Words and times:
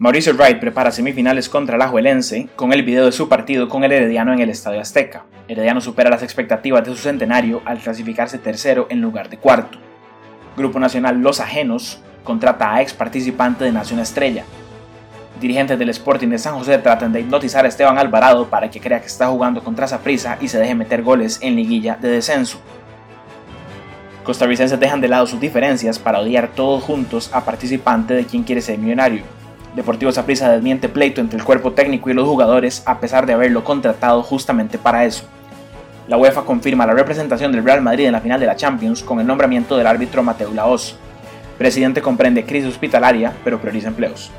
Mauricio 0.00 0.32
Wright 0.34 0.60
prepara 0.60 0.92
semifinales 0.92 1.48
contra 1.48 1.74
el 1.74 1.82
Ajuelense 1.82 2.48
con 2.54 2.72
el 2.72 2.84
video 2.84 3.06
de 3.06 3.10
su 3.10 3.28
partido 3.28 3.68
con 3.68 3.82
el 3.82 3.90
Herediano 3.90 4.32
en 4.32 4.38
el 4.38 4.48
Estadio 4.48 4.80
Azteca. 4.80 5.24
Herediano 5.48 5.80
supera 5.80 6.08
las 6.08 6.22
expectativas 6.22 6.84
de 6.84 6.92
su 6.92 6.98
centenario 6.98 7.62
al 7.64 7.78
clasificarse 7.78 8.38
tercero 8.38 8.86
en 8.90 9.00
lugar 9.00 9.28
de 9.28 9.38
cuarto. 9.38 9.80
Grupo 10.56 10.78
Nacional 10.78 11.20
Los 11.20 11.40
Ajenos 11.40 12.00
contrata 12.22 12.72
a 12.72 12.80
ex 12.80 12.94
participante 12.94 13.64
de 13.64 13.72
Nación 13.72 13.98
Estrella. 13.98 14.44
Dirigentes 15.40 15.76
del 15.76 15.88
Sporting 15.88 16.28
de 16.28 16.38
San 16.38 16.54
José 16.54 16.78
tratan 16.78 17.12
de 17.12 17.18
hipnotizar 17.18 17.64
a 17.64 17.68
Esteban 17.68 17.98
Alvarado 17.98 18.48
para 18.48 18.70
que 18.70 18.78
crea 18.78 19.00
que 19.00 19.08
está 19.08 19.26
jugando 19.26 19.64
contra 19.64 19.88
Saprissa 19.88 20.38
y 20.40 20.46
se 20.46 20.60
deje 20.60 20.76
meter 20.76 21.02
goles 21.02 21.40
en 21.42 21.56
liguilla 21.56 21.98
de 22.00 22.08
descenso. 22.08 22.60
Costarricenses 24.22 24.78
dejan 24.78 25.00
de 25.00 25.08
lado 25.08 25.26
sus 25.26 25.40
diferencias 25.40 25.98
para 25.98 26.20
odiar 26.20 26.50
todos 26.54 26.84
juntos 26.84 27.30
a 27.32 27.44
participante 27.44 28.14
de 28.14 28.26
quien 28.26 28.44
quiere 28.44 28.60
ser 28.60 28.78
millonario. 28.78 29.37
Deportivo 29.78 30.10
Saprissa 30.10 30.50
desmiente 30.50 30.88
pleito 30.88 31.20
entre 31.20 31.38
el 31.38 31.44
cuerpo 31.44 31.70
técnico 31.70 32.10
y 32.10 32.12
los 32.12 32.26
jugadores 32.26 32.82
a 32.84 32.98
pesar 32.98 33.26
de 33.26 33.34
haberlo 33.34 33.62
contratado 33.62 34.24
justamente 34.24 34.76
para 34.76 35.04
eso. 35.04 35.22
La 36.08 36.16
UEFA 36.16 36.42
confirma 36.42 36.84
la 36.84 36.94
representación 36.94 37.52
del 37.52 37.62
Real 37.62 37.80
Madrid 37.80 38.06
en 38.06 38.12
la 38.12 38.20
final 38.20 38.40
de 38.40 38.46
la 38.46 38.56
Champions 38.56 39.04
con 39.04 39.20
el 39.20 39.26
nombramiento 39.28 39.76
del 39.76 39.86
árbitro 39.86 40.24
Mateo 40.24 40.52
Laos. 40.52 40.96
Presidente 41.58 42.02
comprende 42.02 42.44
crisis 42.44 42.70
hospitalaria, 42.70 43.32
pero 43.44 43.60
prioriza 43.60 43.86
empleos. 43.86 44.32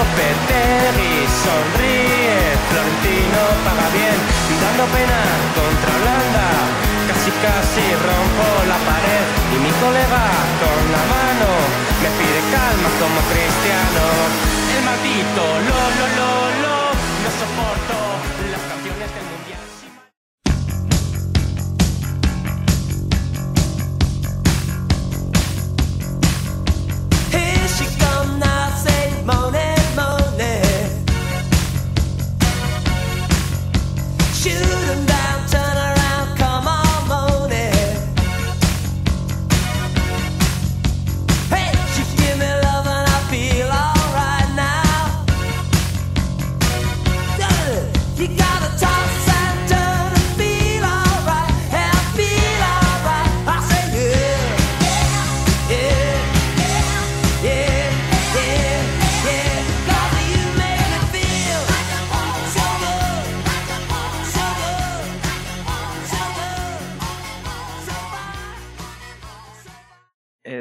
Lopetegui, 0.00 1.28
sonríe, 1.44 2.40
Florentino 2.72 3.40
paga 3.68 3.88
bien, 3.92 4.16
dando 4.64 4.84
pena 4.96 5.20
contra 5.52 5.92
Holanda, 5.92 6.48
casi 7.04 7.30
casi 7.44 7.84
rompo 8.00 8.46
la 8.64 8.80
pared 8.88 9.26
y 9.52 9.56
mi 9.60 9.72
colega 9.76 10.24
con 10.56 10.80
la 10.96 11.04
mano 11.04 11.48
me 12.00 12.08
pide 12.16 12.40
calma 12.48 12.88
como 12.96 13.20
cristiano. 13.28 14.04
El 14.72 14.80
maldito 14.88 15.44
lo 15.68 15.80
lo 15.98 16.06
lo 16.16 16.32
lo 16.64 16.76
no 17.20 17.30
soporto 17.36 17.96
las 18.56 18.64
canciones 18.72 19.08
del 19.12 19.26
mundial. 19.28 19.60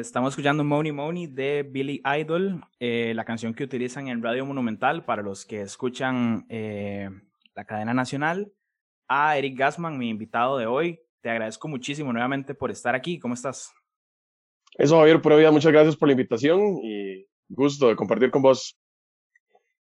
Estamos 0.10 0.32
escuchando 0.32 0.64
Money 0.64 0.92
Money 0.92 1.28
de 1.28 1.62
Billy 1.62 2.02
Idol, 2.04 2.66
eh, 2.80 3.14
la 3.16 3.26
canción 3.26 3.54
que 3.54 3.64
utilizan 3.64 4.08
en 4.08 4.24
Radio 4.24 4.44
Monumental 4.44 5.06
para 5.06 5.22
los 5.22 5.46
que 5.46 5.62
escuchan 5.62 6.48
eh, 6.50 7.12
la 7.54 7.64
cadena 7.64 7.94
nacional. 7.94 8.52
A 9.08 9.38
Eric 9.38 9.56
Gassman, 9.56 10.00
mi 10.00 10.10
invitado 10.10 10.58
de 10.58 10.66
hoy. 10.66 11.00
Te 11.22 11.30
agradezco 11.30 11.68
muchísimo 11.68 12.12
nuevamente 12.12 12.56
por 12.56 12.72
estar 12.72 12.96
aquí. 12.96 13.20
¿Cómo 13.20 13.36
estás? 13.36 13.72
Eso, 14.80 14.98
Javier, 14.98 15.22
pura 15.22 15.36
vida, 15.36 15.52
muchas 15.52 15.72
gracias 15.72 15.96
por 15.96 16.08
la 16.08 16.14
invitación 16.14 16.80
y 16.84 17.28
gusto 17.48 17.90
de 17.90 17.96
compartir 17.96 18.32
con 18.32 18.42
vos. 18.42 18.80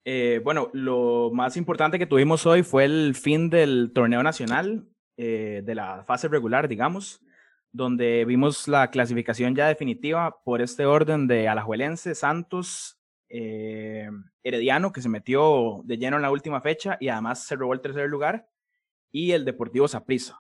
Eh, 0.05 0.43
bueno, 0.45 0.69
lo 0.75 1.31
más 1.33 1.57
importante 1.57 1.99
que 1.99 2.05
tuvimos 2.05 2.45
hoy 2.45 2.63
fue 2.63 2.85
el 2.85 3.15
fin 3.15 3.49
del 3.49 3.91
torneo 3.95 4.23
nacional, 4.23 4.87
eh, 5.17 5.63
de 5.65 5.75
la 5.75 6.05
fase 6.05 6.29
regular, 6.29 6.69
digamos, 6.69 7.23
donde 7.73 8.25
vimos 8.25 8.69
la 8.69 8.91
clasificación 8.91 9.55
ya 9.55 9.69
definitiva 9.69 10.43
por 10.45 10.61
este 10.61 10.87
orden 10.87 11.27
de 11.27 11.49
Alajuelense, 11.49 12.15
Santos, 12.15 12.99
eh, 13.29 14.09
Herediano, 14.43 14.93
que 14.93 15.03
se 15.03 15.09
metió 15.09 15.83
de 15.85 15.99
lleno 15.99 16.17
en 16.17 16.23
la 16.23 16.31
última 16.31 16.61
fecha 16.61 16.97
y 17.01 17.09
además 17.09 17.45
se 17.45 17.57
robó 17.57 17.73
el 17.75 17.81
tercer 17.81 18.09
lugar, 18.09 18.49
y 19.13 19.33
el 19.33 19.45
Deportivo 19.45 19.89
Saprissa. 19.89 20.39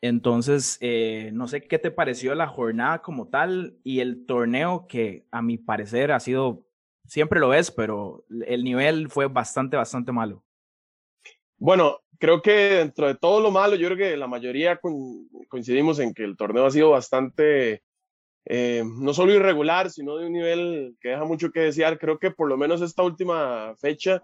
Entonces, 0.00 0.76
eh, 0.80 1.30
no 1.32 1.48
sé 1.48 1.62
qué 1.62 1.78
te 1.78 1.90
pareció 1.90 2.34
la 2.34 2.46
jornada 2.46 3.00
como 3.00 3.28
tal 3.28 3.78
y 3.84 4.00
el 4.00 4.26
torneo 4.26 4.86
que 4.86 5.26
a 5.30 5.40
mi 5.40 5.56
parecer 5.56 6.12
ha 6.12 6.20
sido 6.20 6.66
siempre 7.06 7.40
lo 7.40 7.54
es, 7.54 7.70
pero 7.70 8.24
el 8.46 8.64
nivel 8.64 9.08
fue 9.08 9.28
bastante, 9.28 9.76
bastante 9.76 10.12
malo. 10.12 10.44
Bueno, 11.56 12.00
creo 12.24 12.40
que 12.40 12.52
dentro 12.52 13.06
de 13.06 13.16
todo 13.16 13.38
lo 13.40 13.50
malo, 13.50 13.76
yo 13.76 13.86
creo 13.88 13.98
que 13.98 14.16
la 14.16 14.26
mayoría 14.26 14.80
coincidimos 15.48 15.98
en 15.98 16.14
que 16.14 16.24
el 16.24 16.38
torneo 16.38 16.64
ha 16.64 16.70
sido 16.70 16.88
bastante, 16.88 17.82
eh, 18.46 18.82
no 18.82 19.12
solo 19.12 19.34
irregular, 19.34 19.90
sino 19.90 20.16
de 20.16 20.26
un 20.26 20.32
nivel 20.32 20.96
que 21.02 21.10
deja 21.10 21.24
mucho 21.26 21.50
que 21.50 21.60
desear. 21.60 21.98
Creo 21.98 22.18
que 22.18 22.30
por 22.30 22.48
lo 22.48 22.56
menos 22.56 22.80
esta 22.80 23.02
última 23.02 23.74
fecha 23.78 24.22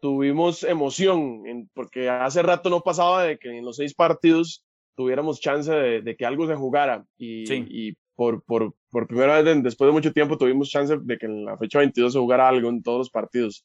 tuvimos 0.00 0.62
emoción, 0.62 1.46
en- 1.46 1.70
porque 1.72 2.10
hace 2.10 2.42
rato 2.42 2.68
no 2.68 2.82
pasaba 2.82 3.24
de 3.24 3.38
que 3.38 3.56
en 3.56 3.64
los 3.64 3.76
seis 3.76 3.94
partidos 3.94 4.62
tuviéramos 4.94 5.40
chance 5.40 5.72
de, 5.72 6.02
de 6.02 6.16
que 6.16 6.26
algo 6.26 6.46
se 6.46 6.54
jugara. 6.54 7.04
Y, 7.16 7.46
Sí. 7.46 7.64
y 7.70 7.96
por, 8.14 8.42
por, 8.42 8.74
por 8.90 9.06
primera 9.06 9.40
vez 9.40 9.62
después 9.62 9.88
de 9.88 9.92
mucho 9.92 10.12
tiempo 10.12 10.36
tuvimos 10.36 10.68
chance 10.68 10.98
de 11.00 11.16
que 11.16 11.24
en 11.26 11.46
la 11.46 11.56
fecha 11.56 11.78
22 11.78 12.12
se 12.12 12.18
jugara 12.18 12.46
algo 12.46 12.68
en 12.68 12.82
todos 12.82 12.98
los 12.98 13.10
partidos. 13.10 13.64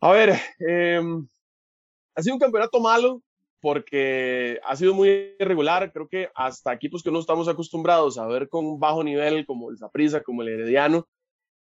A 0.00 0.10
ver, 0.12 0.30
em, 0.58 1.28
ha 2.18 2.22
sido 2.22 2.34
un 2.34 2.40
campeonato 2.40 2.80
malo 2.80 3.22
porque 3.60 4.58
ha 4.64 4.74
sido 4.74 4.92
muy 4.92 5.36
irregular. 5.38 5.92
Creo 5.92 6.08
que 6.08 6.30
hasta 6.34 6.72
equipos 6.72 7.04
que 7.04 7.12
no 7.12 7.20
estamos 7.20 7.46
acostumbrados 7.46 8.18
a 8.18 8.26
ver 8.26 8.48
con 8.48 8.80
bajo 8.80 9.04
nivel, 9.04 9.46
como 9.46 9.70
el 9.70 9.78
Saprissa, 9.78 10.20
como 10.22 10.42
el 10.42 10.48
Herediano, 10.48 11.06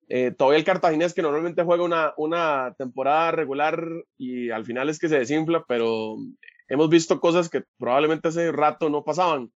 eh, 0.08 0.30
todavía 0.30 0.58
el 0.58 0.64
Cartaginés, 0.64 1.12
que 1.12 1.20
normalmente 1.20 1.62
juega 1.62 1.84
una, 1.84 2.14
una 2.16 2.74
temporada 2.78 3.32
regular 3.32 3.82
y 4.16 4.48
al 4.48 4.64
final 4.64 4.88
es 4.88 4.98
que 4.98 5.10
se 5.10 5.18
desinfla, 5.18 5.62
pero 5.68 6.16
hemos 6.68 6.88
visto 6.88 7.20
cosas 7.20 7.50
que 7.50 7.64
probablemente 7.76 8.28
hace 8.28 8.50
rato 8.50 8.88
no 8.88 9.04
pasaban. 9.04 9.52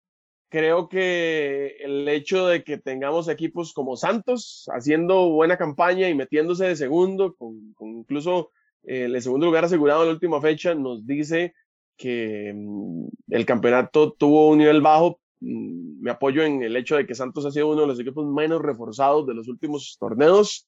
Creo 0.50 0.88
que 0.88 1.76
el 1.78 2.09
hecho 2.09 2.48
de 2.48 2.65
que 2.65 2.76
tengamos 2.76 3.28
equipos 3.28 3.72
como 3.72 3.97
Santos 3.97 4.69
haciendo 4.75 5.28
buena 5.28 5.59
campaña 5.59 6.09
y 6.09 6.15
metiéndose 6.15 6.65
de 6.65 6.76
segundo, 6.76 7.36
con, 7.36 7.72
con 7.75 7.88
incluso 7.98 8.50
el 8.84 9.21
segundo 9.22 9.47
lugar 9.47 9.65
asegurado 9.65 10.03
en 10.03 10.09
la 10.09 10.15
última 10.15 10.41
fecha, 10.41 10.75
nos 10.75 11.06
dice 11.06 11.55
que 11.97 12.53
mm, 12.55 13.06
el 13.31 13.44
campeonato 13.44 14.12
tuvo 14.12 14.49
un 14.49 14.59
nivel 14.59 14.81
bajo. 14.81 15.21
Mm, 15.41 16.00
Me 16.00 16.11
apoyo 16.11 16.43
en 16.43 16.62
el 16.62 16.77
hecho 16.77 16.97
de 16.97 17.06
que 17.06 17.15
Santos 17.15 17.44
ha 17.44 17.50
sido 17.50 17.69
uno 17.69 17.83
de 17.83 17.87
los 17.89 18.00
equipos 18.00 18.27
menos 18.27 18.62
reforzados 18.62 19.27
de 19.27 19.34
los 19.34 19.49
últimos 19.49 19.97
torneos. 20.00 20.66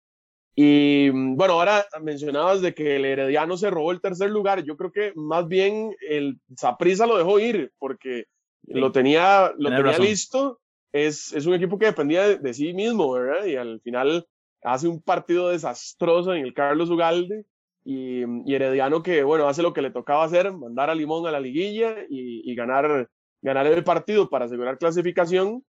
Y 0.55 1.11
mm, 1.13 1.37
bueno, 1.37 1.55
ahora 1.55 1.87
mencionabas 2.03 2.61
de 2.61 2.75
que 2.75 2.97
el 2.97 3.05
Herediano 3.05 3.57
se 3.57 3.71
robó 3.71 3.93
el 3.93 4.01
tercer 4.01 4.31
lugar. 4.31 4.65
Yo 4.65 4.77
creo 4.77 4.93
que 4.93 5.13
más 5.15 5.47
bien 5.47 5.95
el 6.09 6.39
Saprissa 6.57 7.07
lo 7.07 7.17
dejó 7.17 7.39
ir 7.39 7.73
porque 7.79 8.25
lo 8.65 8.93
tenía, 8.93 9.53
lo 9.57 9.71
tenía 9.71 9.99
listo. 9.99 10.61
Es, 10.93 11.33
es 11.33 11.47
un 11.47 11.55
equipo 11.55 11.79
que 11.79 11.87
dependía 11.87 12.27
de, 12.27 12.39
de 12.39 12.53
sí 12.53 12.75
mismo, 12.75 13.13
¿verdad? 13.13 13.47
Y 13.47 13.55
al 13.55 13.81
final 13.81 14.27
hace 14.63 14.89
un 14.89 15.01
partido 15.01 15.49
desastroso 15.49 16.35
en 16.35 16.45
el 16.45 16.53
Carlos 16.53 16.91
Ugalde. 16.91 17.45
Y, 17.85 18.53
Herediano 18.53 19.03
que, 19.03 19.23
bueno, 19.23 19.49
hace 19.49 19.63
lo 19.63 19.73
que 19.73 19.83
le 19.83 19.91
tocaba 19.91 20.25
hacer, 20.25 20.53
mandar 20.53 20.91
a 20.91 20.95
Limón 20.95 21.27
a 21.27 21.33
la 21.33 21.41
liguilla 21.41 21.97
y, 22.09 22.55
ganar, 22.55 23.09
ganar 23.43 23.67
el 23.67 23.85
partido 23.85 24.29
para 24.29 24.45
asegurar 24.45 24.79
clasificación, 24.79 25.65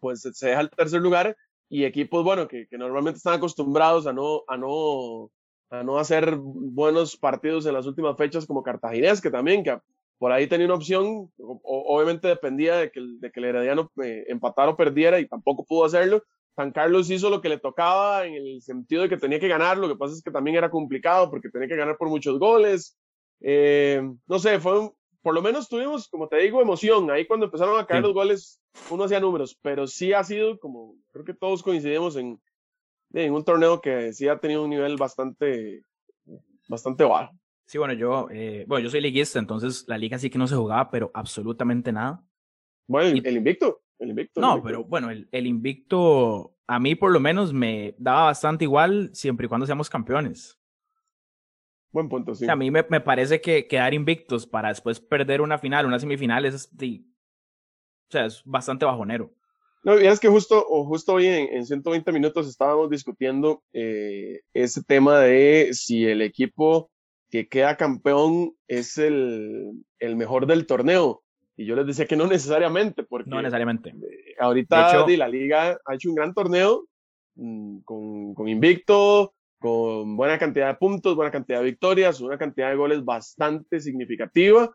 pues 0.00 0.22
se 0.22 0.48
deja 0.48 0.60
el 0.60 0.70
tercer 0.70 1.00
lugar 1.00 1.36
y 1.68 1.84
equipos, 1.84 2.24
bueno, 2.24 2.48
que, 2.48 2.66
normalmente 2.72 3.18
están 3.18 3.34
acostumbrados 3.34 4.06
a 4.06 4.12
no, 4.12 4.42
a, 4.48 4.56
no, 4.56 5.30
a 5.70 5.82
no 5.84 5.98
hacer 5.98 6.36
buenos 6.36 7.16
partidos 7.16 7.66
en 7.66 7.74
las 7.74 7.86
últimas 7.86 8.16
fechas 8.16 8.46
como 8.46 8.62
Cartaginés, 8.62 9.20
que 9.20 9.30
también, 9.30 9.62
que 9.62 9.78
por 10.18 10.32
ahí 10.32 10.46
tenía 10.46 10.66
una 10.66 10.74
opción, 10.74 11.30
obviamente 11.38 12.28
dependía 12.28 12.76
de 12.76 12.90
que, 12.90 13.00
de 13.20 13.30
que 13.30 13.40
el 13.40 13.46
Herediano 13.46 13.90
eh, 14.02 14.24
empatara 14.28 14.70
o 14.70 14.76
perdiera 14.76 15.18
y 15.20 15.28
tampoco 15.28 15.64
pudo 15.64 15.84
hacerlo, 15.84 16.22
San 16.60 16.72
Carlos 16.72 17.10
hizo 17.10 17.30
lo 17.30 17.40
que 17.40 17.48
le 17.48 17.58
tocaba 17.58 18.26
en 18.26 18.34
el 18.34 18.60
sentido 18.60 19.02
de 19.02 19.08
que 19.08 19.16
tenía 19.16 19.40
que 19.40 19.48
ganar, 19.48 19.78
lo 19.78 19.88
que 19.88 19.96
pasa 19.96 20.12
es 20.14 20.22
que 20.22 20.30
también 20.30 20.56
era 20.58 20.70
complicado 20.70 21.30
porque 21.30 21.48
tenía 21.48 21.68
que 21.68 21.76
ganar 21.76 21.96
por 21.96 22.08
muchos 22.10 22.38
goles. 22.38 22.98
Eh, 23.40 24.02
no 24.26 24.38
sé, 24.38 24.60
fue 24.60 24.78
un- 24.80 24.92
por 25.22 25.32
lo 25.34 25.40
menos 25.40 25.68
tuvimos, 25.70 26.06
como 26.08 26.28
te 26.28 26.36
digo, 26.36 26.60
emoción. 26.60 27.10
Ahí 27.10 27.26
cuando 27.26 27.46
empezaron 27.46 27.78
a 27.80 27.86
caer 27.86 28.02
Sí. 28.02 28.06
los 28.08 28.14
goles, 28.14 28.60
uno 28.90 29.04
hacía 29.04 29.20
números, 29.20 29.58
pero 29.62 29.86
sí 29.86 30.12
ha 30.12 30.22
sido 30.22 30.58
como, 30.58 30.94
creo 31.12 31.24
que 31.24 31.32
todos 31.34 31.62
coincidimos 31.62 32.16
en, 32.16 32.38
en 33.14 33.32
un 33.32 33.42
torneo 33.44 33.80
que 33.80 34.12
sí 34.12 34.28
ha 34.28 34.38
tenido 34.38 34.62
un 34.62 34.70
nivel 34.70 34.96
bastante, 34.96 35.82
bastante 36.68 37.04
bajo. 37.04 37.32
Sí, 37.66 37.78
bueno, 37.78 37.94
yo, 37.94 38.28
eh, 38.30 38.64
bueno, 38.68 38.84
yo 38.84 38.90
soy 38.90 39.00
liguista, 39.00 39.38
entonces 39.38 39.84
la 39.88 39.96
liga 39.96 40.18
sí 40.18 40.28
que 40.28 40.38
no 40.38 40.46
se 40.46 40.56
jugaba, 40.56 40.90
pero 40.90 41.10
absolutamente 41.14 41.90
nada. 41.92 42.22
Bueno, 42.86 43.16
Y- 43.16 43.22
el 43.26 43.36
invicto, 43.36 43.80
el 44.00 44.10
invicto. 44.10 44.40
el 44.40 44.46
No, 44.46 44.48
invicto. 44.48 44.66
pero 44.66 44.84
bueno, 44.84 45.10
el, 45.10 45.28
el 45.32 45.46
invicto 45.46 46.56
a 46.66 46.78
mí 46.80 46.94
por 46.94 47.12
lo 47.12 47.20
menos 47.20 47.52
me 47.52 47.94
daba 47.98 48.24
bastante 48.26 48.64
igual 48.64 49.10
siempre 49.12 49.46
y 49.46 49.48
cuando 49.48 49.66
seamos 49.66 49.90
campeones. 49.90 50.58
Buen 51.92 52.08
punto, 52.08 52.32
O 52.32 52.34
sí. 52.34 52.44
sea, 52.44 52.54
a 52.54 52.56
mí 52.56 52.70
me, 52.70 52.84
me 52.88 53.00
parece 53.00 53.40
que 53.40 53.66
quedar 53.68 53.94
invictos 53.94 54.46
para 54.46 54.68
después 54.68 55.00
perder 55.00 55.40
una 55.40 55.58
final, 55.58 55.86
una 55.86 55.98
semifinal, 55.98 56.44
es, 56.46 56.74
de- 56.76 57.04
o 58.08 58.12
sea, 58.12 58.26
es 58.26 58.42
bastante 58.44 58.84
bajonero. 58.84 59.32
No, 59.82 59.98
y 59.98 60.06
es 60.06 60.20
que 60.20 60.28
justo, 60.28 60.62
o 60.68 60.84
justo 60.84 61.14
hoy 61.14 61.26
en, 61.26 61.54
en 61.56 61.64
120 61.66 62.12
minutos 62.12 62.46
estábamos 62.46 62.90
discutiendo 62.90 63.62
eh, 63.72 64.40
ese 64.52 64.82
tema 64.84 65.18
de 65.20 65.70
si 65.72 66.04
el 66.04 66.20
equipo 66.20 66.90
que 67.30 67.48
queda 67.48 67.76
campeón 67.76 68.54
es 68.68 68.98
el, 68.98 69.72
el 69.98 70.16
mejor 70.16 70.46
del 70.46 70.66
torneo. 70.66 71.22
Y 71.60 71.66
yo 71.66 71.76
les 71.76 71.86
decía 71.86 72.06
que 72.06 72.16
no 72.16 72.26
necesariamente, 72.26 73.02
porque 73.02 73.28
No 73.28 73.36
necesariamente. 73.42 73.94
ahorita 74.38 74.76
De 74.76 74.82
hecho- 75.12 75.18
la 75.18 75.28
liga 75.28 75.78
ha 75.84 75.94
hecho 75.94 76.08
un 76.08 76.14
gran 76.14 76.32
torneo 76.32 76.86
mm, 77.34 77.80
con, 77.80 78.34
con 78.34 78.48
invicto, 78.48 79.34
con 79.58 80.16
buena 80.16 80.38
cantidad 80.38 80.68
de 80.68 80.74
puntos, 80.76 81.14
buena 81.14 81.30
cantidad 81.30 81.58
de 81.58 81.66
victorias, 81.66 82.18
una 82.22 82.38
cantidad 82.38 82.70
de 82.70 82.76
goles 82.76 83.04
bastante 83.04 83.78
significativa 83.78 84.74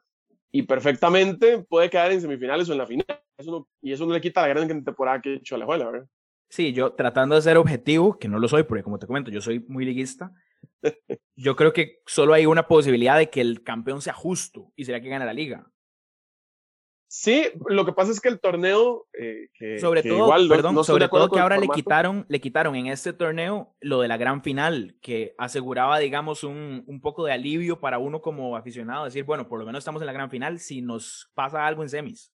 y 0.52 0.62
perfectamente 0.62 1.64
puede 1.68 1.90
quedar 1.90 2.12
en 2.12 2.22
semifinales 2.22 2.70
o 2.70 2.74
en 2.74 2.78
la 2.78 2.86
final. 2.86 3.06
Eso 3.36 3.52
no- 3.52 3.68
y 3.82 3.92
eso 3.92 4.06
no 4.06 4.14
le 4.14 4.22
quita 4.22 4.44
la 4.44 4.50
gran 4.50 4.68
temporada 4.84 5.20
que 5.22 5.30
ha 5.30 5.34
hecho 5.38 5.56
Alajuela, 5.56 5.90
¿verdad? 5.90 6.08
Sí, 6.52 6.72
yo 6.72 6.94
tratando 6.94 7.34
de 7.34 7.42
ser 7.42 7.58
objetivo, 7.58 8.20
que 8.20 8.28
no 8.28 8.38
lo 8.38 8.48
soy, 8.48 8.62
porque 8.62 8.84
como 8.84 9.00
te 9.00 9.08
comento, 9.08 9.32
yo 9.32 9.42
soy 9.42 9.66
muy 9.68 9.86
liguista. 9.86 10.32
Yo 11.36 11.56
creo 11.56 11.74
que 11.74 12.00
solo 12.06 12.34
hay 12.34 12.46
una 12.46 12.68
posibilidad 12.68 13.18
de 13.18 13.30
que 13.30 13.42
el 13.42 13.64
campeón 13.64 14.02
sea 14.02 14.14
justo 14.14 14.72
y 14.76 14.86
será 14.86 15.02
que 15.02 15.10
gane 15.10 15.26
la 15.26 15.34
liga. 15.34 15.68
Sí, 17.18 17.46
lo 17.70 17.86
que 17.86 17.94
pasa 17.94 18.12
es 18.12 18.20
que 18.20 18.28
el 18.28 18.42
torneo, 18.42 19.08
eh, 19.18 19.48
que, 19.54 19.80
Sobre 19.80 20.04
que 20.04 20.10
todo, 20.10 20.26
igual 20.26 20.50
perdón, 20.50 20.76
no 20.76 20.84
sobre 20.84 21.08
todo 21.08 21.30
que 21.30 21.40
ahora 21.40 21.58
le 21.58 21.68
quitaron, 21.70 22.26
le 22.28 22.42
quitaron 22.42 22.76
en 22.76 22.88
este 22.88 23.14
torneo 23.14 23.74
lo 23.80 24.02
de 24.02 24.10
la 24.10 24.18
gran 24.18 24.44
final, 24.44 24.98
que 25.02 25.34
aseguraba, 25.38 25.98
digamos, 26.00 26.44
un, 26.44 26.84
un 26.88 27.00
poco 27.00 27.26
de 27.26 27.32
alivio 27.32 27.80
para 27.80 28.00
uno 28.00 28.22
como 28.22 28.58
aficionado, 28.58 29.06
decir, 29.06 29.24
bueno, 29.24 29.48
por 29.48 29.60
lo 29.60 29.66
menos 29.66 29.80
estamos 29.80 30.02
en 30.02 30.08
la 30.08 30.12
gran 30.14 30.30
final 30.30 30.60
si 30.60 30.82
nos 30.82 31.32
pasa 31.34 31.66
algo 31.66 31.84
en 31.84 31.90
semis. 31.90 32.34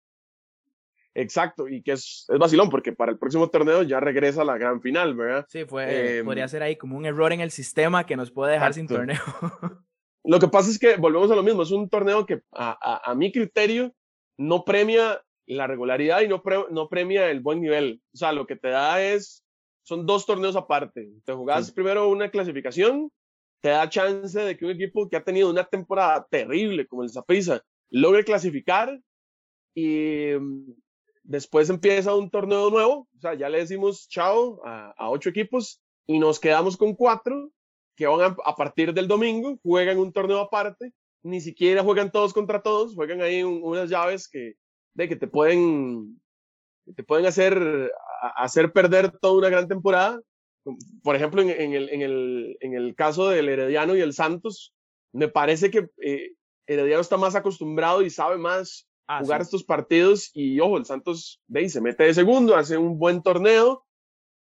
Exacto, 1.16 1.68
y 1.68 1.82
que 1.82 1.94
es, 1.94 2.26
es 2.30 2.38
vacilón, 2.38 2.70
porque 2.70 2.94
para 2.94 3.12
el 3.12 3.18
próximo 3.18 3.50
torneo 3.50 3.82
ya 3.82 4.00
regresa 4.00 4.44
la 4.44 4.60
gran 4.60 4.80
final, 4.82 5.16
¿verdad? 5.16 5.46
Sí, 5.50 5.66
fue, 5.66 6.20
Em, 6.20 6.26
podría 6.26 6.48
ser 6.48 6.62
ahí 6.62 6.76
como 6.76 6.96
un 6.96 7.08
error 7.08 7.34
en 7.34 7.42
el 7.42 7.50
sistema 7.50 8.06
que 8.06 8.16
nos 8.16 8.30
puede 8.30 8.54
dejar 8.54 8.76
sin 8.76 8.88
torneo. 8.88 9.18
Lo 10.24 10.40
que 10.40 10.48
pasa 10.50 10.70
es 10.70 10.78
que 10.78 10.98
volvemos 10.98 11.32
a 11.32 11.36
lo 11.36 11.42
mismo, 11.42 11.64
es 11.64 11.72
un 11.72 11.90
torneo 11.90 12.26
que 12.26 12.42
a, 12.54 12.78
a- 12.80 13.12
a 13.12 13.16
mi 13.16 13.32
criterio 13.32 13.96
no 14.38 14.64
premia 14.66 15.22
la 15.46 15.68
regularidad 15.68 16.22
y 16.22 16.28
no, 16.28 16.42
pre- 16.44 16.66
no 16.72 16.90
premia 16.90 17.30
el 17.32 17.40
buen 17.40 17.62
nivel. 17.62 18.02
O 18.14 18.18
sea, 18.18 18.32
lo 18.34 18.46
que 18.46 18.56
te 18.56 18.70
da 18.70 19.02
es, 19.04 19.44
son 19.84 20.06
dos 20.06 20.26
torneos 20.26 20.56
aparte. 20.56 21.10
Te 21.26 21.34
jugás 21.34 21.68
Sí. 21.68 21.72
primero 21.74 22.10
una 22.10 22.30
clasificación, 22.30 23.12
te 23.62 23.70
da 23.70 23.90
chance 23.90 24.40
de 24.40 24.58
que 24.58 24.66
un 24.66 24.72
equipo 24.72 25.10
que 25.10 25.16
ha 25.18 25.24
tenido 25.24 25.50
una 25.50 25.64
temporada 25.64 26.28
terrible 26.30 26.86
como 26.88 27.04
el 27.04 27.10
Saprissa 27.10 27.64
logre 27.90 28.24
clasificar 28.24 29.00
y 29.74 30.34
mm, 30.40 30.74
después 31.24 31.70
empieza 31.70 32.16
un 32.16 32.30
torneo 32.30 32.70
nuevo. 32.70 33.08
O 33.16 33.20
sea, 33.20 33.34
ya 33.34 33.50
le 33.50 33.60
decimos 33.60 34.08
chao 34.10 34.62
a, 34.66 34.92
a 34.98 35.10
ocho 35.10 35.30
equipos 35.30 35.82
y 36.06 36.20
nos 36.20 36.40
quedamos 36.40 36.78
con 36.78 36.94
cuatro 36.96 37.52
que 37.96 38.06
van 38.08 38.22
a, 38.22 38.36
a 38.46 38.56
partir 38.56 38.94
del 38.94 39.08
domingo, 39.08 39.58
juegan 39.64 39.98
un 39.98 40.12
torneo 40.14 40.40
aparte, 40.40 40.92
ni 41.24 41.42
siquiera 41.42 41.84
juegan 41.84 42.12
todos 42.12 42.34
contra 42.34 42.62
todos, 42.62 42.96
juegan 42.96 43.22
ahí 43.22 43.44
un- 43.44 43.62
unas 43.64 43.90
llaves 43.90 44.28
que, 44.30 44.54
de 44.94 45.08
que 45.10 45.16
te 45.16 45.28
pueden, 45.28 46.20
que 46.86 46.94
te 46.94 47.04
pueden 47.04 47.26
hacer, 47.26 47.92
hacer 48.36 48.72
perder 48.72 49.12
toda 49.20 49.38
una 49.38 49.50
gran 49.50 49.68
temporada. 49.68 50.20
Por 51.04 51.16
ejemplo, 51.16 51.42
en, 51.42 51.50
en 51.50 51.74
el, 51.74 51.90
en, 51.90 52.02
el, 52.02 52.58
en 52.60 52.74
el 52.74 52.96
caso 52.96 53.30
del 53.30 53.48
Herediano 53.50 53.96
y 53.96 54.02
el 54.02 54.14
Santos, 54.14 54.74
me 55.14 55.28
parece 55.30 55.72
que 55.72 55.88
eh, 56.02 56.32
Herediano 56.66 57.02
está 57.02 57.18
más 57.18 57.36
acostumbrado 57.36 58.02
y 58.02 58.10
sabe 58.10 58.38
más 58.38 58.86
Ah, 59.10 59.22
jugar 59.22 59.40
sí. 59.40 59.44
estos 59.46 59.64
partidos 59.64 60.32
y 60.34 60.60
ojo, 60.60 60.78
el 60.78 60.84
Santos 60.84 61.40
de 61.48 61.62
ahí 61.62 61.70
se 61.70 61.80
mete 61.80 62.04
de 62.04 62.14
segundo, 62.14 62.58
hace 62.58 62.78
un 62.78 63.00
buen 63.00 63.22
torneo, 63.24 63.86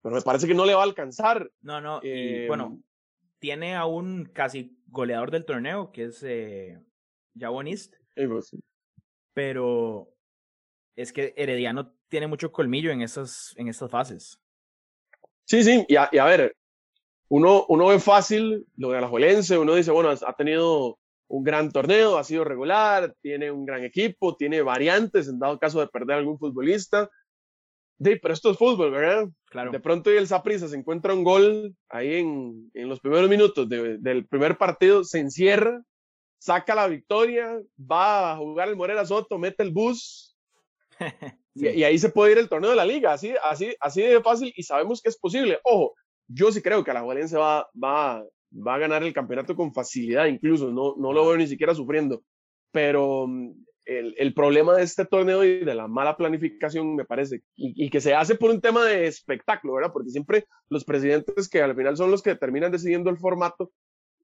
pero 0.03 0.13
me 0.13 0.21
parece 0.21 0.45
que 0.45 0.53
no 0.53 0.65
le 0.67 0.75
va 0.75 0.81
a 0.81 0.83
alcanzar. 0.83 1.49
No, 1.61 1.81
no, 1.81 1.97
y 2.03 2.09
Eh, 2.43 2.45
bueno, 2.47 2.79
tiene 3.41 3.75
a 3.75 3.85
un 3.85 4.25
casi 4.25 4.77
goleador 4.87 5.31
del 5.31 5.45
torneo, 5.45 5.91
que 5.91 6.05
es 6.05 6.23
eh, 6.23 6.79
Jabonist, 7.37 7.95
pero 9.33 10.13
es 10.95 11.11
que 11.11 11.33
Herediano 11.35 11.91
tiene 12.07 12.27
mucho 12.27 12.51
colmillo 12.51 12.91
en 12.91 13.01
estas, 13.01 13.53
en 13.57 13.67
estas 13.67 13.89
fases. 13.89 14.39
Sí, 15.45 15.63
sí, 15.63 15.83
y 15.89 15.95
a, 15.95 16.07
y 16.11 16.19
a 16.19 16.25
ver, 16.25 16.55
uno, 17.29 17.65
uno 17.67 17.87
ve 17.87 17.99
fácil 17.99 18.67
lo 18.77 18.91
de 18.91 18.99
Alajuelense, 18.99 19.57
uno 19.57 19.73
dice, 19.73 19.89
bueno, 19.89 20.09
ha 20.09 20.35
tenido 20.35 20.99
un 21.27 21.43
gran 21.43 21.71
torneo, 21.71 22.17
ha 22.17 22.23
sido 22.23 22.43
regular, 22.43 23.15
tiene 23.21 23.49
un 23.49 23.65
gran 23.65 23.83
equipo, 23.83 24.35
tiene 24.35 24.61
variantes 24.61 25.27
en 25.27 25.39
dado 25.39 25.57
caso 25.57 25.79
de 25.79 25.87
perder 25.87 26.17
algún 26.17 26.37
futbolista. 26.37 27.09
Sí, 28.03 28.15
pero 28.21 28.33
esto 28.33 28.51
es 28.51 28.57
fútbol, 28.57 28.91
¿verdad? 28.91 29.27
Claro. 29.45 29.71
De 29.71 29.79
pronto 29.79 30.11
y 30.11 30.17
el 30.17 30.27
Saprissa 30.27 30.67
se 30.67 30.75
encuentra 30.77 31.13
un 31.13 31.23
gol 31.23 31.75
ahí 31.89 32.15
en, 32.15 32.71
en 32.73 32.89
los 32.89 32.99
primeros 32.99 33.29
minutos 33.29 33.67
de- 33.69 33.97
del 33.99 34.25
primer 34.27 34.57
partido, 34.57 35.03
se 35.03 35.19
encierra, 35.19 35.83
saca 36.39 36.73
la 36.73 36.87
victoria, 36.87 37.59
va 37.79 38.31
a 38.31 38.37
jugar 38.37 38.69
el 38.69 38.75
Morera 38.75 39.05
Soto, 39.05 39.37
mete 39.37 39.61
el 39.63 39.71
bus 39.71 40.35
Sí. 41.53 41.67
y 41.67 41.83
ahí 41.83 41.99
se 41.99 42.09
puede 42.09 42.31
ir 42.31 42.37
el 42.37 42.47
torneo 42.47 42.69
de 42.69 42.77
la 42.77 42.85
liga, 42.85 43.11
así, 43.11 43.33
así, 43.43 43.75
así 43.81 44.01
de 44.01 44.21
fácil 44.21 44.53
y 44.55 44.63
sabemos 44.63 45.01
que 45.01 45.09
es 45.09 45.17
posible. 45.19 45.59
Ojo, 45.65 45.93
yo 46.27 46.49
sí 46.49 46.61
creo 46.61 46.81
que 46.83 46.93
la 46.93 47.01
Valencia 47.01 47.37
va, 47.39 47.69
va, 47.75 48.23
va 48.55 48.75
a 48.75 48.79
ganar 48.79 49.03
el 49.03 49.11
campeonato 49.13 49.53
con 49.53 49.73
facilidad, 49.73 50.27
incluso, 50.27 50.71
no, 50.71 50.95
no 50.97 51.11
lo 51.11 51.27
veo 51.27 51.35
ni 51.35 51.47
siquiera 51.47 51.75
sufriendo, 51.75 52.23
pero 52.71 53.27
mm, 53.27 53.51
el, 53.99 54.15
el 54.17 54.33
problema 54.33 54.75
de 54.75 54.83
este 54.83 55.05
torneo 55.05 55.43
y 55.43 55.63
de 55.63 55.75
la 55.75 55.87
mala 55.87 56.17
planificación, 56.17 56.95
me 56.95 57.05
parece, 57.05 57.43
y, 57.55 57.85
y 57.85 57.89
que 57.89 58.01
se 58.01 58.13
hace 58.13 58.35
por 58.35 58.49
un 58.51 58.61
tema 58.61 58.85
de 58.85 59.07
espectáculo, 59.07 59.73
¿verdad? 59.73 59.91
Porque 59.93 60.09
siempre 60.09 60.45
los 60.69 60.85
presidentes 60.85 61.49
que 61.49 61.61
al 61.61 61.75
final 61.75 61.97
son 61.97 62.11
los 62.11 62.21
que 62.21 62.35
terminan 62.35 62.71
decidiendo 62.71 63.09
el 63.09 63.17
formato, 63.17 63.71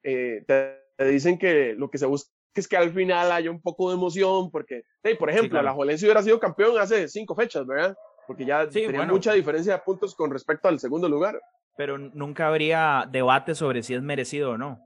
eh, 0.04 0.44
te, 0.48 0.78
te 0.96 1.06
dicen 1.06 1.38
que 1.38 1.74
lo 1.78 1.90
que 1.90 1.98
se 1.98 2.06
busca 2.06 2.32
es 2.56 2.68
que 2.68 2.78
al 2.78 2.92
final 2.92 3.32
haya 3.32 3.52
un 3.52 3.62
poco 3.62 3.90
de 3.90 3.96
emoción, 3.98 4.50
porque, 4.50 4.82
hey, 5.04 5.16
por 5.20 5.30
ejemplo, 5.30 5.52
claro. 5.52 5.66
la 5.66 5.74
Juelense 5.74 6.06
hubiera 6.06 6.24
sido 6.24 6.40
campeón 6.40 6.78
hace 6.80 7.08
cinco 7.08 7.36
fechas, 7.36 7.68
¿verdad? 7.68 7.96
Porque 8.26 8.46
ya 8.46 8.66
Sí, 8.66 8.82
tenía 8.82 8.98
bueno. 8.98 9.14
mucha 9.14 9.34
diferencia 9.34 9.74
de 9.74 9.80
puntos 9.86 10.16
con 10.16 10.32
respecto 10.32 10.68
al 10.68 10.80
segundo 10.80 11.08
lugar. 11.08 11.40
Pero 11.78 12.00
nunca 12.00 12.48
habría 12.48 13.08
debate 13.12 13.54
sobre 13.54 13.84
si 13.84 13.94
es 13.94 14.02
merecido 14.02 14.52
o 14.52 14.58
no. 14.58 14.80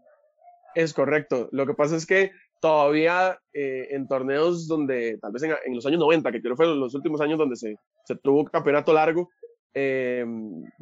Es 0.75 0.93
correcto. 0.93 1.47
Lo 1.53 1.65
que 1.65 1.73
pasa 1.73 1.95
es 1.95 2.05
que 2.05 2.31
todavía 2.61 3.37
eh, 3.53 3.87
en 3.91 4.07
torneos 4.07 4.67
donde, 4.67 5.17
tal 5.21 5.31
vez 5.33 5.43
en, 5.43 5.53
en 5.65 5.75
los 5.75 5.85
años 5.85 5.99
90, 5.99 6.31
que 6.31 6.41
creo 6.41 6.55
fueron 6.55 6.79
los 6.79 6.95
últimos 6.95 7.19
años 7.19 7.37
donde 7.37 7.57
se, 7.57 7.75
se 8.05 8.15
tuvo 8.15 8.45
campeonato 8.45 8.93
largo, 8.93 9.29
eh, 9.73 10.25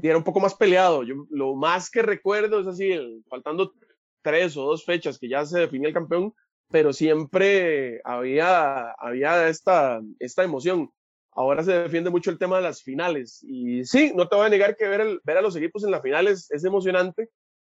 era 0.01 0.17
un 0.17 0.23
poco 0.23 0.39
más 0.39 0.53
peleado. 0.55 1.03
Yo, 1.03 1.15
lo 1.29 1.55
más 1.55 1.89
que 1.89 2.01
recuerdo 2.01 2.59
es 2.59 2.67
así, 2.67 2.91
el- 2.91 3.23
faltando 3.29 3.73
tres 4.21 4.57
o 4.57 4.63
dos 4.63 4.85
fechas 4.85 5.17
que 5.17 5.29
ya 5.29 5.45
se 5.45 5.59
definía 5.59 5.87
el 5.87 5.93
campeón, 5.93 6.33
pero 6.69 6.93
siempre 6.93 8.01
había, 8.03 8.91
había 8.91 9.47
esta, 9.47 10.01
esta 10.19 10.43
emoción. 10.43 10.91
Ahora 11.31 11.63
se 11.63 11.71
defiende 11.71 12.09
mucho 12.09 12.29
el 12.31 12.37
tema 12.37 12.57
de 12.57 12.63
las 12.63 12.83
finales. 12.83 13.43
Y 13.47 13.85
sí, 13.85 14.11
no 14.15 14.27
te 14.27 14.35
voy 14.35 14.47
a 14.47 14.49
negar 14.49 14.75
que 14.75 14.87
ver, 14.87 15.19
ver 15.23 15.37
a 15.37 15.41
los 15.41 15.55
equipos 15.55 15.83
en 15.83 15.91
las 15.91 16.01
finales 16.01 16.51
es 16.51 16.65
emocionante, 16.65 17.29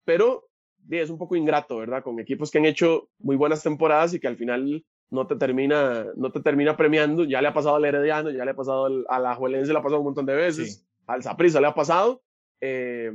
pero 0.05 0.49
es 0.91 1.11
un 1.11 1.19
poco 1.19 1.37
ingrato, 1.37 1.79
¿verdad? 1.79 2.03
Con 2.03 2.19
equipos 2.21 2.51
que 2.51 2.59
han 2.59 2.65
hecho 2.67 3.09
muy 3.19 3.37
buenas 3.37 3.63
temporadas 3.63 4.15
y 4.15 4.21
que 4.21 4.29
al 4.29 4.37
final 4.37 4.85
no 5.11 5.27
te 5.27 5.37
termina, 5.37 6.07
no 6.17 6.33
te 6.33 6.41
termina 6.41 6.77
premiando. 6.77 7.25
Ya 7.25 7.41
le 7.43 7.49
ha 7.49 7.55
pasado 7.55 7.77
al 7.77 7.85
Herediano, 7.85 8.31
ya 8.31 8.45
le 8.45 8.51
ha 8.53 8.57
pasado 8.57 8.87
al, 8.87 9.05
a 9.09 9.19
la 9.19 9.35
Juelense, 9.35 9.73
le 9.73 9.79
ha 9.79 9.83
pasado 9.83 10.01
un 10.01 10.07
montón 10.07 10.27
de 10.27 10.35
veces, 10.35 10.77
Sí. 10.79 10.87
al 11.07 11.23
Saprissa 11.23 11.61
le 11.61 11.67
ha 11.67 11.75
pasado. 11.75 12.23
Eh, 12.61 13.13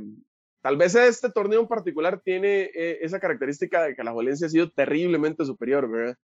tal 0.62 0.76
vez 0.76 0.94
este 0.94 1.30
torneo 1.30 1.60
en 1.60 1.68
particular 1.68 2.20
tiene 2.20 2.70
eh, 2.74 2.98
esa 3.02 3.18
característica 3.20 3.82
de 3.82 3.94
que 3.96 4.04
la 4.04 4.12
Juelense 4.12 4.46
ha 4.46 4.48
sido 4.48 4.70
terriblemente 4.70 5.44
superior, 5.44 5.90
¿verdad? 5.90 6.16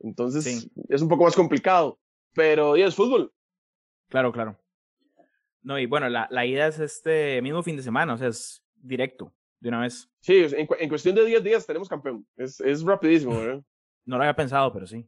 Entonces 0.00 0.44
Sí. 0.44 0.72
es 0.88 1.02
un 1.02 1.08
poco 1.08 1.24
más 1.24 1.36
complicado, 1.36 1.98
pero 2.34 2.76
y 2.76 2.82
es 2.82 2.94
fútbol. 2.94 3.32
Claro, 4.08 4.32
claro. 4.32 4.58
No, 5.62 5.78
y 5.78 5.86
bueno, 5.86 6.08
la, 6.08 6.26
la 6.30 6.44
ida 6.44 6.66
es 6.66 6.80
este 6.80 7.40
mismo 7.40 7.62
fin 7.62 7.76
de 7.76 7.82
semana, 7.82 8.14
o 8.14 8.18
sea, 8.18 8.26
es 8.28 8.64
directo, 8.74 9.32
de 9.62 9.68
una 9.68 9.80
vez. 9.80 10.10
Sí, 10.20 10.44
en, 10.56 10.68
en 10.78 10.88
cuestión 10.88 11.14
de 11.14 11.24
10 11.24 11.42
días 11.44 11.66
tenemos 11.66 11.88
campeón. 11.88 12.26
Es, 12.36 12.60
es 12.60 12.82
rapidísimo, 12.82 13.38
¿verdad? 13.38 13.62
No 14.04 14.16
lo 14.16 14.24
había 14.24 14.34
pensado, 14.34 14.72
pero 14.72 14.84
sí. 14.84 15.06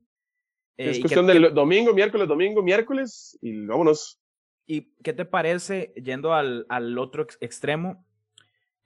Eh, 0.76 0.90
es 0.90 0.92
¿y 0.92 0.94
qué- 0.98 1.00
cuestión 1.02 1.26
del 1.26 1.52
domingo, 1.52 1.92
miércoles, 1.92 2.28
domingo, 2.28 2.62
miércoles 2.62 3.36
y 3.42 3.66
vámonos. 3.66 4.20
¿Y 4.66 4.94
qué 5.02 5.12
te 5.12 5.24
parece, 5.24 5.92
yendo 5.96 6.32
al, 6.32 6.64
al 6.68 6.96
otro 6.96 7.24
ex- 7.24 7.36
extremo, 7.40 8.06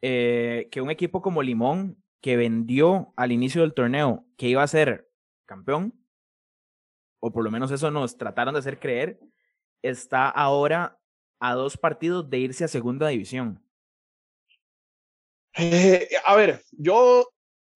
eh, 0.01 0.69
que 0.73 0.81
un 0.81 0.91
equipo 0.91 1.21
como 1.21 1.43
Limón, 1.43 2.03
que 2.23 2.39
vendió 2.39 3.13
al 3.17 3.33
inicio 3.33 3.61
del 3.61 3.75
torneo 3.75 4.27
que 4.39 4.49
iba 4.49 4.63
a 4.63 4.67
ser 4.67 5.11
campeón, 5.45 5.93
o 7.21 7.31
por 7.31 7.45
lo 7.45 7.51
menos 7.51 7.71
eso 7.71 7.91
nos 7.91 8.17
trataron 8.17 8.55
de 8.55 8.61
hacer 8.61 8.79
creer, 8.81 9.21
está 9.83 10.29
ahora 10.31 10.99
a 11.39 11.53
dos 11.55 11.77
partidos 11.77 12.31
de 12.31 12.39
irse 12.39 12.65
a 12.65 12.69
segunda 12.69 13.09
división? 13.09 13.63
Eh, 15.57 16.09
a 16.25 16.37
ver, 16.37 16.63
yo 16.73 17.29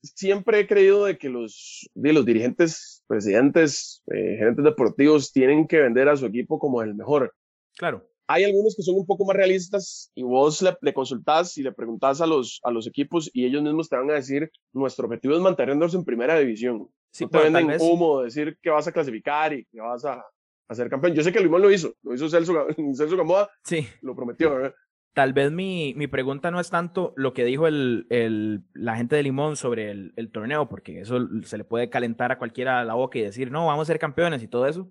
siempre 0.02 0.60
he 0.60 0.66
creído 0.66 1.04
de 1.04 1.18
que 1.18 1.28
los, 1.28 1.88
de 1.94 2.12
los 2.12 2.24
dirigentes, 2.24 3.04
presidentes, 3.06 4.02
eh, 4.06 4.36
gerentes 4.38 4.64
deportivos 4.64 5.32
tienen 5.32 5.66
que 5.66 5.80
vender 5.80 6.08
a 6.08 6.16
su 6.16 6.26
equipo 6.26 6.58
como 6.58 6.82
el 6.82 6.94
mejor. 6.94 7.34
Claro, 7.76 8.06
Hay 8.26 8.44
algunos 8.44 8.74
que 8.76 8.82
son 8.82 8.96
un 8.96 9.06
poco 9.06 9.24
más 9.24 9.36
realistas 9.36 10.10
y 10.14 10.22
vos 10.22 10.62
le, 10.62 10.76
le 10.80 10.94
consultás 10.94 11.56
y 11.58 11.62
le 11.62 11.72
preguntás 11.72 12.20
a 12.20 12.26
los, 12.26 12.60
a 12.62 12.70
los 12.70 12.86
equipos 12.86 13.30
y 13.32 13.44
ellos 13.46 13.62
mismos 13.62 13.88
te 13.88 13.96
van 13.96 14.10
a 14.10 14.14
decir, 14.14 14.50
nuestro 14.72 15.06
objetivo 15.06 15.34
es 15.34 15.40
mantenernos 15.40 15.94
en 15.94 16.04
primera 16.04 16.38
división. 16.38 16.88
sí, 17.10 17.24
no 17.24 17.30
te 17.30 17.38
venden 17.38 17.66
vez- 17.68 17.82
humo, 17.82 18.22
decir 18.22 18.56
que 18.62 18.70
vas 18.70 18.86
a 18.86 18.92
clasificar 18.92 19.52
y 19.52 19.64
que 19.66 19.80
vas 19.80 20.04
a, 20.04 20.24
a 20.68 20.74
ser 20.74 20.88
campeón. 20.88 21.14
Yo 21.14 21.22
sé 21.22 21.32
que 21.32 21.40
Limón 21.40 21.62
lo 21.62 21.70
hizo, 21.70 21.94
lo 22.02 22.14
hizo 22.14 22.28
Celso, 22.28 22.66
Celso 22.94 23.16
Gamboa, 23.16 23.50
sí, 23.64 23.86
lo 24.02 24.14
prometió, 24.14 24.50
¿verdad? 24.54 24.74
Tal 25.14 25.32
vez 25.32 25.52
mi, 25.52 25.94
mi 25.96 26.06
pregunta 26.06 26.50
no 26.50 26.60
es 26.60 26.70
tanto 26.70 27.12
lo 27.16 27.32
que 27.34 27.44
dijo 27.44 27.66
el, 27.66 28.06
el- 28.10 28.64
la 28.74 28.96
gente 28.96 29.16
de 29.16 29.22
Limón 29.22 29.56
sobre 29.56 29.90
el, 29.90 30.12
el 30.16 30.30
torneo, 30.30 30.68
porque 30.68 31.00
eso 31.00 31.18
se 31.44 31.58
le 31.58 31.64
puede 31.64 31.90
calentar 31.90 32.32
a 32.32 32.38
cualquiera 32.38 32.84
la 32.84 32.94
boca 32.94 33.18
y 33.18 33.22
decir, 33.22 33.50
no, 33.50 33.66
vamos 33.66 33.82
a 33.88 33.92
ser 33.92 33.98
campeones 33.98 34.42
y 34.42 34.48
todo 34.48 34.66
eso. 34.66 34.90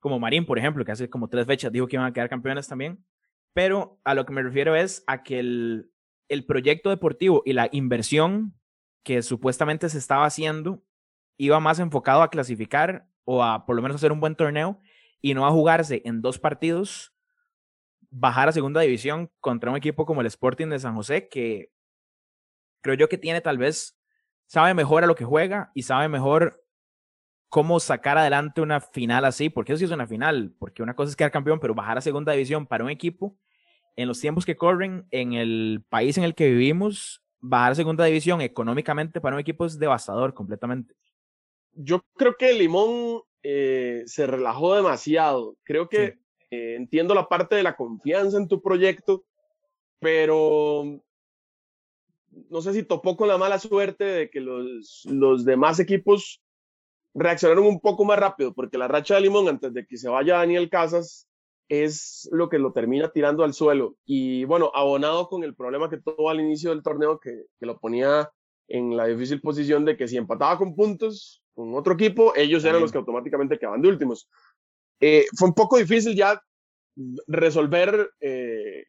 Como 0.00 0.18
Marín, 0.18 0.44
por 0.44 0.58
ejemplo, 0.58 0.84
que 0.84 0.92
hace 0.92 1.08
como 1.08 1.28
tres 1.28 1.46
fechas 1.46 1.72
dijo 1.72 1.86
que 1.86 1.96
iban 1.96 2.06
a 2.06 2.12
quedar 2.12 2.28
campeones 2.28 2.68
también. 2.68 3.04
Pero 3.54 4.00
a 4.04 4.14
lo 4.14 4.26
que 4.26 4.32
me 4.32 4.42
refiero 4.42 4.74
es 4.74 5.02
a 5.06 5.22
que 5.22 5.38
el, 5.38 5.90
el 6.28 6.44
proyecto 6.44 6.90
deportivo 6.90 7.42
y 7.46 7.52
la 7.52 7.68
inversión 7.72 8.54
que 9.04 9.22
supuestamente 9.22 9.88
se 9.88 9.98
estaba 9.98 10.26
haciendo 10.26 10.82
iba 11.38 11.60
más 11.60 11.78
enfocado 11.78 12.22
a 12.22 12.30
clasificar 12.30 13.08
o 13.24 13.42
a 13.42 13.64
por 13.64 13.76
lo 13.76 13.82
menos 13.82 13.96
hacer 13.96 14.12
un 14.12 14.20
buen 14.20 14.34
torneo 14.34 14.80
y 15.20 15.34
no 15.34 15.46
a 15.46 15.50
jugarse 15.50 16.02
en 16.04 16.20
dos 16.20 16.38
partidos 16.38 17.13
bajar 18.16 18.48
a 18.48 18.52
segunda 18.52 18.80
división 18.80 19.28
contra 19.40 19.70
un 19.70 19.76
equipo 19.76 20.06
como 20.06 20.20
el 20.20 20.28
Sporting 20.28 20.68
de 20.68 20.78
San 20.78 20.94
José, 20.94 21.28
que 21.28 21.72
creo 22.80 22.94
yo 22.94 23.08
que 23.08 23.18
tiene 23.18 23.40
tal 23.40 23.58
vez, 23.58 23.98
sabe 24.46 24.72
mejor 24.72 25.02
a 25.02 25.08
lo 25.08 25.16
que 25.16 25.24
juega 25.24 25.72
y 25.74 25.82
sabe 25.82 26.08
mejor 26.08 26.64
cómo 27.48 27.80
sacar 27.80 28.16
adelante 28.16 28.60
una 28.60 28.80
final 28.80 29.24
así, 29.24 29.50
porque 29.50 29.72
eso 29.72 29.80
sí 29.80 29.84
es 29.86 29.90
una 29.90 30.06
final, 30.06 30.54
porque 30.60 30.82
una 30.82 30.94
cosa 30.94 31.10
es 31.10 31.16
quedar 31.16 31.32
campeón, 31.32 31.58
pero 31.58 31.74
bajar 31.74 31.98
a 31.98 32.00
segunda 32.00 32.32
división 32.32 32.66
para 32.66 32.84
un 32.84 32.90
equipo, 32.90 33.36
en 33.96 34.06
los 34.06 34.20
tiempos 34.20 34.44
que 34.44 34.56
corren, 34.56 35.06
en 35.10 35.32
el 35.32 35.84
país 35.88 36.16
en 36.16 36.24
el 36.24 36.36
que 36.36 36.50
vivimos, 36.50 37.20
bajar 37.40 37.72
a 37.72 37.74
segunda 37.74 38.04
división 38.04 38.40
económicamente 38.40 39.20
para 39.20 39.34
un 39.34 39.40
equipo 39.40 39.66
es 39.66 39.78
devastador 39.78 40.34
completamente. 40.34 40.94
Yo 41.72 42.04
creo 42.16 42.36
que 42.36 42.52
Limón 42.52 43.22
eh, 43.42 44.04
se 44.06 44.26
relajó 44.26 44.76
demasiado. 44.76 45.56
Creo 45.64 45.88
que 45.88 46.18
eh, 46.54 46.76
entiendo 46.76 47.14
la 47.14 47.28
parte 47.28 47.56
de 47.56 47.62
la 47.62 47.76
confianza 47.76 48.36
en 48.38 48.48
tu 48.48 48.62
proyecto, 48.62 49.24
pero 49.98 51.00
no 52.50 52.60
sé 52.60 52.72
si 52.72 52.82
topó 52.82 53.16
con 53.16 53.28
la 53.28 53.38
mala 53.38 53.58
suerte 53.58 54.04
de 54.04 54.30
que 54.30 54.40
los, 54.40 55.04
los 55.06 55.44
demás 55.44 55.80
equipos 55.80 56.42
reaccionaron 57.14 57.66
un 57.66 57.80
poco 57.80 58.04
más 58.04 58.18
rápido, 58.18 58.52
porque 58.54 58.78
la 58.78 58.88
racha 58.88 59.14
de 59.14 59.22
Limón 59.22 59.48
antes 59.48 59.72
de 59.72 59.86
que 59.86 59.96
se 59.96 60.08
vaya 60.08 60.38
Daniel 60.38 60.68
Casas 60.68 61.28
es 61.68 62.28
lo 62.32 62.48
que 62.48 62.58
lo 62.58 62.72
termina 62.72 63.10
tirando 63.10 63.44
al 63.44 63.54
suelo. 63.54 63.96
Y 64.04 64.44
bueno, 64.44 64.70
abonado 64.74 65.28
con 65.28 65.44
el 65.44 65.54
problema 65.54 65.88
que 65.88 65.98
tuvo 65.98 66.28
al 66.28 66.40
inicio 66.40 66.70
del 66.70 66.82
torneo, 66.82 67.18
que, 67.18 67.46
que 67.58 67.66
lo 67.66 67.78
ponía 67.78 68.30
en 68.68 68.96
la 68.96 69.06
difícil 69.06 69.40
posición 69.40 69.84
de 69.84 69.96
que 69.96 70.08
si 70.08 70.16
empataba 70.16 70.58
con 70.58 70.74
puntos 70.74 71.42
con 71.54 71.74
otro 71.74 71.94
equipo, 71.94 72.32
ellos 72.34 72.64
eran 72.64 72.80
los 72.80 72.90
que 72.90 72.98
automáticamente 72.98 73.58
quedaban 73.58 73.80
de 73.80 73.88
últimos. 73.88 74.28
Eh, 75.06 75.24
fue 75.36 75.48
un 75.48 75.54
poco 75.54 75.76
difícil 75.76 76.14
ya 76.14 76.30
resolver 77.26 78.10
eh, 78.20 78.84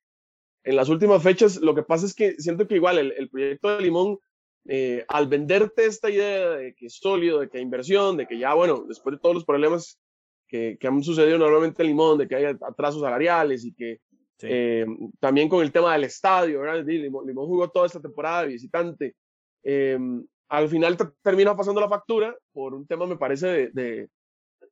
en 0.63 0.75
las 0.75 0.89
últimas 0.89 1.21
fechas. 1.21 1.57
Lo 1.57 1.73
que 1.75 1.83
pasa 1.83 2.05
es 2.05 2.13
que 2.13 2.35
siento 2.37 2.67
que 2.67 2.75
igual 2.75 2.97
el, 2.97 3.11
el 3.17 3.29
proyecto 3.29 3.75
de 3.75 3.81
Limón, 3.83 4.19
eh, 4.67 5.03
al 5.07 5.27
venderte 5.27 5.85
esta 5.85 6.09
idea 6.09 6.51
de 6.51 6.73
que 6.75 6.85
es 6.87 6.95
sólido, 6.97 7.39
de 7.39 7.49
que 7.49 7.57
hay 7.57 7.63
inversión, 7.63 8.17
de 8.17 8.25
que 8.27 8.37
ya, 8.37 8.53
bueno, 8.53 8.85
después 8.87 9.15
de 9.15 9.19
todos 9.21 9.35
los 9.35 9.45
problemas 9.45 9.99
que, 10.47 10.77
que 10.79 10.87
han 10.87 11.03
sucedido 11.03 11.37
normalmente 11.37 11.81
en 11.83 11.89
Limón, 11.89 12.17
de 12.17 12.27
que 12.27 12.35
hay 12.35 12.45
atrasos 12.45 13.01
salariales 13.01 13.65
y 13.65 13.73
que 13.73 13.99
Sí. 14.37 14.47
eh, 14.51 14.85
también 15.21 15.47
con 15.47 15.61
el 15.63 15.71
tema 15.71 15.93
del 15.93 16.03
estadio, 16.03 16.59
¿verdad? 16.59 16.83
Limón, 16.85 17.25
Limón 17.25 17.47
jugó 17.47 17.69
toda 17.69 17.85
esta 17.85 18.01
temporada 18.01 18.41
de 18.41 18.49
visitante. 18.49 19.15
Eh, 19.63 19.97
al 20.49 20.67
final 20.67 20.97
te- 20.97 21.07
termina 21.23 21.55
pasando 21.55 21.79
la 21.79 21.87
factura 21.87 22.35
por 22.51 22.73
un 22.73 22.85
tema, 22.85 23.05
me 23.07 23.15
parece, 23.15 23.47
de, 23.47 23.69
de, 23.71 24.09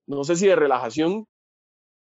no 0.05 0.25
sé 0.25 0.35
si 0.35 0.47
de 0.47 0.57
relajación 0.57 1.25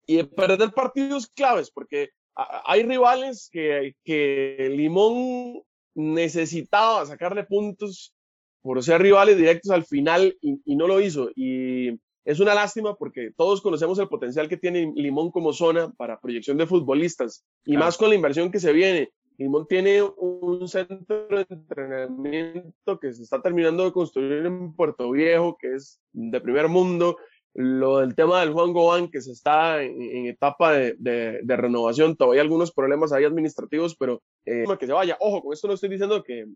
y 0.07 0.17
de 0.17 0.25
perder 0.25 0.71
partidos 0.73 1.27
claves, 1.29 1.71
porque 1.71 2.11
hay 2.35 2.83
rivales 2.85 3.49
que, 3.53 3.95
que 4.05 4.69
Limón 4.75 5.63
necesitaba 5.95 7.05
sacarle 7.07 7.45
puntos 7.45 8.15
por 8.63 8.83
ser 8.83 9.01
rivales 9.03 9.37
directos 9.37 9.71
al 9.71 9.85
final 9.85 10.37
y, 10.41 10.61
y 10.65 10.77
no 10.77 10.87
lo 10.87 11.01
hizo. 11.01 11.31
Y 11.35 11.99
es 12.25 12.41
una 12.41 12.55
lástima 12.55 12.95
porque 12.97 13.31
todos 13.37 13.61
conocemos 13.63 13.99
el 13.99 14.09
potencial 14.09 14.49
que 14.49 14.57
tiene 14.57 14.93
Limón 14.95 15.31
como 15.31 15.53
zona 15.53 15.91
para 15.97 16.21
proyección 16.21 16.57
de 16.59 16.67
futbolistas 16.67 17.45
y 17.65 17.73
Claro. 17.73 17.87
más 17.87 17.97
con 17.97 18.09
la 18.11 18.15
inversión 18.15 18.51
que 18.51 18.61
se 18.61 18.73
viene. 18.73 19.11
Limón 19.39 19.67
tiene 19.67 20.03
un 20.03 20.69
centro 20.69 21.27
de 21.29 21.47
entrenamiento 21.49 23.01
que 23.01 23.13
se 23.15 23.23
está 23.23 23.41
terminando 23.41 23.85
de 23.85 23.93
construir 23.93 24.45
en 24.45 24.75
Puerto 24.75 25.11
Viejo, 25.11 25.57
que 25.59 25.75
es 25.75 25.99
de 26.13 26.41
primer 26.43 26.69
mundo. 26.69 27.17
Lo 27.55 27.99
del 27.99 28.15
tema 28.15 28.41
del 28.41 28.53
Juan 28.53 28.73
Gobán, 28.73 29.09
que 29.11 29.21
se 29.21 29.33
está 29.33 29.83
en, 29.83 30.27
etapa 30.27 30.73
de, 30.73 31.43
renovación, 31.47 32.17
todavía 32.17 32.43
hay 32.43 32.47
algunos 32.47 32.73
problemas 32.73 33.13
ahí 33.13 33.25
administrativos, 33.25 33.97
pero 33.97 34.23
eh, 34.47 34.65
que 34.79 34.87
se 34.87 34.93
vaya. 34.93 35.17
Ojo, 35.21 35.43
con 35.43 35.53
esto 35.53 35.67
no 35.67 35.75
estoy 35.75 35.89
diciendo 35.89 36.23
que, 36.23 36.47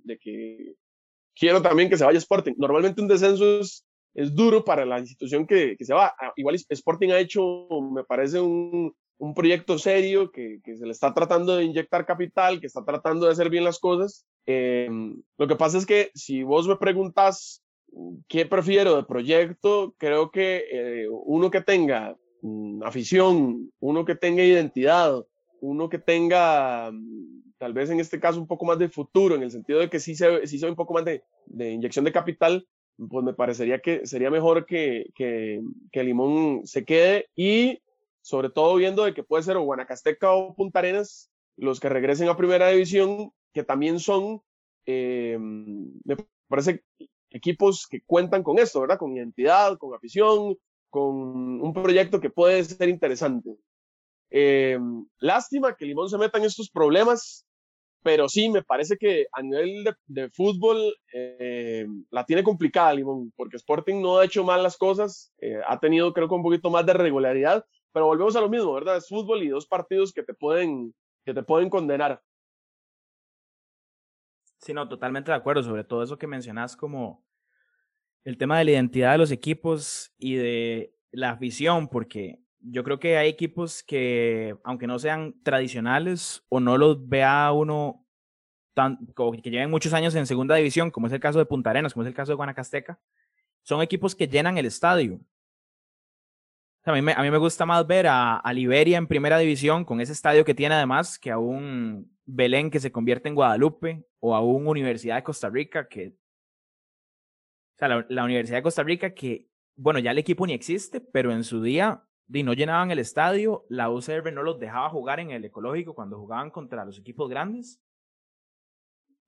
quiero 1.34 1.60
también 1.62 1.90
que 1.90 1.96
se 1.96 2.04
vaya 2.04 2.18
Sporting. 2.18 2.54
Normalmente 2.58 3.00
un 3.00 3.08
descenso 3.08 3.60
es, 3.60 3.84
duro 4.14 4.64
para 4.64 4.86
la 4.86 5.00
institución 5.00 5.46
que, 5.46 5.76
se 5.80 5.92
va. 5.92 6.14
Ah, 6.18 6.32
Igual 6.36 6.54
Sporting 6.68 7.10
ha 7.10 7.18
hecho, 7.18 7.66
me 7.92 8.04
parece, 8.04 8.40
un, 8.40 8.94
proyecto 9.34 9.78
serio 9.78 10.30
que, 10.30 10.60
que 10.62 10.76
se 10.76 10.84
le 10.84 10.92
está 10.92 11.14
tratando 11.14 11.56
de 11.56 11.64
inyectar 11.64 12.04
capital, 12.04 12.60
que 12.60 12.66
está 12.66 12.84
tratando 12.84 13.26
de 13.26 13.32
hacer 13.32 13.48
bien 13.50 13.64
las 13.64 13.80
cosas. 13.80 14.26
Eh, 14.46 14.88
lo 15.38 15.48
que 15.48 15.56
pasa 15.56 15.78
es 15.78 15.86
que 15.86 16.10
si 16.14 16.42
vos 16.42 16.68
me 16.68 16.76
preguntas 16.76 17.63
qué 18.28 18.46
prefiero 18.46 18.96
de 18.96 19.04
proyecto, 19.04 19.94
creo 19.98 20.30
que 20.30 20.64
eh, 20.70 21.08
uno 21.08 21.50
que 21.50 21.60
tenga 21.60 22.16
mm, 22.42 22.82
afición, 22.82 23.72
uno 23.80 24.04
que 24.04 24.14
tenga 24.14 24.42
identidad, 24.42 25.24
uno 25.60 25.88
que 25.88 25.98
tenga, 25.98 26.90
mm, 26.92 27.52
tal 27.58 27.72
vez 27.72 27.90
en 27.90 28.00
este 28.00 28.20
caso, 28.20 28.40
un 28.40 28.46
poco 28.46 28.64
más 28.64 28.78
de 28.78 28.88
futuro, 28.88 29.34
en 29.34 29.42
el 29.42 29.50
sentido 29.50 29.80
de 29.80 29.88
que 29.88 30.00
sí 30.00 30.14
se, 30.14 30.46
sí 30.46 30.58
ve 30.58 30.68
un 30.68 30.76
poco 30.76 30.94
más 30.94 31.04
de, 31.04 31.22
de 31.46 31.70
inyección 31.70 32.04
de 32.04 32.12
capital, 32.12 32.66
pues 32.96 33.24
me 33.24 33.34
parecería 33.34 33.80
que 33.80 34.06
sería 34.06 34.30
mejor 34.30 34.66
que, 34.66 35.06
que, 35.14 35.60
que 35.90 36.04
Limón 36.04 36.62
se 36.64 36.84
quede 36.84 37.26
y 37.34 37.80
sobre 38.22 38.50
todo 38.50 38.76
viendo 38.76 39.04
de 39.04 39.14
que 39.14 39.24
puede 39.24 39.42
ser 39.42 39.56
o 39.56 39.62
Guanacasteca 39.62 40.32
o 40.32 40.54
Punta 40.54 40.78
Arenas 40.78 41.30
los 41.56 41.80
que 41.80 41.88
regresen 41.88 42.28
a 42.28 42.36
primera 42.36 42.68
división, 42.68 43.30
que 43.52 43.62
también 43.62 44.00
son, 44.00 44.40
eh, 44.86 45.36
me 45.38 46.16
parece, 46.48 46.82
equipos 47.34 47.86
que 47.86 48.00
cuentan 48.06 48.42
con 48.42 48.58
esto, 48.58 48.80
¿verdad? 48.80 48.98
Con 48.98 49.14
identidad, 49.14 49.76
con 49.76 49.92
afición, 49.94 50.56
con 50.88 51.60
un 51.60 51.72
proyecto 51.72 52.20
que 52.20 52.30
puede 52.30 52.62
ser 52.62 52.88
interesante. 52.88 53.50
Eh, 54.30 54.78
lástima 55.18 55.76
que 55.76 55.84
Limón 55.84 56.08
se 56.08 56.16
meta 56.16 56.38
en 56.38 56.44
estos 56.44 56.70
problemas, 56.70 57.44
pero 58.04 58.28
sí, 58.28 58.48
me 58.48 58.62
parece 58.62 58.96
que 58.96 59.26
a 59.32 59.42
nivel 59.42 59.82
de, 59.82 59.94
de 60.06 60.30
fútbol 60.30 60.94
eh, 61.12 61.86
la 62.10 62.24
tiene 62.24 62.44
complicada 62.44 62.94
Limón, 62.94 63.32
porque 63.36 63.56
Sporting 63.56 64.00
no 64.00 64.18
ha 64.18 64.24
hecho 64.24 64.44
mal 64.44 64.62
las 64.62 64.76
cosas, 64.76 65.32
eh, 65.40 65.58
ha 65.66 65.80
tenido 65.80 66.12
creo 66.12 66.28
que 66.28 66.34
un 66.34 66.42
poquito 66.42 66.70
más 66.70 66.86
de 66.86 66.92
regularidad, 66.92 67.64
pero 67.92 68.06
volvemos 68.06 68.36
a 68.36 68.40
lo 68.40 68.48
mismo, 68.48 68.72
¿verdad? 68.72 68.96
Es 68.96 69.08
fútbol 69.08 69.42
y 69.42 69.48
dos 69.48 69.66
partidos 69.66 70.12
que 70.12 70.22
te 70.22 70.34
pueden, 70.34 70.94
que 71.24 71.34
te 71.34 71.42
pueden 71.42 71.68
condenar. 71.68 72.22
Sí, 74.64 74.72
no, 74.72 74.88
totalmente 74.88 75.30
de 75.30 75.36
acuerdo, 75.36 75.62
sobre 75.62 75.84
todo 75.84 76.02
eso 76.02 76.16
que 76.16 76.26
mencionas 76.26 76.74
como 76.74 77.22
el 78.24 78.38
tema 78.38 78.58
de 78.58 78.64
la 78.64 78.70
identidad 78.70 79.12
de 79.12 79.18
los 79.18 79.30
equipos 79.30 80.14
y 80.16 80.36
de 80.36 80.96
la 81.12 81.32
afición, 81.32 81.86
porque 81.88 82.40
yo 82.60 82.82
creo 82.82 82.98
que 82.98 83.18
hay 83.18 83.28
equipos 83.28 83.82
que, 83.82 84.56
aunque 84.64 84.86
no 84.86 84.98
sean 84.98 85.34
tradicionales 85.42 86.46
o 86.48 86.60
no 86.60 86.78
los 86.78 87.06
vea 87.06 87.52
uno 87.52 88.06
tan, 88.72 89.06
que 89.42 89.50
lleven 89.50 89.70
muchos 89.70 89.92
años 89.92 90.14
en 90.14 90.26
segunda 90.26 90.54
división, 90.54 90.90
como 90.90 91.08
es 91.08 91.12
el 91.12 91.20
caso 91.20 91.38
de 91.38 91.44
Punta 91.44 91.68
Arenas, 91.68 91.92
como 91.92 92.04
es 92.04 92.08
el 92.08 92.14
caso 92.14 92.32
de 92.32 92.36
Guanacasteca, 92.36 92.98
son 93.64 93.82
equipos 93.82 94.14
que 94.14 94.28
llenan 94.28 94.56
el 94.56 94.64
estadio. 94.64 95.20
A, 96.84 96.92
mí 96.92 97.00
me, 97.00 97.12
a 97.12 97.22
mí 97.22 97.30
me 97.30 97.38
gusta 97.38 97.64
más 97.64 97.86
ver 97.86 98.06
a, 98.06 98.36
a 98.36 98.52
Liberia 98.52 98.98
en 98.98 99.06
primera 99.06 99.38
división 99.38 99.84
con 99.84 100.00
ese 100.00 100.12
estadio 100.12 100.44
que 100.44 100.54
tiene 100.54 100.74
además 100.74 101.18
que 101.18 101.30
a 101.30 101.38
un 101.38 102.14
Belén 102.26 102.70
que 102.70 102.80
se 102.80 102.92
convierte 102.92 103.28
en 103.28 103.34
Guadalupe 103.34 104.06
o 104.20 104.34
a 104.34 104.40
un 104.40 104.66
Universidad 104.66 105.16
de 105.16 105.22
Costa 105.22 105.50
Rica 105.50 105.88
que... 105.88 106.08
O 106.08 107.76
sea, 107.76 108.04
la, 108.08 108.24
Universidad 108.24 108.58
de 108.58 108.62
Costa 108.62 108.82
Rica 108.82 109.14
que, 109.14 109.48
bueno, 109.76 109.98
ya 109.98 110.12
el 110.12 110.18
equipo 110.18 110.46
ni 110.46 110.52
existe, 110.52 111.00
pero 111.00 111.32
en 111.32 111.42
su 111.42 111.60
día 111.60 112.04
di, 112.26 112.42
no 112.42 112.52
llenaban 112.52 112.90
el 112.90 113.00
estadio, 113.00 113.66
la 113.68 113.90
UCR 113.90 114.32
no 114.32 114.42
los 114.42 114.60
dejaba 114.60 114.88
jugar 114.90 115.20
en 115.20 115.30
el 115.30 115.44
ecológico 115.44 115.94
cuando 115.94 116.18
jugaban 116.18 116.50
contra 116.50 116.84
los 116.84 116.98
equipos 116.98 117.28
grandes. 117.28 117.82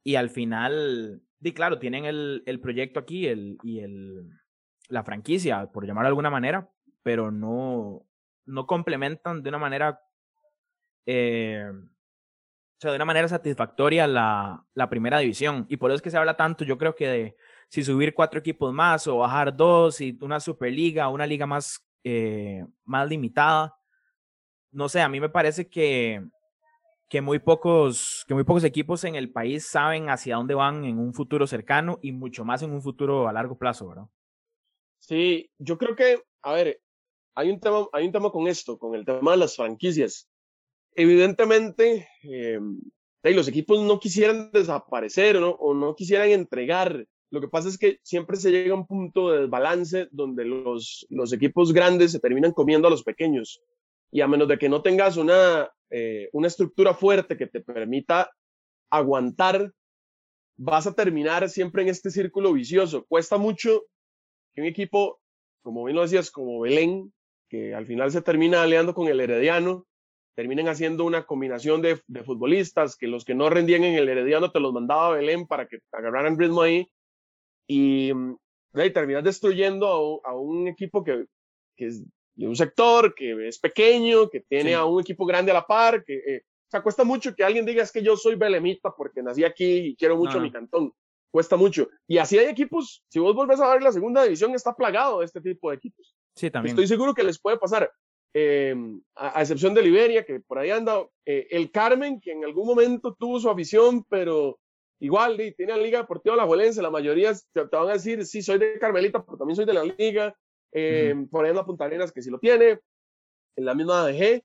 Y 0.04 0.14
al 0.14 0.30
final, 0.30 1.22
di, 1.40 1.52
claro, 1.52 1.78
tienen 1.80 2.04
el, 2.04 2.44
el 2.46 2.60
proyecto 2.60 3.00
aquí 3.00 3.26
el, 3.26 3.58
y 3.64 3.80
el, 3.80 4.30
la 4.88 5.02
franquicia, 5.02 5.70
por 5.72 5.84
llamarlo 5.84 6.06
de 6.06 6.10
alguna 6.10 6.30
manera, 6.30 6.70
pero 7.06 7.30
no, 7.30 8.04
no 8.46 8.66
complementan 8.66 9.40
de 9.40 9.48
una 9.50 9.58
manera, 9.58 10.00
eh, 11.06 11.70
o 11.70 12.80
sea, 12.80 12.90
de 12.90 12.96
una 12.96 13.04
manera 13.04 13.28
satisfactoria 13.28 14.08
la, 14.08 14.66
la 14.74 14.90
primera 14.90 15.20
división. 15.20 15.66
Y 15.68 15.76
por 15.76 15.92
eso 15.92 15.94
es 15.96 16.02
que 16.02 16.10
se 16.10 16.16
habla 16.16 16.36
tanto, 16.36 16.64
yo 16.64 16.76
creo 16.76 16.96
que 16.96 17.06
de 17.06 17.36
si 17.68 17.84
subir 17.84 18.12
cuatro 18.12 18.40
equipos 18.40 18.74
más 18.74 19.06
o 19.06 19.18
bajar 19.18 19.54
dos 19.54 20.00
y 20.00 20.18
una 20.20 20.40
superliga, 20.40 21.08
una 21.08 21.28
liga 21.28 21.46
más, 21.46 21.86
eh, 22.02 22.66
más 22.84 23.08
limitada. 23.08 23.76
No 24.72 24.88
sé, 24.88 25.00
a 25.00 25.08
mí 25.08 25.20
me 25.20 25.28
parece 25.28 25.68
que, 25.68 26.26
que, 27.08 27.20
muy 27.20 27.38
pocos, 27.38 28.24
que 28.26 28.34
muy 28.34 28.42
pocos 28.42 28.64
equipos 28.64 29.04
en 29.04 29.14
el 29.14 29.30
país 29.30 29.64
saben 29.64 30.10
hacia 30.10 30.34
dónde 30.34 30.54
van 30.54 30.84
en 30.84 30.98
un 30.98 31.14
futuro 31.14 31.46
cercano 31.46 32.00
y 32.02 32.10
mucho 32.10 32.44
más 32.44 32.62
en 32.62 32.72
un 32.72 32.82
futuro 32.82 33.28
a 33.28 33.32
largo 33.32 33.56
plazo, 33.56 33.90
¿verdad? 33.90 34.08
Sí, 34.98 35.52
yo 35.56 35.78
creo 35.78 35.94
que, 35.94 36.24
a 36.42 36.52
ver, 36.52 36.80
hay 37.36 37.50
un 37.50 37.60
tema, 37.60 37.86
hay 37.92 38.06
un 38.06 38.12
tema 38.12 38.30
con 38.30 38.48
esto, 38.48 38.78
con 38.78 38.94
el 38.94 39.04
tema 39.04 39.32
de 39.32 39.36
las 39.36 39.54
franquicias. 39.54 40.28
Evidentemente, 40.94 42.08
eh, 42.22 42.58
los 43.22 43.46
equipos 43.46 43.80
no 43.82 44.00
quisieran 44.00 44.50
desaparecer 44.52 45.38
¿no? 45.38 45.50
o 45.50 45.74
no 45.74 45.94
quisieran 45.94 46.30
entregar. 46.30 47.06
Lo 47.30 47.40
que 47.40 47.48
pasa 47.48 47.68
es 47.68 47.76
que 47.76 47.98
siempre 48.02 48.36
se 48.36 48.50
llega 48.50 48.72
a 48.72 48.78
un 48.78 48.86
punto 48.86 49.30
de 49.30 49.40
desbalance 49.42 50.08
donde 50.10 50.46
los, 50.46 51.06
los 51.10 51.32
equipos 51.32 51.74
grandes 51.74 52.12
se 52.12 52.20
terminan 52.20 52.52
comiendo 52.52 52.88
a 52.88 52.90
los 52.90 53.02
pequeños. 53.02 53.60
Y 54.10 54.22
a 54.22 54.28
menos 54.28 54.48
de 54.48 54.58
que 54.58 54.70
no 54.70 54.80
tengas 54.80 55.18
una, 55.18 55.70
eh, 55.90 56.30
una 56.32 56.46
estructura 56.46 56.94
fuerte 56.94 57.36
que 57.36 57.48
te 57.48 57.60
permita 57.60 58.30
aguantar, 58.88 59.74
vas 60.56 60.86
a 60.86 60.94
terminar 60.94 61.50
siempre 61.50 61.82
en 61.82 61.88
este 61.88 62.10
círculo 62.10 62.54
vicioso. 62.54 63.04
Cuesta 63.06 63.36
mucho 63.36 63.82
que 64.54 64.62
un 64.62 64.68
equipo, 64.68 65.20
como 65.60 65.84
bien 65.84 65.96
lo 65.96 66.02
decías, 66.02 66.30
como 66.30 66.60
Belén, 66.60 67.12
que 67.48 67.74
al 67.74 67.86
final 67.86 68.10
se 68.10 68.22
termina 68.22 68.62
aliando 68.62 68.94
con 68.94 69.08
el 69.08 69.20
Herediano, 69.20 69.86
terminen 70.34 70.68
haciendo 70.68 71.04
una 71.04 71.24
combinación 71.24 71.80
de, 71.80 72.00
de, 72.06 72.22
futbolistas, 72.22 72.96
que 72.96 73.06
los 73.06 73.24
que 73.24 73.34
no 73.34 73.48
rendían 73.48 73.84
en 73.84 73.94
el 73.94 74.08
Herediano 74.08 74.50
te 74.50 74.60
los 74.60 74.72
mandaba 74.72 75.08
a 75.08 75.16
Belén 75.16 75.46
para 75.46 75.66
que 75.66 75.78
agarraran 75.92 76.38
ritmo 76.38 76.62
ahí, 76.62 76.88
y, 77.66 78.10
y 78.10 78.90
terminas 78.92 79.24
destruyendo 79.24 79.86
a 79.86 80.00
un, 80.00 80.20
a 80.24 80.34
un 80.34 80.68
equipo 80.68 81.02
que, 81.02 81.24
que, 81.76 81.86
es 81.86 82.04
de 82.34 82.46
un 82.46 82.56
sector, 82.56 83.14
que 83.14 83.48
es 83.48 83.58
pequeño, 83.58 84.28
que 84.28 84.40
tiene 84.40 84.70
sí. 84.70 84.74
a 84.74 84.84
un 84.84 85.00
equipo 85.00 85.24
grande 85.24 85.50
a 85.50 85.54
la 85.54 85.66
par, 85.66 86.04
que, 86.04 86.14
eh, 86.14 86.42
o 86.66 86.70
sea, 86.70 86.82
cuesta 86.82 87.04
mucho 87.04 87.34
que 87.34 87.44
alguien 87.44 87.64
diga 87.64 87.82
es 87.82 87.92
que 87.92 88.02
yo 88.02 88.16
soy 88.16 88.34
belemita 88.34 88.92
porque 88.94 89.22
nací 89.22 89.44
aquí 89.44 89.78
y 89.78 89.96
quiero 89.96 90.16
mucho 90.16 90.38
no. 90.38 90.42
mi 90.42 90.50
cantón. 90.50 90.92
Cuesta 91.30 91.56
mucho. 91.56 91.88
Y 92.08 92.18
así 92.18 92.38
hay 92.38 92.46
equipos, 92.46 93.04
si 93.08 93.18
vos 93.18 93.34
volvés 93.34 93.60
a 93.60 93.72
ver 93.72 93.82
la 93.82 93.92
segunda 93.92 94.24
división, 94.24 94.54
está 94.54 94.74
plagado 94.74 95.20
de 95.20 95.26
este 95.26 95.40
tipo 95.40 95.70
de 95.70 95.76
equipos. 95.76 96.15
Sí, 96.36 96.50
también. 96.50 96.74
Estoy 96.74 96.86
seguro 96.86 97.14
que 97.14 97.24
les 97.24 97.38
puede 97.38 97.58
pasar. 97.58 97.90
Eh, 98.34 98.74
a, 99.14 99.38
a, 99.38 99.40
excepción 99.40 99.72
de 99.72 99.82
Liberia, 99.82 100.24
que 100.24 100.40
por 100.40 100.58
ahí 100.58 100.70
anda, 100.70 101.06
eh, 101.24 101.46
el 101.50 101.70
Carmen, 101.70 102.20
que 102.20 102.32
en 102.32 102.44
algún 102.44 102.66
momento 102.66 103.16
tuvo 103.18 103.40
su 103.40 103.48
afición, 103.48 104.04
pero 104.04 104.58
igual 105.00 105.38
tiene 105.56 105.72
la 105.74 105.82
Liga 105.82 106.00
Deportiva 106.00 106.34
Alajuelense, 106.34 106.82
la 106.82 106.90
mayoría 106.90 107.32
te, 107.32 107.66
te, 107.66 107.76
van 107.76 107.88
a 107.88 107.94
decir, 107.94 108.26
sí, 108.26 108.42
soy 108.42 108.58
de 108.58 108.78
Carmelita, 108.78 109.24
pero 109.24 109.38
también 109.38 109.56
soy 109.56 109.64
de 109.64 109.72
la 109.72 109.84
Liga, 109.84 110.36
eh, 110.72 111.14
uh 111.14 111.18
-huh. 111.18 111.30
por 111.30 111.44
ahí 111.44 111.50
anda 111.50 111.64
Punta 111.64 111.86
Arenas, 111.86 112.12
que 112.12 112.20
sí 112.20 112.30
lo 112.30 112.38
tiene, 112.38 112.78
en 113.56 113.64
la 113.64 113.74
misma 113.74 114.02
ADG, 114.02 114.42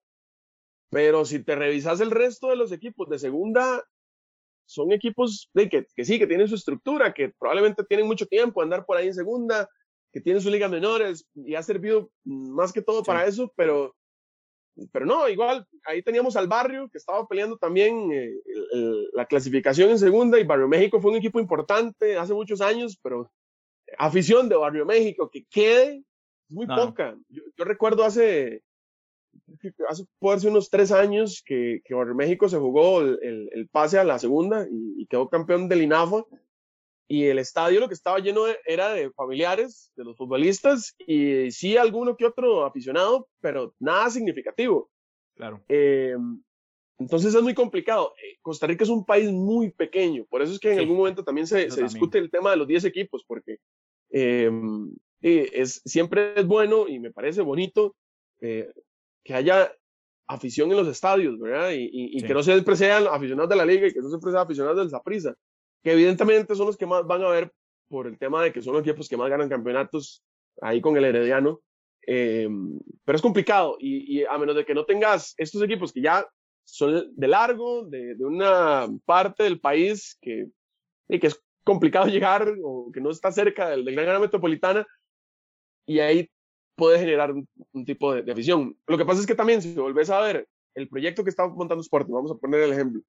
pero 0.89 1.25
si 1.25 1.43
te 1.43 1.55
revisas 1.55 1.99
el 1.99 2.11
resto 2.11 2.47
de 2.47 2.55
los 2.55 2.71
equipos 2.71 3.09
de 3.09 3.19
segunda, 3.19 3.83
son 4.65 4.93
equipos 4.93 5.49
de 5.53 5.67
que, 5.67 5.85
que 5.93 6.05
sí, 6.05 6.17
que 6.17 6.27
tienen 6.27 6.47
su 6.47 6.55
estructura, 6.55 7.13
que 7.13 7.33
probablemente 7.37 7.83
tienen 7.83 8.07
mucho 8.07 8.25
tiempo 8.25 8.61
andar 8.61 8.85
por 8.85 8.95
ahí 8.95 9.07
en 9.07 9.13
segunda, 9.13 9.69
que 10.11 10.21
tienen 10.21 10.41
sus 10.41 10.51
ligas 10.51 10.69
menores 10.69 11.25
y 11.35 11.55
ha 11.55 11.63
servido 11.63 12.11
más 12.23 12.73
que 12.73 12.81
todo 12.81 12.99
sí. 12.99 13.05
para 13.05 13.25
eso, 13.25 13.51
pero, 13.55 13.95
pero 14.91 15.05
no, 15.05 15.29
igual 15.29 15.65
ahí 15.85 16.01
teníamos 16.03 16.35
al 16.35 16.47
Barrio 16.47 16.89
que 16.89 16.97
estaba 16.97 17.27
peleando 17.27 17.57
también 17.57 18.11
eh, 18.11 18.33
el, 18.45 18.67
el, 18.73 19.09
la 19.13 19.25
clasificación 19.25 19.89
en 19.89 19.99
segunda 19.99 20.39
y 20.39 20.43
Barrio 20.43 20.67
México 20.67 20.99
fue 20.99 21.11
un 21.11 21.17
equipo 21.17 21.39
importante 21.39 22.17
hace 22.17 22.33
muchos 22.33 22.61
años, 22.61 22.99
pero 23.01 23.31
afición 23.97 24.49
de 24.49 24.55
Barrio 24.55 24.85
México 24.85 25.29
que 25.29 25.45
quede 25.45 26.03
es 26.49 26.51
muy 26.51 26.65
no. 26.67 26.75
poca. 26.75 27.17
Yo, 27.29 27.43
yo, 27.55 27.63
recuerdo 27.63 28.03
hace, 28.03 28.63
hace 29.87 30.05
puede 30.19 30.39
ser 30.39 30.51
unos 30.51 30.69
tres 30.69 30.91
años 30.91 31.41
que, 31.45 31.81
que 31.85 31.93
Barrio 31.93 32.15
México 32.15 32.49
se 32.49 32.57
jugó 32.57 33.01
el, 33.01 33.17
el, 33.21 33.49
el 33.53 33.67
pase 33.69 33.97
a 33.97 34.03
la 34.03 34.19
segunda 34.19 34.67
y, 34.69 35.01
y 35.01 35.05
quedó 35.07 35.29
campeón 35.29 35.69
del 35.69 35.83
INAFA 35.83 36.25
y 37.11 37.25
el 37.25 37.39
estadio 37.39 37.81
lo 37.81 37.89
que 37.89 37.93
estaba 37.93 38.19
lleno 38.19 38.45
de, 38.45 38.57
era 38.65 38.93
de 38.93 39.11
familiares 39.11 39.91
de 39.97 40.05
los 40.05 40.15
futbolistas 40.15 40.95
y 40.97 41.51
sí 41.51 41.75
alguno 41.75 42.15
que 42.15 42.25
otro 42.25 42.63
aficionado, 42.63 43.27
pero 43.41 43.75
nada 43.79 44.09
significativo. 44.09 44.89
Claro. 45.35 45.61
Eh, 45.67 46.15
entonces 46.97 47.35
es 47.35 47.41
muy 47.41 47.53
complicado. 47.53 48.13
Eh, 48.15 48.37
Costa 48.41 48.65
Rica 48.65 48.85
es 48.85 48.89
un 48.89 49.05
país 49.05 49.29
muy 49.29 49.71
pequeño, 49.71 50.25
por 50.29 50.41
eso 50.41 50.53
es 50.53 50.59
que 50.59 50.69
en 50.69 50.75
sí, 50.75 50.79
algún 50.79 50.95
momento 50.95 51.21
también 51.21 51.47
se, 51.47 51.63
se 51.63 51.67
también. 51.67 51.87
discute 51.87 52.17
el 52.17 52.31
tema 52.31 52.51
de 52.51 52.55
los 52.55 52.67
10 52.67 52.85
equipos, 52.85 53.25
porque 53.27 53.57
eh, 54.11 54.49
es, 55.21 55.81
siempre 55.83 56.39
es 56.39 56.47
bueno 56.47 56.87
y 56.87 56.97
me 56.97 57.11
parece 57.11 57.41
bonito 57.41 57.93
eh, 58.39 58.71
que 59.21 59.33
haya 59.33 59.69
afición 60.27 60.71
en 60.71 60.77
los 60.77 60.87
estadios, 60.87 61.37
¿verdad? 61.37 61.71
Y, 61.71 61.89
y, 61.91 62.15
y 62.15 62.19
sí. 62.21 62.25
que 62.25 62.33
no 62.33 62.41
siempre 62.41 62.77
sean 62.77 63.05
aficionados 63.07 63.49
de 63.49 63.55
la 63.57 63.65
liga 63.65 63.85
y 63.85 63.91
que 63.91 63.99
no 63.99 64.07
siempre 64.07 64.31
sean 64.31 64.43
aficionados 64.43 64.77
del 64.77 64.89
Zaprisa 64.89 65.35
que 65.83 65.91
evidentemente 65.93 66.55
son 66.55 66.67
los 66.67 66.77
que 66.77 66.85
más 66.85 67.05
van 67.05 67.23
a 67.23 67.29
ver 67.29 67.51
por 67.89 68.07
el 68.07 68.17
tema 68.17 68.43
de 68.43 68.53
que 68.53 68.61
son 68.61 68.73
los 68.73 68.81
equipos 68.83 69.09
que 69.09 69.17
más 69.17 69.29
ganan 69.29 69.49
campeonatos 69.49 70.23
ahí 70.61 70.81
con 70.81 70.95
el 70.97 71.05
Herediano. 71.05 71.61
Eh, 72.07 72.49
pero 73.05 73.15
es 73.15 73.21
complicado 73.21 73.77
y, 73.79 74.21
y, 74.21 74.25
a 74.25 74.37
menos 74.37 74.55
de 74.55 74.65
que 74.65 74.73
no 74.73 74.85
tengas 74.85 75.35
estos 75.37 75.61
equipos 75.61 75.93
que 75.93 76.01
ya 76.01 76.25
son 76.63 77.13
de 77.15 77.27
largo, 77.27 77.85
de, 77.85 78.15
de 78.15 78.25
una 78.25 78.87
parte 79.05 79.43
del 79.43 79.59
país 79.59 80.17
que, 80.19 80.47
y 81.07 81.19
que 81.19 81.27
es 81.27 81.39
complicado 81.63 82.05
llegar 82.07 82.55
o 82.63 82.91
que 82.91 83.01
no 83.01 83.11
está 83.11 83.31
cerca 83.31 83.69
del, 83.69 83.85
del 83.85 83.93
gran 83.93 84.07
área 84.07 84.19
metropolitana 84.19 84.87
y 85.85 85.99
ahí 85.99 86.29
puede 86.75 86.97
generar 86.97 87.31
un, 87.31 87.47
un 87.73 87.85
tipo 87.85 88.13
de, 88.13 88.23
de, 88.23 88.31
afición. 88.31 88.75
Lo 88.87 88.97
que 88.97 89.05
pasa 89.05 89.19
es 89.19 89.27
que 89.27 89.35
también 89.35 89.61
si 89.61 89.75
volvés 89.75 90.09
a 90.09 90.21
ver 90.21 90.47
el 90.73 90.87
proyecto 90.87 91.23
que 91.23 91.29
está 91.29 91.47
montando 91.47 91.81
Sporting, 91.81 92.13
vamos 92.13 92.31
a 92.31 92.35
poner 92.35 92.61
el 92.61 92.73
ejemplo, 92.73 93.01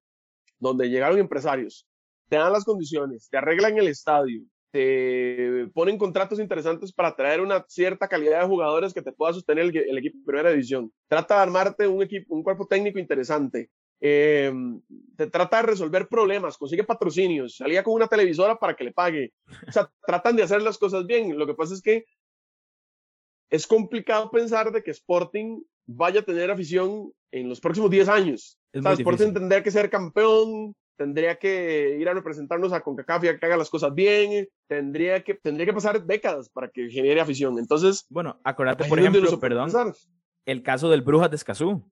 donde 0.58 0.90
llegaron 0.90 1.18
empresarios, 1.18 1.86
te 2.32 2.38
dan 2.38 2.54
las 2.54 2.64
condiciones, 2.64 3.28
te 3.28 3.36
arreglan 3.36 3.76
el 3.76 3.88
estadio, 3.88 4.40
te 4.70 5.68
ponen 5.74 5.98
contratos 5.98 6.40
interesantes 6.40 6.90
para 6.90 7.14
traer 7.14 7.42
una 7.42 7.62
cierta 7.68 8.08
calidad 8.08 8.40
de 8.40 8.46
jugadores 8.46 8.94
que 8.94 9.02
te 9.02 9.12
pueda 9.12 9.34
sostener 9.34 9.66
el, 9.66 9.76
el 9.76 9.98
equipo 9.98 10.16
de 10.16 10.24
primera 10.24 10.50
división. 10.50 10.90
Trata 11.08 11.34
de 11.34 11.42
armarte 11.42 11.86
un 11.86 12.02
equipo, 12.02 12.34
un 12.34 12.42
cuerpo 12.42 12.66
técnico 12.66 12.98
interesante. 12.98 13.68
Eh, 14.00 14.50
te 15.14 15.26
trata 15.26 15.58
de 15.58 15.64
resolver 15.64 16.08
problemas, 16.08 16.56
consigue 16.56 16.84
patrocinios, 16.84 17.56
salía 17.56 17.84
con 17.84 17.92
una 17.92 18.08
televisora 18.08 18.58
para 18.58 18.74
que 18.74 18.84
le 18.84 18.92
pague. 18.92 19.34
O 19.68 19.70
sea, 19.70 19.92
tratan 20.06 20.34
de 20.34 20.44
hacer 20.44 20.62
las 20.62 20.78
cosas 20.78 21.04
bien. 21.04 21.38
Lo 21.38 21.46
que 21.46 21.52
pasa 21.52 21.74
es 21.74 21.82
que 21.82 22.06
es 23.50 23.66
complicado 23.66 24.30
pensar 24.30 24.72
de 24.72 24.82
que 24.82 24.92
Sporting 24.92 25.60
vaya 25.84 26.20
a 26.20 26.24
tener 26.24 26.50
afición 26.50 27.12
en 27.30 27.50
los 27.50 27.60
próximos 27.60 27.90
10 27.90 28.08
años. 28.08 28.58
Es 28.72 28.80
o 28.80 28.82
sea, 28.84 28.92
Sporting 28.92 29.34
tendría 29.34 29.62
que 29.62 29.70
ser 29.70 29.90
campeón, 29.90 30.74
tendría 31.02 31.34
que 31.34 31.96
ir 31.98 32.08
a 32.08 32.14
representarnos 32.14 32.72
a 32.72 32.80
CONCACAF 32.80 33.24
y 33.24 33.28
a 33.28 33.36
que 33.36 33.44
haga 33.44 33.56
las 33.56 33.68
cosas 33.68 33.92
bien, 33.92 34.48
tendría 34.68 35.22
que, 35.24 35.34
tendría 35.34 35.66
que 35.66 35.72
pasar 35.72 36.04
décadas 36.04 36.48
para 36.48 36.68
que 36.68 36.88
genere 36.88 37.20
afición. 37.20 37.58
Entonces, 37.58 38.06
bueno, 38.08 38.40
acordate, 38.44 38.84
por 38.84 39.00
ejemplo, 39.00 39.40
perdón, 39.40 39.64
pensar. 39.64 39.92
el 40.46 40.62
caso 40.62 40.88
del 40.88 41.02
Brujas 41.02 41.28
de 41.28 41.36
Escazú. 41.36 41.82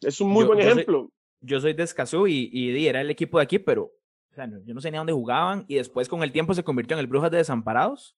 Es 0.00 0.20
un 0.20 0.30
muy 0.30 0.42
yo, 0.42 0.48
buen 0.48 0.58
yo 0.58 0.64
ejemplo. 0.72 0.98
Soy, 1.02 1.48
yo 1.48 1.60
soy 1.60 1.72
de 1.74 1.84
Escazú 1.84 2.26
y, 2.26 2.50
y, 2.52 2.88
era 2.88 3.00
el 3.00 3.10
equipo 3.10 3.38
de 3.38 3.44
aquí, 3.44 3.60
pero 3.60 3.84
o 3.84 4.34
sea, 4.34 4.50
yo 4.64 4.74
no 4.74 4.80
sé 4.80 4.90
ni 4.90 4.98
dónde 4.98 5.12
jugaban 5.12 5.64
y 5.68 5.76
después 5.76 6.08
con 6.08 6.24
el 6.24 6.32
tiempo 6.32 6.52
se 6.52 6.64
convirtió 6.64 6.96
en 6.96 7.00
el 7.00 7.06
Brujas 7.06 7.30
de 7.30 7.38
Desamparados. 7.38 8.16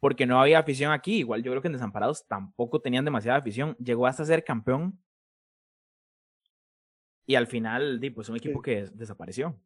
porque 0.00 0.26
no 0.26 0.40
había 0.40 0.58
afición 0.58 0.90
aquí. 0.90 1.18
Igual 1.18 1.44
yo 1.44 1.52
creo 1.52 1.62
que 1.62 1.68
en 1.68 1.74
Desamparados 1.74 2.26
tampoco 2.26 2.80
tenían 2.80 3.04
demasiada 3.04 3.38
afición. 3.38 3.76
Llegó 3.78 4.08
hasta 4.08 4.24
ser 4.24 4.42
campeón. 4.42 4.98
Y 7.26 7.34
al 7.34 7.46
final, 7.46 8.00
pues 8.14 8.28
un 8.28 8.36
equipo 8.36 8.62
que 8.62 8.76
des- 8.82 8.96
desapareció. 8.96 9.58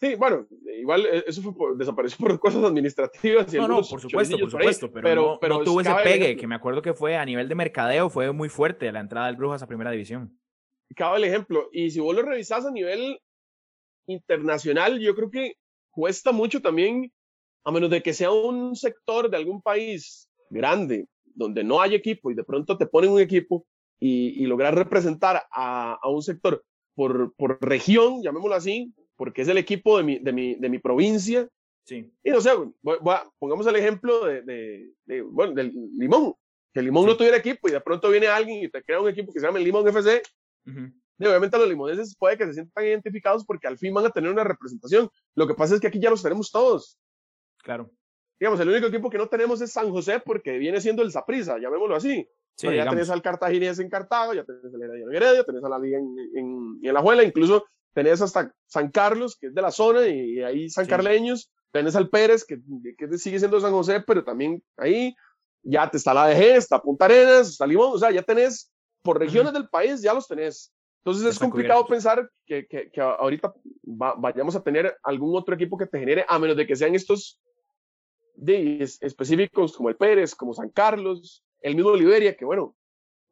Sí, 0.00 0.16
bueno, 0.16 0.46
igual 0.78 1.06
eh, 1.06 1.24
eso 1.26 1.40
fue 1.42 1.54
por- 1.54 1.76
desapareció 1.76 2.18
por 2.18 2.38
cosas 2.40 2.64
administrativas. 2.64 3.52
Y 3.54 3.56
No, 3.58 3.68
no, 3.68 3.76
por 3.76 3.84
supuesto, 3.84 4.08
por 4.08 4.10
choricillos 4.10 4.52
por 4.52 4.60
ahí, 4.62 4.74
supuesto, 4.74 4.92
pero, 4.92 5.38
no- 5.40 5.48
no, 5.58 5.64
tuvo 5.64 5.80
ese 5.80 5.94
pegue, 6.02 6.24
ejemplo. 6.24 6.40
que 6.40 6.46
me 6.46 6.54
acuerdo 6.54 6.82
que 6.82 6.94
fue 6.94 7.16
a 7.16 7.24
nivel 7.24 7.48
de 7.48 7.54
mercadeo, 7.54 8.10
fue 8.10 8.32
muy 8.32 8.48
fuerte 8.48 8.90
la 8.92 9.00
entrada 9.00 9.26
del 9.26 9.36
Brujas 9.36 9.62
a 9.62 9.66
primera 9.66 9.90
división. 9.90 10.38
cabe 10.96 11.18
el 11.18 11.24
ejemplo. 11.24 11.68
Y 11.72 11.90
si 11.90 12.00
vos 12.00 12.14
lo 12.14 12.22
revisás 12.22 12.64
a 12.66 12.70
nivel 12.70 13.18
internacional, 14.06 14.98
yo 15.00 15.14
creo 15.14 15.30
que 15.30 15.54
cuesta 15.90 16.32
mucho 16.32 16.60
también, 16.60 17.12
a 17.64 17.72
menos 17.72 17.90
de 17.90 18.02
que 18.02 18.12
sea 18.12 18.30
un 18.30 18.76
sector 18.76 19.30
de 19.30 19.36
algún 19.36 19.62
país 19.62 20.28
grande, 20.50 21.06
donde 21.24 21.64
no 21.64 21.80
hay 21.80 21.94
equipo 21.94 22.30
y 22.30 22.34
de 22.34 22.44
pronto 22.44 22.76
te 22.76 22.86
ponen 22.86 23.10
un 23.10 23.20
equipo 23.20 23.66
y, 24.04 24.42
y 24.42 24.46
lograr 24.46 24.74
representar 24.74 25.42
a, 25.50 25.94
a 26.02 26.08
un 26.10 26.22
sector 26.22 26.62
por, 26.94 27.32
por 27.36 27.58
región, 27.60 28.22
llamémoslo 28.22 28.54
así, 28.54 28.92
porque 29.16 29.42
es 29.42 29.48
el 29.48 29.58
equipo 29.58 29.96
de 29.98 30.04
mi, 30.04 30.18
de 30.18 30.32
mi, 30.32 30.54
de 30.56 30.68
mi 30.68 30.78
provincia. 30.78 31.48
Sí. 31.86 32.12
Y 32.22 32.30
no 32.30 32.40
sé, 32.40 32.50
voy- 32.82 32.98
voy 33.00 33.14
a- 33.14 33.24
pongamos 33.38 33.66
el 33.66 33.76
ejemplo 33.76 34.24
de, 34.26 34.42
de- 34.42 34.90
de, 35.06 35.22
bueno, 35.22 35.52
del 35.54 35.72
Limón. 35.98 36.34
Que 36.72 36.80
el 36.80 36.86
Limón 36.86 37.04
Sí. 37.04 37.10
no 37.10 37.16
tuviera 37.16 37.36
equipo 37.38 37.68
y 37.68 37.72
de 37.72 37.80
pronto 37.80 38.10
viene 38.10 38.26
alguien 38.26 38.64
y 38.64 38.68
te 38.68 38.82
crea 38.82 39.00
un 39.00 39.08
equipo 39.08 39.32
que 39.32 39.40
se 39.40 39.46
llama 39.46 39.58
el 39.58 39.64
Limón 39.64 39.86
FC 39.88 40.22
Ujú. 40.66 40.80
y 41.18 41.26
obviamente 41.26 41.56
los 41.58 41.68
limoneses 41.68 42.16
puede 42.18 42.36
que 42.36 42.46
se 42.46 42.54
sientan 42.54 42.84
identificados 42.84 43.44
porque 43.44 43.68
al 43.68 43.78
fin 43.78 43.94
van 43.94 44.06
a 44.06 44.10
tener 44.10 44.30
una 44.30 44.44
representación. 44.44 45.08
Lo 45.36 45.46
que 45.46 45.54
pasa 45.54 45.74
es 45.74 45.80
que 45.80 45.86
aquí 45.86 46.00
ya 46.00 46.10
los 46.10 46.22
tenemos 46.22 46.50
todos. 46.50 46.98
Claro. 47.62 47.90
Digamos, 48.38 48.58
el 48.60 48.68
único 48.68 48.86
equipo 48.88 49.10
que 49.10 49.18
no 49.18 49.28
tenemos 49.28 49.60
es 49.60 49.72
San 49.72 49.90
José 49.90 50.20
porque 50.24 50.58
viene 50.58 50.80
siendo 50.80 51.02
el 51.02 51.12
Saprissa, 51.12 51.58
llamémoslo 51.58 51.94
así. 51.96 52.26
Sí, 52.56 52.66
Pero 52.66 52.72
ya 52.72 52.82
digamos. 52.82 52.94
tenés 52.96 53.10
al 53.10 53.22
Cartaginés 53.22 53.78
en 53.80 53.88
Cartago, 53.88 54.34
ya 54.34 54.44
tenés 54.44 54.72
al 54.74 54.82
Heredia 54.82 55.04
en 55.04 55.14
Heredia, 55.14 55.44
tenés 55.44 55.64
a 55.64 55.68
la 55.68 55.78
Liga 55.78 55.98
en, 55.98 56.14
en, 56.36 56.78
en 56.82 56.94
La 56.94 57.00
Juela, 57.00 57.22
incluso 57.24 57.64
tenés 57.92 58.20
hasta 58.20 58.52
San 58.66 58.90
Carlos, 58.90 59.36
que 59.40 59.48
es 59.48 59.54
de 59.54 59.62
la 59.62 59.70
zona, 59.70 60.06
y 60.06 60.40
ahí 60.42 60.68
San 60.68 60.84
Sí. 60.84 60.90
Carleños, 60.90 61.50
tenés 61.72 61.96
al 61.96 62.08
Pérez, 62.10 62.44
que, 62.44 62.58
que 62.96 63.18
sigue 63.18 63.38
siendo 63.38 63.60
San 63.60 63.72
José, 63.72 64.00
pero 64.06 64.22
también 64.24 64.62
ahí 64.76 65.14
ya 65.62 65.88
te 65.90 65.96
está 65.96 66.12
la 66.14 66.28
DG, 66.28 66.56
está 66.56 66.80
Punta 66.80 67.06
Arenas, 67.06 67.48
está 67.50 67.66
Limón, 67.66 67.90
o 67.94 67.98
sea, 67.98 68.10
ya 68.10 68.22
tenés, 68.22 68.70
por 69.02 69.18
regiones 69.18 69.52
del 69.52 69.68
país, 69.68 70.00
ya 70.02 70.12
los 70.14 70.26
tenés. 70.28 70.72
Entonces 71.04 71.26
es 71.26 71.38
complicado 71.38 71.84
cubiertos. 71.84 72.04
pensar 72.12 72.30
que, 72.46 72.66
que, 72.66 72.90
que 72.90 73.00
ahorita 73.00 73.52
va- 73.84 74.14
vayamos 74.16 74.54
a 74.56 74.62
tener 74.62 74.96
algún 75.02 75.36
otro 75.36 75.54
equipo 75.54 75.76
que 75.76 75.86
te 75.86 75.98
genere, 75.98 76.24
a 76.28 76.38
menos 76.38 76.56
de 76.56 76.66
que 76.66 76.76
sean 76.76 76.94
estos 76.94 77.40
de, 78.34 78.82
es- 78.82 79.00
específicos 79.02 79.76
como 79.76 79.88
el 79.88 79.96
Pérez, 79.96 80.34
como 80.34 80.54
San 80.54 80.70
Carlos, 80.70 81.44
el 81.60 81.74
mismo 81.76 81.94
Liberia, 81.94 82.36
que 82.36 82.44
bueno, 82.44 82.76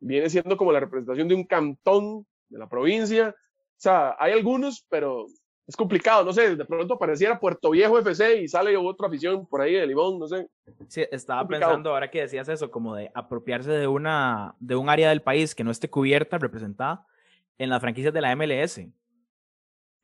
viene 0.00 0.28
siendo 0.30 0.56
como 0.56 0.72
la 0.72 0.80
representación 0.80 1.28
de 1.28 1.34
un 1.34 1.44
cantón 1.44 2.26
de 2.48 2.58
la 2.58 2.68
provincia. 2.68 3.34
O 3.36 3.80
sea, 3.82 4.16
hay 4.18 4.32
algunos, 4.32 4.84
pero 4.88 5.26
es 5.66 5.76
complicado, 5.76 6.24
no 6.24 6.32
sé, 6.32 6.56
de 6.56 6.64
pronto 6.64 6.98
pareciera 6.98 7.38
Puerto 7.38 7.70
Viejo 7.70 7.98
FC 7.98 8.42
y 8.42 8.48
sale 8.48 8.76
otra 8.76 9.06
afición 9.08 9.46
por 9.46 9.60
ahí 9.60 9.74
de 9.74 9.86
Limón, 9.86 10.18
no 10.18 10.26
sé. 10.26 10.48
Sí, 10.88 11.04
estaba 11.10 11.46
pensando 11.46 11.90
ahora 11.90 12.10
que 12.10 12.20
decías 12.22 12.48
eso, 12.48 12.70
como 12.70 12.96
de 12.96 13.10
apropiarse 13.14 13.70
de 13.70 13.86
una 13.86 14.54
de 14.58 14.74
un 14.76 14.88
área 14.88 15.08
del 15.08 15.22
país 15.22 15.54
que 15.54 15.64
no 15.64 15.70
esté 15.70 15.88
cubierta, 15.88 16.38
representada 16.38 17.06
en 17.58 17.70
las 17.70 17.80
franquicias 17.80 18.12
de 18.12 18.20
la 18.20 18.34
MLS. 18.34 18.80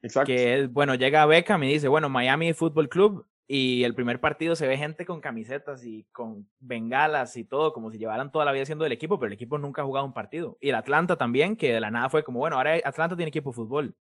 Exacto. 0.03 0.27
Que 0.27 0.61
es, 0.61 0.73
bueno, 0.73 0.95
llega 0.95 1.27
Beckham 1.27 1.65
y 1.65 1.73
dice, 1.73 1.89
bueno, 1.89 2.09
Miami 2.09 2.53
Football 2.53 2.89
Club, 2.89 3.27
y 3.51 3.83
el 3.85 3.95
primer 3.95 4.21
partido 4.21 4.55
se 4.55 4.67
ve 4.69 4.77
gente 4.77 5.07
con 5.07 5.23
camisetas 5.23 5.83
y 5.83 6.05
con 6.13 6.47
bengalas 6.59 7.35
y 7.39 7.45
todo, 7.45 7.73
como 7.73 7.91
si 7.91 7.97
llevaran 7.99 8.31
toda 8.31 8.45
la 8.45 8.53
vida 8.53 8.67
siendo 8.67 8.85
del 8.85 8.93
equipo, 8.93 9.19
pero 9.19 9.29
el 9.29 9.33
equipo 9.33 9.57
nunca 9.57 9.81
ha 9.81 9.87
jugado 9.87 10.05
un 10.05 10.13
partido. 10.13 10.59
Y 10.61 10.69
el 10.69 10.75
Atlanta 10.75 11.17
también, 11.17 11.57
que 11.57 11.73
de 11.73 11.81
la 11.81 11.91
nada 11.91 12.11
fue 12.11 12.23
como, 12.23 12.41
bueno, 12.41 12.57
ahora 12.57 12.75
Atlanta 12.85 13.17
tiene 13.17 13.31
equipo 13.31 13.51
de 13.51 13.55
fútbol. 13.57 13.97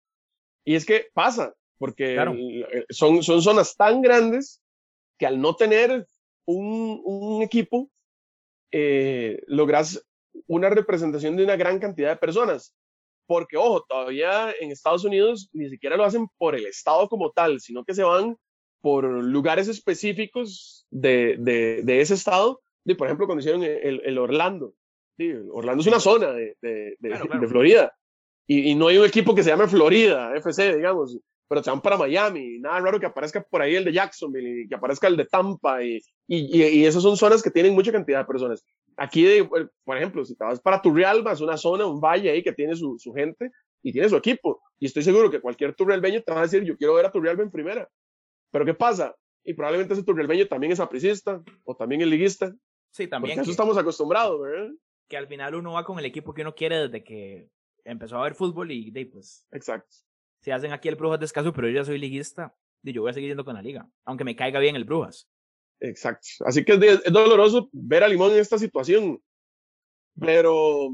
Y 0.64 0.76
es 0.76 0.86
que 0.86 1.08
pasa, 1.12 1.52
porque 1.78 2.14
Claro. 2.14 2.32
el- 2.34 2.86
son, 2.90 3.22
son 3.24 3.42
zonas 3.42 3.74
tan 3.76 4.00
grandes 4.00 4.62
que 5.18 5.26
al 5.26 5.40
no 5.40 5.56
tener 5.56 6.06
un, 6.46 7.00
un 7.04 7.42
equipo, 7.42 7.90
eh, 8.70 9.42
logras 9.48 10.04
una 10.46 10.70
representación 10.70 11.36
de 11.36 11.44
una 11.44 11.56
gran 11.56 11.78
cantidad 11.80 12.10
de 12.10 12.16
personas. 12.16 12.74
Porque, 13.26 13.56
ojo, 13.56 13.84
todavía 13.88 14.52
en 14.60 14.70
Estados 14.70 15.04
Unidos 15.04 15.48
ni 15.52 15.68
siquiera 15.68 15.96
lo 15.96 16.04
hacen 16.04 16.28
por 16.38 16.54
el 16.54 16.66
estado 16.66 17.08
como 17.08 17.30
tal, 17.32 17.60
sino 17.60 17.84
que 17.84 17.94
se 17.94 18.02
van 18.04 18.36
por 18.82 19.04
lugares 19.04 19.68
específicos 19.68 20.86
de, 20.90 21.36
de, 21.38 21.80
de 21.82 22.00
ese 22.02 22.14
estado. 22.14 22.60
Y, 22.84 22.94
por 22.94 23.06
ejemplo, 23.06 23.26
cuando 23.26 23.40
hicieron 23.40 23.62
el, 23.62 24.02
el 24.04 24.18
Orlando. 24.18 24.74
Sí, 25.16 25.32
Orlando 25.50 25.80
es 25.82 25.86
una 25.86 26.00
zona 26.00 26.32
de, 26.32 26.56
de, 26.60 26.96
Claro, 27.00 27.26
claro. 27.26 27.48
Florida. 27.48 27.94
Y, 28.46 28.70
y 28.70 28.74
no 28.74 28.88
hay 28.88 28.98
un 28.98 29.06
equipo 29.06 29.34
que 29.34 29.42
se 29.42 29.50
llame 29.50 29.68
Florida, 29.68 30.34
FC, 30.36 30.76
digamos, 30.76 31.16
pero 31.48 31.62
se 31.62 31.70
van 31.70 31.80
para 31.80 31.96
Miami. 31.96 32.58
Nada 32.58 32.80
raro 32.80 32.98
que 32.98 33.06
aparezca 33.06 33.40
por 33.42 33.62
ahí 33.62 33.76
el 33.76 33.84
de 33.84 33.92
Jacksonville 33.92 34.62
y 34.64 34.68
que 34.68 34.74
aparezca 34.74 35.06
el 35.06 35.16
de 35.16 35.26
Tampa. 35.26 35.84
Y, 35.84 36.00
y, 36.26 36.60
y, 36.60 36.66
y 36.80 36.84
esas 36.86 37.02
son 37.02 37.16
zonas 37.16 37.42
que 37.42 37.50
tienen 37.50 37.74
mucha 37.74 37.92
cantidad 37.92 38.18
de 38.20 38.24
personas. 38.24 38.64
Aquí, 38.96 39.22
de- 39.22 39.44
por 39.84 39.96
ejemplo, 39.96 40.24
si 40.24 40.34
te 40.36 40.44
vas 40.44 40.60
para 40.60 40.82
Turrialba, 40.82 41.32
es 41.32 41.40
una 41.40 41.56
zona, 41.56 41.86
un 41.86 42.00
valle 42.00 42.30
ahí 42.30 42.42
que 42.42 42.52
tiene 42.52 42.74
su, 42.74 42.96
su 42.98 43.12
gente 43.12 43.50
y 43.82 43.92
tiene 43.92 44.08
su 44.08 44.16
equipo. 44.16 44.60
Y 44.80 44.86
estoy 44.86 45.02
seguro 45.04 45.30
que 45.30 45.40
cualquier 45.40 45.74
turrialbeño 45.74 46.22
te 46.22 46.32
va 46.32 46.40
a 46.40 46.42
decir, 46.42 46.64
yo 46.64 46.76
quiero 46.76 46.94
ver 46.94 47.06
a 47.06 47.12
Turrialba 47.12 47.42
en 47.44 47.50
primera. 47.50 47.88
Pero 48.52 48.64
¿qué 48.64 48.74
pasa? 48.74 49.16
Y 49.44 49.54
probablemente 49.54 49.94
ese 49.94 50.04
turrialbeño 50.04 50.46
también 50.46 50.72
es 50.72 50.78
apricista 50.78 51.42
o 51.64 51.74
también 51.74 52.02
es 52.02 52.06
liguista. 52.06 52.54
Sí, 52.92 53.06
Porque 53.06 53.08
también. 53.08 53.38
a 53.40 53.42
eso 53.42 53.50
estamos 53.50 53.76
acostumbrados, 53.76 54.40
¿verdad? 54.40 54.70
que 55.12 55.18
al 55.18 55.26
final 55.26 55.54
uno 55.54 55.72
va 55.72 55.84
con 55.84 55.98
el 55.98 56.06
equipo 56.06 56.32
que 56.32 56.40
uno 56.40 56.54
quiere 56.54 56.88
desde 56.88 57.04
que 57.04 57.50
empezó 57.84 58.16
a 58.16 58.22
ver 58.22 58.34
fútbol 58.34 58.70
y 58.70 58.90
de, 58.90 59.04
pues 59.04 59.46
Exacto. 59.52 59.94
si 60.40 60.50
hacen 60.50 60.72
aquí 60.72 60.88
el 60.88 60.96
Brujas 60.96 61.20
de 61.20 61.26
escaso, 61.26 61.52
pero 61.52 61.68
yo 61.68 61.74
ya 61.74 61.84
soy 61.84 61.98
liguista, 61.98 62.54
y 62.82 62.94
yo 62.94 63.02
voy 63.02 63.10
a 63.10 63.12
seguir 63.12 63.28
yendo 63.28 63.44
con 63.44 63.54
la 63.54 63.60
liga, 63.60 63.86
aunque 64.06 64.24
me 64.24 64.34
caiga 64.34 64.58
bien 64.58 64.74
el 64.74 64.84
Brujas. 64.84 65.28
Exacto. 65.80 66.28
Así 66.46 66.64
que 66.64 66.72
es 66.72 67.12
doloroso 67.12 67.68
ver 67.72 68.04
a 68.04 68.08
Limón 68.08 68.32
en 68.32 68.38
esta 68.38 68.58
situación. 68.58 69.20
Pero, 70.18 70.92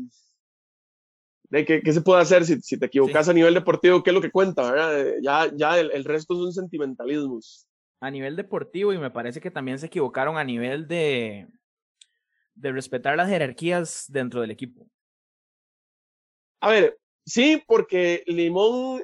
¿de 1.50 1.64
qué, 1.64 1.82
qué 1.82 1.92
se 1.92 2.02
puede 2.02 2.20
hacer 2.22 2.44
si, 2.44 2.60
si 2.60 2.78
te 2.78 2.86
equivocas 2.86 3.28
a 3.28 3.32
nivel 3.32 3.54
deportivo? 3.54 4.02
¿Qué 4.02 4.10
es 4.10 4.14
lo 4.14 4.20
que 4.20 4.30
cuenta? 4.30 4.70
verdad? 4.70 5.00
Eh, 5.00 5.16
Ya, 5.22 5.50
ya 5.54 5.78
el, 5.78 5.90
el 5.92 6.04
resto 6.04 6.34
son 6.34 6.52
sentimentalismos. 6.52 7.66
A 8.00 8.10
nivel 8.10 8.36
deportivo, 8.36 8.92
y 8.92 8.98
me 8.98 9.10
parece 9.10 9.40
que 9.40 9.50
también 9.50 9.78
se 9.78 9.86
equivocaron 9.86 10.36
a 10.38 10.44
nivel 10.44 10.86
de, 10.86 11.48
de 12.54 12.72
respetar 12.72 13.16
las 13.16 13.28
jerarquías 13.28 14.04
dentro 14.08 14.40
del 14.40 14.50
equipo. 14.50 14.86
A 16.60 16.70
ver, 16.70 16.98
sí, 17.24 17.62
porque 17.66 18.22
Limón 18.26 19.02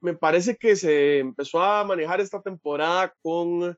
me 0.00 0.14
parece 0.14 0.56
que 0.56 0.76
se 0.76 1.18
empezó 1.18 1.62
a 1.62 1.84
manejar 1.84 2.20
esta 2.20 2.40
temporada 2.40 3.14
con 3.22 3.76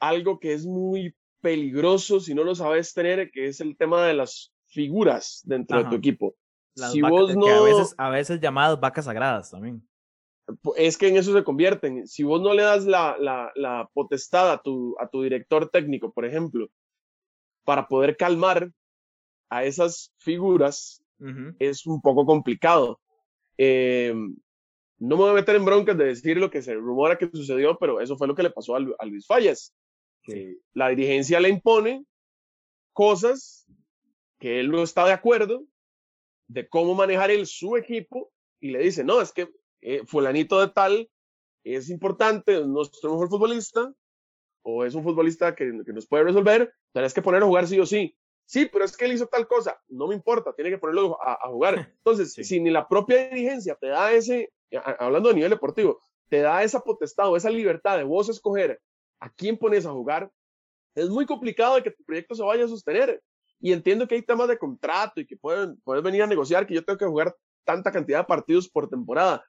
algo 0.00 0.38
que 0.38 0.52
es 0.52 0.66
muy 0.66 1.14
peligroso 1.40 2.20
si 2.20 2.34
no 2.34 2.44
lo 2.44 2.54
sabes 2.54 2.92
tener, 2.92 3.30
que 3.30 3.48
es 3.48 3.60
el 3.60 3.76
tema 3.76 4.06
de 4.06 4.14
las 4.14 4.52
figuras 4.76 5.40
dentro 5.44 5.78
de 5.78 5.84
tu 5.84 5.88
Ajá. 5.88 5.96
equipo. 5.96 6.34
Las 6.76 6.92
si 6.92 7.00
vacas- 7.00 7.10
vos 7.18 7.28
que 7.30 7.36
no, 7.36 7.46
a, 7.48 7.62
veces, 7.62 7.94
a 7.96 8.10
veces 8.10 8.40
llamadas 8.40 8.78
vacas 8.78 9.06
sagradas 9.06 9.50
también. 9.50 9.82
es 10.76 10.96
que 10.98 11.08
en 11.08 11.16
eso 11.16 11.32
se 11.32 11.42
convierten. 11.42 12.06
Si 12.06 12.22
vos 12.22 12.40
no 12.40 12.52
le 12.54 12.62
das 12.62 12.84
la, 12.84 13.16
la, 13.18 13.50
la 13.56 13.88
potestad 13.94 14.52
a 14.52 14.60
tu, 14.62 14.94
a 15.00 15.08
tu 15.08 15.22
director 15.22 15.68
técnico, 15.70 16.12
por 16.12 16.24
ejemplo, 16.26 16.68
para 17.64 17.88
poder 17.88 18.16
calmar 18.16 18.70
a 19.50 19.64
esas 19.64 20.12
figuras, 20.18 21.02
Ujú. 21.18 21.54
es 21.58 21.86
un 21.86 22.00
poco 22.00 22.24
complicado. 22.26 23.00
Eh, 23.58 24.12
no 24.98 25.16
me 25.16 25.22
voy 25.22 25.30
a 25.30 25.34
meter 25.34 25.56
en 25.56 25.64
broncas 25.64 25.96
de 25.98 26.04
decir 26.04 26.36
lo 26.36 26.50
que 26.50 26.62
se 26.62 26.74
rumora 26.74 27.16
que 27.18 27.28
sucedió, 27.32 27.76
pero 27.78 28.00
eso 28.00 28.16
fue 28.16 28.28
lo 28.28 28.34
que 28.34 28.42
le 28.42 28.50
pasó 28.50 28.76
a, 28.76 28.80
Lu- 28.80 28.94
a 28.98 29.04
Luis 29.06 29.26
Fallas. 29.26 29.72
Que 30.22 30.56
la 30.74 30.88
dirigencia 30.90 31.40
le 31.40 31.48
impone 31.48 32.04
cosas 32.92 33.66
que 34.38 34.60
él 34.60 34.70
no 34.70 34.82
está 34.82 35.04
de 35.06 35.12
acuerdo 35.12 35.64
de 36.48 36.68
cómo 36.68 36.94
manejar 36.94 37.30
él 37.30 37.46
su 37.46 37.76
equipo 37.76 38.32
y 38.60 38.70
le 38.70 38.78
dice, 38.80 39.04
no, 39.04 39.20
es 39.20 39.32
que 39.32 39.48
eh, 39.80 40.02
fulanito 40.06 40.60
de 40.60 40.68
tal 40.68 41.10
es 41.64 41.90
importante, 41.90 42.58
es 42.60 42.66
nuestro 42.66 43.10
mejor 43.12 43.28
futbolista 43.28 43.92
o 44.62 44.84
es 44.84 44.94
un 44.94 45.02
futbolista 45.02 45.54
que, 45.54 45.64
que 45.84 45.92
nos 45.92 46.06
puede 46.06 46.24
resolver, 46.24 46.72
tenés 46.92 47.14
que 47.14 47.22
ponerlo 47.22 47.46
a 47.46 47.48
jugar 47.48 47.66
sí 47.66 47.78
o 47.80 47.86
sí. 47.86 48.16
Sí, 48.48 48.66
pero 48.72 48.84
es 48.84 48.96
que 48.96 49.04
él 49.06 49.12
hizo 49.12 49.26
tal 49.26 49.48
cosa, 49.48 49.80
no 49.88 50.06
me 50.06 50.14
importa, 50.14 50.52
tiene 50.54 50.70
que 50.70 50.78
ponerlo 50.78 51.20
a, 51.20 51.32
a 51.34 51.48
jugar. 51.48 51.74
Entonces, 51.98 52.32
Sí. 52.32 52.44
si 52.44 52.60
ni 52.60 52.70
la 52.70 52.86
propia 52.88 53.28
dirigencia 53.28 53.74
te 53.74 53.88
da 53.88 54.12
ese, 54.12 54.52
hablando 54.98 55.30
a 55.30 55.32
nivel 55.32 55.50
deportivo, 55.50 56.00
te 56.28 56.40
da 56.40 56.62
esa 56.62 56.80
potestad 56.80 57.28
o 57.28 57.36
esa 57.36 57.50
libertad 57.50 57.96
de 57.98 58.04
vos 58.04 58.28
escoger 58.28 58.80
a 59.20 59.30
quién 59.30 59.56
pones 59.58 59.86
a 59.86 59.92
jugar, 59.92 60.30
es 60.94 61.08
muy 61.08 61.26
complicado 61.26 61.74
de 61.76 61.82
que 61.82 61.90
tu 61.90 62.04
proyecto 62.04 62.34
se 62.34 62.42
vaya 62.44 62.64
a 62.64 62.68
sostener. 62.68 63.20
Y 63.60 63.72
entiendo 63.72 64.06
que 64.06 64.16
hay 64.16 64.22
temas 64.22 64.48
de 64.48 64.58
contrato 64.58 65.20
y 65.20 65.26
que 65.26 65.36
pueden, 65.36 65.80
puedes 65.82 66.02
venir 66.04 66.22
a 66.22 66.26
negociar 66.26 66.66
que 66.66 66.74
yo 66.74 66.84
tengo 66.84 66.98
que 66.98 67.06
jugar 67.06 67.34
tanta 67.64 67.90
cantidad 67.90 68.20
de 68.20 68.24
partidos 68.24 68.68
por 68.68 68.88
temporada. 68.88 69.44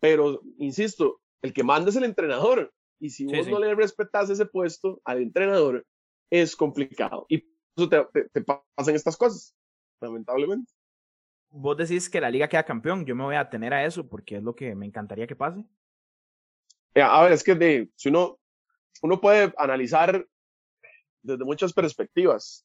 Pero, 0.00 0.40
insisto, 0.58 1.20
el 1.42 1.52
que 1.52 1.62
manda 1.62 1.90
es 1.90 1.96
el 1.96 2.04
entrenador. 2.04 2.72
Y 2.98 3.10
si 3.10 3.28
Sí, 3.28 3.36
vos 3.36 3.46
sí. 3.46 3.52
no 3.52 3.58
le 3.58 3.74
respetas 3.74 4.30
ese 4.30 4.46
puesto 4.46 5.00
al 5.04 5.22
entrenador, 5.22 5.86
es 6.30 6.56
complicado. 6.56 7.26
Y 7.28 7.38
por 7.38 7.48
eso 7.76 7.88
te, 7.88 8.04
te- 8.12 8.28
te 8.30 8.42
pasan 8.42 8.94
estas 8.94 9.16
cosas, 9.16 9.54
lamentablemente. 10.00 10.72
Vos 11.50 11.76
decís 11.76 12.08
que 12.08 12.20
la 12.20 12.30
liga 12.30 12.48
queda 12.48 12.64
campeón, 12.64 13.04
yo 13.04 13.16
me 13.16 13.24
voy 13.24 13.34
a 13.34 13.40
atener 13.40 13.74
a 13.74 13.84
eso 13.84 14.08
porque 14.08 14.36
es 14.36 14.42
lo 14.42 14.54
que 14.54 14.74
me 14.74 14.86
encantaría 14.86 15.26
que 15.26 15.34
pase. 15.36 15.64
Eh, 16.94 17.02
A 17.02 17.22
ver, 17.22 17.32
es 17.32 17.42
que 17.42 17.54
de, 17.54 17.90
si 17.96 18.08
uno, 18.08 18.38
uno 19.02 19.20
puede 19.20 19.52
analizar 19.56 20.26
desde 21.22 21.44
muchas 21.44 21.72
perspectivas. 21.72 22.64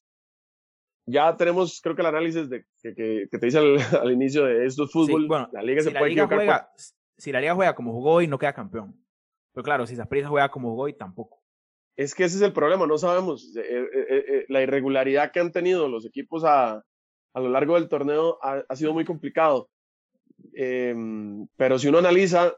Ya 1.08 1.36
tenemos, 1.36 1.80
creo 1.80 1.94
que 1.94 2.02
el 2.02 2.08
análisis 2.08 2.48
de, 2.50 2.64
que, 2.82 2.94
que- 2.94 3.28
que 3.30 3.38
te 3.38 3.46
dice 3.46 3.58
al, 3.58 3.76
al 4.02 4.12
inicio 4.12 4.44
de 4.44 4.66
esto 4.66 4.84
es 4.84 4.90
fútbol. 4.92 5.22
Sí, 5.22 5.28
bueno, 5.28 5.48
la 5.52 5.62
liga 5.62 5.80
si 5.80 5.88
se 5.88 5.92
la 5.94 6.00
puede 6.00 6.10
liga 6.10 6.24
equivocar. 6.24 6.38
juega, 6.46 6.70
si 7.16 7.32
la 7.32 7.40
liga 7.40 7.54
juega 7.54 7.74
como 7.74 7.92
jugó 7.92 8.12
hoy, 8.14 8.26
no 8.26 8.38
queda 8.38 8.52
campeón. 8.52 8.94
Pero 9.52 9.64
claro, 9.64 9.86
si 9.86 9.96
Saprissa 9.96 10.28
juega 10.28 10.48
como 10.50 10.70
jugó 10.70 10.82
hoy, 10.84 10.94
tampoco. 10.94 11.42
Es 11.96 12.14
que 12.14 12.24
ese 12.24 12.36
es 12.36 12.42
el 12.42 12.52
problema, 12.52 12.86
no 12.86 12.98
sabemos. 12.98 13.56
Eh, 13.56 13.60
eh, 13.62 13.86
eh, 13.92 14.24
eh, 14.28 14.44
la 14.48 14.62
irregularidad 14.62 15.32
que 15.32 15.40
han 15.40 15.50
tenido 15.52 15.88
los 15.88 16.04
equipos 16.04 16.44
a, 16.44 16.82
a 17.34 17.40
lo 17.40 17.48
largo 17.48 17.74
del 17.76 17.88
torneo 17.88 18.38
ha, 18.42 18.62
ha 18.68 18.76
sido 18.76 18.92
muy 18.92 19.04
complicado. 19.06 19.70
Em, 20.52 21.46
pero 21.56 21.78
si 21.78 21.88
uno 21.88 21.98
analiza 21.98 22.54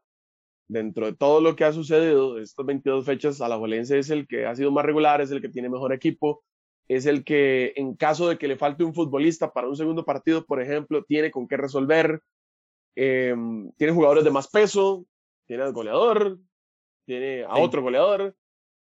dentro 0.69 1.07
de 1.07 1.15
todo 1.15 1.41
lo 1.41 1.55
que 1.55 1.65
ha 1.65 1.73
sucedido 1.73 2.39
estas 2.39 2.67
22 2.67 3.05
fechas, 3.05 3.41
Alajuelense 3.41 3.99
es 3.99 4.11
el 4.11 4.27
que 4.27 4.47
ha 4.47 4.55
sido 4.57 4.71
más 4.71 4.85
regular, 4.85 5.21
es 5.21 5.31
el 5.31 5.41
que 5.41 5.49
tiene 5.49 5.69
mejor 5.69 5.93
equipo, 5.93 6.43
es 6.89 7.07
el 7.07 7.25
que 7.25 7.73
en 7.77 7.95
caso 7.95 8.29
de 8.29 8.39
que 8.39 8.49
le 8.49 8.57
falte 8.57 8.85
un 8.85 8.95
futbolista 8.95 9.53
para 9.53 9.69
un 9.69 9.77
segundo 9.77 10.05
partido, 10.05 10.45
por 10.45 10.61
ejemplo, 10.63 11.05
tiene 11.05 11.31
con 11.31 11.47
qué 11.47 11.57
resolver, 11.57 12.21
em, 12.97 13.71
tiene 13.73 13.93
jugadores 13.93 14.25
de 14.25 14.31
más 14.31 14.49
peso, 14.49 15.05
tiene 15.47 15.63
al 15.63 15.73
goleador, 15.73 16.39
tiene 17.07 17.45
a 17.45 17.55
Sí. 17.55 17.61
otro 17.63 17.83
goleador, 17.83 18.35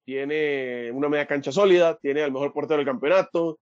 tiene 0.05 0.91
una 0.93 1.09
media 1.09 1.27
cancha 1.27 1.51
sólida, 1.53 1.99
tiene 1.99 2.23
al 2.23 2.33
mejor 2.33 2.53
portero 2.53 2.79
del 2.79 2.87
campeonato. 2.87 3.59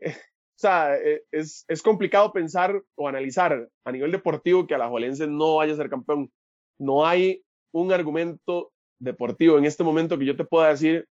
o 0.00 0.60
sea, 0.60 0.96
eh, 0.96 1.22
es, 1.30 1.64
es 1.68 1.82
complicado 1.82 2.32
pensar 2.32 2.82
o 2.96 3.06
analizar 3.08 3.68
a 3.84 3.92
nivel 3.92 4.10
deportivo 4.12 4.66
que 4.66 4.74
Alajuelense 4.74 5.26
no 5.28 5.56
vaya 5.56 5.72
a 5.72 5.76
ser 5.76 5.88
campeón. 5.88 6.32
No 6.78 7.06
hay 7.06 7.42
un 7.72 7.92
argumento 7.92 8.72
deportivo 9.00 9.56
en 9.58 9.64
este 9.66 9.84
momento 9.84 10.18
que 10.18 10.24
yo 10.26 10.36
te 10.36 10.44
pueda 10.44 10.68
decir 10.70 11.06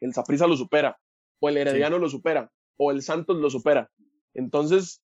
el 0.00 0.12
Saprissa 0.12 0.46
lo 0.48 0.56
supera, 0.56 0.98
o 1.44 1.48
el 1.50 1.58
Herediano 1.58 1.98
lo 1.98 2.08
supera, 2.08 2.50
o 2.78 2.90
el 2.90 3.02
Santos 3.02 3.36
lo 3.36 3.50
supera. 3.50 3.90
Entonces, 4.32 5.02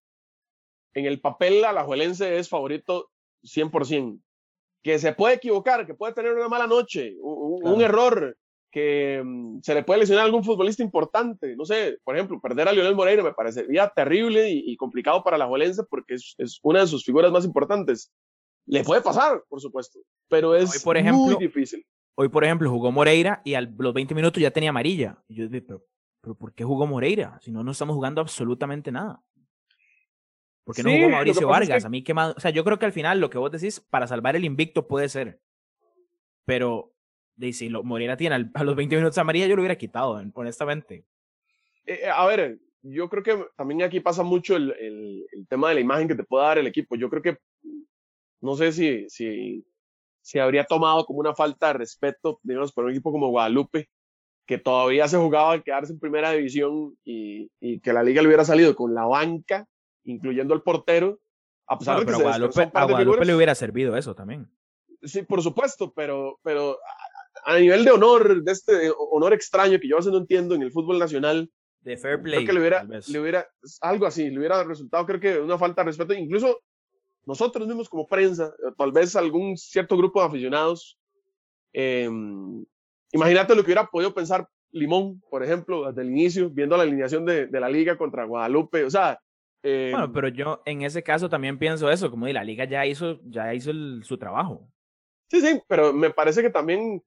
en 0.95 1.05
el 1.05 1.21
papel, 1.21 1.65
Alajuelense 1.65 2.39
es 2.39 2.49
favorito 2.49 3.11
100%. 3.45 4.19
Que 4.83 4.99
se 4.99 5.13
puede 5.13 5.35
equivocar, 5.35 5.87
que 5.87 5.93
puede 5.93 6.15
tener 6.15 6.33
una 6.33 6.49
mala 6.49 6.67
noche, 6.67 7.15
un, 7.21 7.83
error, 7.83 8.39
que 8.73 9.21
mm, 9.23 9.61
se 9.61 9.75
le 9.75 9.85
puede 9.85 10.01
lesionar 10.01 10.23
a 10.23 10.25
algún 10.25 10.43
futbolista 10.43 10.83
importante. 10.83 11.55
No 11.57 11.67
sé, 11.67 11.99
por 12.05 12.17
ejemplo, 12.17 12.41
perder 12.41 12.69
a 12.69 12.73
Lionel 12.73 12.95
Moreira 12.95 13.23
me 13.23 13.35
parecería 13.35 13.93
terrible 13.95 14.49
y, 14.49 14.63
y 14.65 14.77
complicado 14.77 15.23
para 15.23 15.37
Alajuelense 15.37 15.83
porque 15.91 16.15
es, 16.15 16.35
es 16.39 16.59
una 16.63 16.81
de 16.81 16.87
sus 16.87 17.05
figuras 17.05 17.31
más 17.31 17.45
importantes. 17.45 18.11
Le 18.65 18.83
puede 18.83 19.03
pasar, 19.03 19.45
por 19.47 19.61
supuesto, 19.61 19.99
pero 20.31 20.55
es 20.55 20.75
Hoy, 20.75 20.81
por 20.83 20.97
ejemplo, 20.97 21.21
muy 21.21 21.37
difícil. 21.37 21.85
Hoy, 22.15 22.31
por 22.31 22.45
ejemplo, 22.45 22.71
jugó 22.71 22.91
Moreira 22.91 23.43
y 23.45 23.53
a 23.53 23.61
los 23.61 23.93
20 23.93 24.15
minutos 24.15 24.43
ya 24.43 24.51
tenía 24.51 24.71
amarilla. 24.71 25.23
Y 25.29 25.35
yo 25.35 25.49
dije, 25.49 25.61
pero, 25.61 25.85
pero 26.21 26.35
¿por 26.35 26.53
qué 26.55 26.65
jugó 26.65 26.87
Moreira? 26.87 27.39
Si 27.43 27.51
no, 27.51 27.63
no 27.65 27.71
estamos 27.73 27.95
jugando 27.97 28.21
absolutamente 28.21 28.93
nada. 28.93 29.23
¿Por 30.65 30.75
qué 30.77 30.83
no 30.83 30.91
Sí, 30.91 30.97
jugó 30.97 31.11
Mauricio 31.11 31.41
es 31.47 31.47
Vargas? 31.51 31.83
que- 31.83 31.87
A 31.87 31.91
mí 31.91 32.03
qué 32.05 32.15
más. 32.15 32.37
O 32.37 32.41
sea, 32.41 32.51
yo 32.51 32.65
creo 32.65 32.79
que 32.79 32.87
al 32.87 32.93
final 32.93 33.21
lo 33.21 33.31
que 33.31 33.39
vos 33.39 33.51
decís, 33.51 33.81
para 33.81 34.07
salvar 34.07 34.37
el 34.37 34.45
invicto 34.45 34.87
puede 34.87 35.09
ser. 35.09 35.41
Pero, 36.45 36.93
de, 37.37 37.53
si 37.53 37.69
lo, 37.69 37.83
Moreira 37.83 38.17
tiene 38.17 38.35
al- 38.37 38.51
a 38.55 38.65
los 38.65 38.77
20 38.77 38.97
minutos 38.97 39.19
amarilla, 39.19 39.47
yo 39.47 39.57
lo 39.57 39.63
hubiera 39.63 39.79
quitado, 39.79 40.21
honestamente. 40.35 41.07
Eh, 41.87 42.07
a 42.13 42.27
ver, 42.27 42.59
yo 42.83 43.09
creo 43.09 43.23
que 43.23 43.47
también 43.57 43.83
aquí 43.83 44.01
pasa 44.01 44.23
mucho 44.23 44.57
el, 44.57 44.73
el- 44.79 45.27
el 45.33 45.47
tema 45.49 45.69
de 45.71 45.77
la 45.77 45.81
imagen 45.81 46.09
que 46.09 46.15
te 46.15 46.25
puede 46.25 46.45
dar 46.45 46.59
el 46.59 46.67
equipo. 46.67 46.97
Yo 46.97 47.09
creo 47.09 47.23
que 47.23 47.39
no 48.43 48.55
sé 48.57 48.73
si, 48.73 49.09
si, 49.09 49.67
si 50.23 50.39
habría 50.39 50.65
tomado 50.65 51.05
como 51.05 51.19
una 51.21 51.35
falta 51.35 51.69
de 51.69 51.73
respeto, 51.75 52.39
digamos, 52.43 52.73
por 52.73 52.85
un 52.85 52.91
equipo 52.91 53.13
como 53.13 53.29
Guadalupe, 53.29 53.89
que 54.51 54.59
todavía 54.59 55.07
se 55.07 55.17
jugaba 55.17 55.53
a 55.53 55.63
quedarse 55.63 55.93
en 55.93 56.01
primera 56.01 56.33
división 56.33 56.99
y, 57.05 57.49
y 57.61 57.79
que 57.79 57.93
la 57.93 58.03
liga 58.03 58.21
le 58.21 58.27
hubiera 58.27 58.45
salido 58.45 58.75
con 58.75 58.93
la 58.93 59.05
banca, 59.05 59.65
incluyendo 60.03 60.55
el 60.55 60.63
portero, 60.63 61.21
a 61.69 61.79
pesar 61.79 61.99
Bueno, 61.99 62.11
de 62.11 62.13
que 62.13 62.17
se 62.17 62.23
Guadalupe, 62.25 62.47
descansó 62.49 62.67
un 62.67 62.73
par 62.73 62.83
a 62.83 62.87
Guadalupe 62.87 63.25
le 63.27 63.35
hubiera 63.37 63.55
servido 63.55 63.97
eso 63.97 64.17
también. 64.17 64.51
Sí, 65.05 65.23
por 65.23 65.41
supuesto, 65.41 65.93
pero, 65.95 66.41
pero 66.43 66.79
a, 67.45 67.53
a 67.55 67.61
nivel 67.61 67.85
de 67.85 67.93
honor, 67.93 68.43
de 68.43 68.51
este 68.51 68.91
honor 69.13 69.35
extraño 69.35 69.79
que 69.79 69.87
yo 69.87 69.95
a 69.95 69.99
veces 70.01 70.11
no 70.11 70.19
entiendo 70.19 70.57
en 70.57 70.63
el 70.63 70.73
fútbol 70.73 70.99
nacional, 70.99 71.49
De 71.83 71.97
fair 71.97 72.21
play. 72.21 72.45
creo 72.45 72.47
que 72.49 72.53
le 72.53 72.59
hubiera, 72.59 72.83
le 72.83 73.21
hubiera, 73.21 73.49
algo 73.83 74.05
así, 74.07 74.31
le 74.31 74.39
hubiera 74.41 74.65
resultado, 74.65 75.07
creo 75.07 75.21
que 75.21 75.39
una 75.39 75.59
falta 75.59 75.83
de 75.83 75.87
respeto, 75.91 76.13
incluso 76.13 76.59
nosotros 77.25 77.69
mismos 77.69 77.89
como 77.89 78.09
prensa, 78.09 78.53
tal 78.77 78.91
vez 78.91 79.15
algún 79.15 79.57
cierto 79.57 79.97
grupo 79.97 80.21
de 80.21 80.27
aficionados, 80.27 80.99
eh, 81.73 82.11
imagínate 83.13 83.55
lo 83.55 83.63
que 83.63 83.67
hubiera 83.69 83.87
podido 83.87 84.15
pensar 84.15 84.49
Limón, 84.73 85.21
por 85.31 85.43
ejemplo, 85.43 85.87
desde 85.89 86.03
el 86.03 86.11
inicio, 86.11 86.49
viendo 86.51 86.77
la 86.77 86.85
alineación 86.85 87.25
de, 87.27 87.47
de 87.47 87.61
la 87.61 87.69
liga 87.69 87.99
contra 87.99 88.25
Guadalupe, 88.25 88.85
o 88.85 88.91
sea, 88.91 89.21
eh, 89.65 89.91
Bueno, 89.93 90.13
pero 90.13 90.29
yo 90.29 90.63
en 90.65 90.83
ese 90.83 91.03
caso 91.03 91.29
también 91.29 91.59
pienso 91.59 91.91
eso, 91.91 92.11
como 92.11 92.27
de 92.27 92.33
la 92.33 92.45
liga 92.45 92.65
ya 92.67 92.87
hizo, 92.87 93.19
ya 93.25 93.53
hizo 93.53 93.71
el- 93.73 94.03
su 94.05 94.17
trabajo. 94.17 94.69
sí, 95.29 95.41
sí, 95.41 95.61
pero 95.69 95.93
me 95.93 96.11
parece 96.11 96.41
que 96.43 96.51
también 96.51 97.03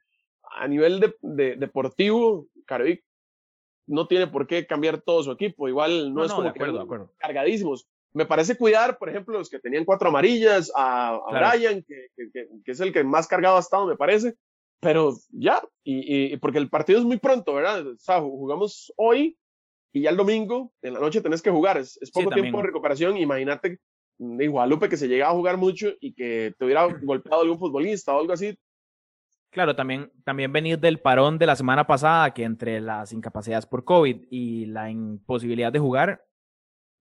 a 0.57 0.67
nivel 0.67 0.99
de, 0.99 1.15
de- 1.21 1.55
deportivo, 1.55 2.47
Carovic 2.65 3.03
no 3.87 4.07
tiene 4.07 4.27
por 4.27 4.45
qué 4.45 4.65
cambiar 4.67 5.01
todo 5.01 5.23
su 5.23 5.31
equipo, 5.31 5.67
igual 5.67 6.13
no, 6.13 6.19
No, 6.19 6.23
es 6.25 6.29
no, 6.29 6.35
como 6.35 6.43
de 6.43 6.49
acuerdo, 6.49 6.73
que 6.73 6.77
de 6.79 6.83
acuerdo. 6.83 7.13
cargadísimos. 7.17 7.87
Me 8.13 8.25
parece 8.25 8.55
cuidar, 8.57 8.97
por 8.97 9.09
ejemplo, 9.09 9.37
los 9.39 9.49
que 9.49 9.59
tenían 9.59 9.85
cuatro 9.85 10.09
amarillas, 10.09 10.71
a, 10.75 11.15
a 11.15 11.21
Claro. 11.29 11.49
Brian, 11.57 11.83
que, 11.87 12.07
que- 12.15 12.29
que- 12.31 12.47
que 12.63 12.71
es 12.71 12.79
el 12.81 12.93
que 12.93 13.03
más 13.03 13.27
cargado 13.27 13.55
ha 13.57 13.59
estado, 13.61 13.87
me 13.87 13.95
parece. 13.97 14.35
Pero 14.84 15.13
ya, 15.32 15.62
y, 15.84 16.34
y- 16.34 16.38
porque 16.38 16.58
el 16.60 16.69
partido 16.69 17.00
es 17.00 17.06
muy 17.06 17.17
pronto, 17.17 17.54
¿verdad? 17.54 17.88
O 17.88 17.98
sea, 17.98 18.19
jugamos 18.22 18.91
hoy 18.98 19.38
y 19.93 20.02
ya 20.02 20.10
el 20.10 20.17
domingo, 20.17 20.74
en 20.82 20.93
la 20.93 21.00
noche 21.00 21.22
tenés 21.22 21.41
que 21.41 21.52
jugar. 21.52 21.78
Es, 21.78 21.98
es 22.02 22.12
poco 22.12 22.30
tiempo 22.41 22.58
de 22.58 22.63
recuperación. 22.67 23.17
Imagínate, 23.17 23.80
de 24.17 24.48
Guadalupe, 24.48 24.89
que 24.89 24.98
se 24.98 25.08
llegaba 25.08 25.32
a 25.32 25.36
jugar 25.36 25.58
mucho 25.58 25.93
y 26.00 26.13
que 26.13 26.54
te 26.58 26.65
hubiera 26.65 26.86
golpeado 26.86 27.41
algún 27.41 27.60
futbolista 27.60 28.13
o 28.15 28.19
algo 28.19 28.34
así. 28.34 28.58
Claro, 29.52 29.76
también, 29.76 30.12
también 30.24 30.52
venir 30.52 30.80
del 30.80 31.00
parón 31.00 31.38
de 31.38 31.46
la 31.46 31.56
semana 31.56 31.86
pasada, 31.86 32.34
que 32.34 32.43
entre 32.43 32.82
las 32.82 33.13
incapacidades 33.13 33.67
por 33.67 33.84
COVID 33.86 34.24
y 34.32 34.65
la 34.65 34.89
imposibilidad 34.89 35.72
de 35.72 35.78
jugar, 35.80 36.26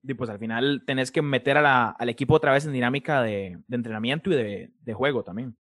y 0.03 0.13
pues 0.15 0.29
al 0.29 0.39
final 0.39 0.83
tenés 0.87 1.11
que 1.11 1.23
meter 1.23 1.57
a 1.57 1.63
la- 1.63 1.91
al 1.91 2.09
equipo 2.11 2.35
otra 2.35 2.53
vez 2.53 2.67
en 2.67 2.73
dinámica 2.73 3.23
de, 3.23 3.59
de 3.67 3.77
entrenamiento 3.77 4.31
y 4.31 4.35
de, 4.35 4.71
de 4.81 4.95
juego 4.95 5.23
también. 5.25 5.57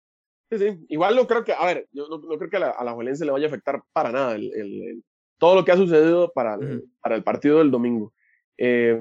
Sí, 0.51 0.59
sí. 0.59 0.87
Igual 0.89 1.17
no 1.17 1.27
creo 1.27 1.43
que, 1.45 1.53
a 1.53 1.65
ver, 1.67 1.89
yo 1.93 2.07
no, 2.09 2.19
no 2.19 2.39
creo 2.39 2.49
que 2.51 2.57
a 2.57 2.61
la, 2.61 2.71
a 2.71 2.85
la 2.85 2.93
Juelense 2.93 3.25
le 3.25 3.33
vaya 3.33 3.47
a 3.47 3.49
afectar 3.49 3.83
para 3.93 4.13
nada 4.13 4.35
el, 4.37 4.53
el- 4.55 4.83
el- 4.83 5.05
todo 5.39 5.55
lo 5.57 5.65
que 5.65 5.73
ha 5.73 5.77
sucedido 5.77 6.33
para 6.33 6.55
el, 6.55 6.79
Ujú. 6.79 6.89
para 7.01 7.15
el 7.17 7.23
partido 7.25 7.59
del 7.59 7.71
domingo. 7.71 8.13
Eh, 8.57 8.99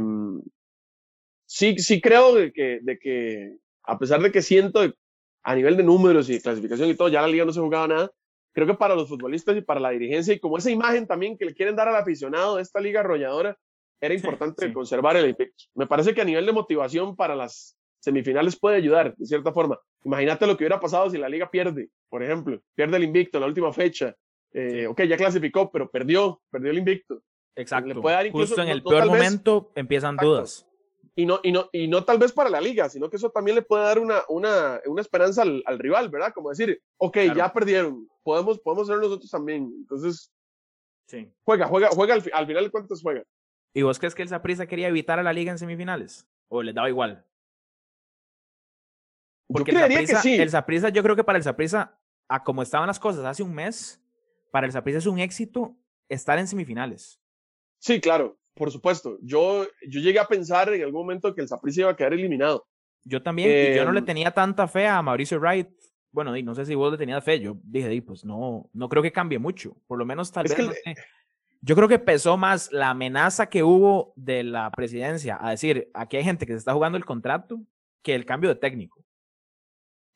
sí, 1.46 1.78
sí 1.78 2.02
creo 2.02 2.36
de 2.36 2.52
que, 2.52 2.80
de 2.82 2.98
que, 3.00 3.58
a 3.84 3.98
pesar 3.98 4.22
de 4.22 4.32
que 4.32 4.42
siento 4.42 4.82
a 5.44 5.56
nivel 5.56 5.78
de 5.78 5.84
números 5.84 6.30
y 6.30 6.42
clasificación 6.42 6.90
y 6.90 6.96
todo, 6.96 7.08
ya 7.10 7.22
la 7.22 7.28
liga 7.28 7.46
no 7.46 7.54
se 7.54 7.60
jugaba 7.60 7.88
nada, 7.88 8.12
creo 8.52 8.68
que 8.68 8.74
para 8.74 8.96
los 8.96 9.08
futbolistas 9.08 9.56
y 9.56 9.62
para 9.62 9.80
la 9.80 9.92
dirigencia 9.92 10.34
y 10.34 10.40
como 10.40 10.58
esa 10.58 10.72
imagen 10.72 11.06
también 11.08 11.38
que 11.38 11.46
le 11.46 11.54
quieren 11.54 11.76
dar 11.76 11.88
al 11.88 11.96
aficionado 11.96 12.56
de 12.56 12.64
esta 12.64 12.80
liga 12.80 13.02
arrolladora, 13.02 13.58
era 14.02 14.14
importante 14.14 14.68
sí. 14.68 14.74
conservar 14.74 15.16
el 15.18 15.30
invicto. 15.30 15.66
Me 15.76 15.88
parece 15.88 16.14
que 16.14 16.22
a 16.22 16.26
nivel 16.26 16.46
de 16.46 16.52
motivación 16.52 17.16
para 17.16 17.36
las 17.36 17.78
semifinales 18.00 18.60
puede 18.60 18.78
ayudar, 18.78 19.16
de 19.16 19.26
cierta 19.26 19.52
forma. 19.54 19.80
Imagínate 20.06 20.48
lo 20.48 20.56
que 20.56 20.64
hubiera 20.64 20.80
pasado 20.80 21.10
si 21.10 21.18
la 21.18 21.28
liga 21.28 21.50
pierde, 21.52 21.90
por 22.10 22.24
ejemplo, 22.24 22.62
pierde 22.76 22.96
el 22.98 23.04
invicto 23.04 23.38
en 23.38 23.42
la 23.42 23.48
última 23.48 23.74
fecha. 23.74 24.16
Eh, 24.54 24.70
Sí. 24.82 24.86
Ok, 24.86 25.02
ya 25.04 25.18
clasificó, 25.18 25.70
pero 25.72 25.90
perdió, 25.92 26.42
perdió 26.50 26.72
el 26.72 26.78
invicto. 26.78 27.22
Exacto. 27.58 28.02
puede 28.02 28.16
dar 28.18 28.26
incluso- 28.28 28.48
Justo 28.48 28.62
en 28.62 28.68
el 28.70 28.84
no 28.84 28.90
peor 28.90 29.04
vez- 29.04 29.12
momento 29.12 29.72
empiezan 29.76 30.16
Exacto. 30.16 30.30
dudas. 30.30 30.68
Y 31.18 31.26
no, 31.26 31.40
y, 31.44 31.52
no, 31.54 31.70
y 31.72 31.88
no 31.88 32.04
tal 32.04 32.18
vez 32.20 32.34
para 32.34 32.50
la 32.50 32.60
liga, 32.60 32.90
sino 32.90 33.10
que 33.10 33.16
eso 33.16 33.30
también 33.30 33.56
le 33.56 33.62
puede 33.62 33.84
dar 33.84 33.98
una, 34.00 34.22
una, 34.28 34.82
una 34.86 35.02
esperanza 35.02 35.42
al, 35.44 35.64
al 35.66 35.80
rival, 35.80 36.10
¿verdad? 36.10 36.34
Como 36.34 36.50
decir, 36.50 36.82
ok, 36.98 37.14
Claro. 37.14 37.36
ya 37.36 37.54
perdieron, 37.54 38.10
podemos, 38.24 38.60
podemos 38.60 38.88
ser 38.88 38.98
nosotros 38.98 39.32
también. 39.32 39.72
Entonces, 39.80 40.30
Sí. 41.08 41.32
juega, 41.44 41.68
juega, 41.68 41.88
juega 41.92 42.14
al 42.16 42.22
final 42.46 42.64
de 42.66 42.70
cuentas 42.72 43.00
juega. 43.02 43.24
¿Y 43.74 43.82
vos 43.84 43.98
crees 44.00 44.14
que 44.16 44.22
el 44.24 44.28
Saprissa 44.30 44.68
quería 44.68 44.90
evitar 44.90 45.18
a 45.20 45.24
la 45.24 45.32
liga 45.34 45.52
en 45.52 45.58
semifinales? 45.58 46.28
¿O 46.50 46.62
les 46.62 46.76
daba 46.76 46.90
igual? 46.90 47.26
Porque 49.48 49.72
yo 49.72 49.86
el 49.86 50.08
que 50.08 50.16
sí. 50.18 50.36
el 50.36 50.50
Saprissa, 50.50 50.90
yo 50.90 51.04
creo 51.04 51.16
que 51.16 51.24
para 51.24 51.38
el 51.38 51.44
Saprissa, 51.44 52.00
a 52.28 52.44
como 52.44 52.62
estaban 52.62 52.88
las 52.88 53.00
cosas 53.00 53.26
hace 53.26 53.44
un 53.44 53.54
mes, 53.54 54.02
para 54.52 54.66
el 54.66 54.72
Saprissa 54.72 54.98
es 55.00 55.06
un 55.06 55.20
éxito 55.20 55.78
estar 56.10 56.40
en 56.40 56.48
semifinales. 56.48 57.22
Sí, 57.80 58.00
claro, 58.02 58.38
por 58.56 58.72
supuesto. 58.72 59.18
Yo, 59.22 59.66
yo 59.88 60.00
llegué 60.00 60.20
a 60.20 60.26
pensar 60.28 60.74
en 60.74 60.82
algún 60.82 61.02
momento 61.02 61.36
que 61.36 61.42
el 61.42 61.48
Saprissa 61.48 61.82
iba 61.82 61.92
a 61.92 61.96
quedar 61.96 62.14
eliminado. 62.14 62.66
Yo 63.04 63.22
también, 63.22 63.50
y 63.74 63.76
yo 63.76 63.86
no 63.86 63.92
le 63.92 64.00
Em, 64.00 64.06
tenía 64.06 64.32
tanta 64.32 64.68
fe 64.68 64.88
a 64.88 65.02
Mauricio 65.02 65.40
Wright 65.40 65.70
bueno, 66.12 66.36
y 66.38 66.44
no 66.44 66.56
sé 66.56 66.66
si 66.66 66.76
vos 66.76 66.94
le 66.94 66.98
tenías 66.98 67.22
fe, 67.26 67.42
yo 67.42 67.58
dije, 67.62 67.90
"Di, 67.90 68.00
pues 68.00 68.24
no, 68.24 68.70
no 68.72 68.88
creo 68.88 69.04
que 69.04 69.12
cambie 69.12 69.38
mucho, 69.38 69.76
por 69.86 70.00
lo 70.00 70.06
menos 70.06 70.32
tal 70.32 70.44
vez, 70.44 70.54
que 70.56 70.64
no 70.64 70.70
el- 70.70 70.76
sé. 70.78 70.96
Yo 71.60 71.76
creo 71.76 71.90
que 71.90 72.00
pesó 72.00 72.38
más 72.38 72.72
la 72.72 72.92
amenaza 72.92 73.48
que 73.50 73.64
hubo 73.64 74.14
de 74.16 74.44
la 74.46 74.72
presidencia 74.72 75.38
a 75.42 75.50
decir, 75.50 75.90
aquí 75.94 76.16
hay 76.16 76.24
gente 76.24 76.46
que 76.46 76.54
se 76.54 76.60
está 76.60 76.72
jugando 76.74 76.98
el 76.98 77.04
contrato, 77.04 77.60
que 78.02 78.16
el 78.16 78.24
cambio 78.26 78.50
de 78.50 78.56
técnico. 78.56 79.04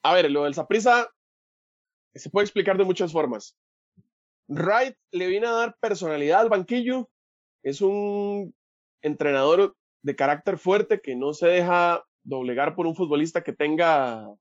A 0.03 0.13
ver, 0.13 0.29
lo 0.31 0.43
del 0.43 0.53
Saprissa 0.53 1.09
se 2.13 2.29
puede 2.29 2.45
explicar 2.45 2.77
de 2.77 2.85
muchas 2.85 3.11
formas. 3.11 3.57
Wright 4.47 4.95
le 5.11 5.27
viene 5.27 5.47
a 5.47 5.51
dar 5.51 5.75
personalidad 5.79 6.41
al 6.41 6.49
banquillo. 6.49 7.09
Es 7.63 7.81
un 7.81 8.53
entrenador 9.01 9.75
de 10.01 10.15
carácter 10.15 10.57
fuerte 10.57 11.01
que 11.01 11.15
no 11.15 11.33
se 11.33 11.47
deja 11.47 12.03
doblegar 12.23 12.75
por 12.75 12.87
un 12.87 12.95
futbolista 12.95 13.43
que 13.43 13.53
tenga 13.53 14.33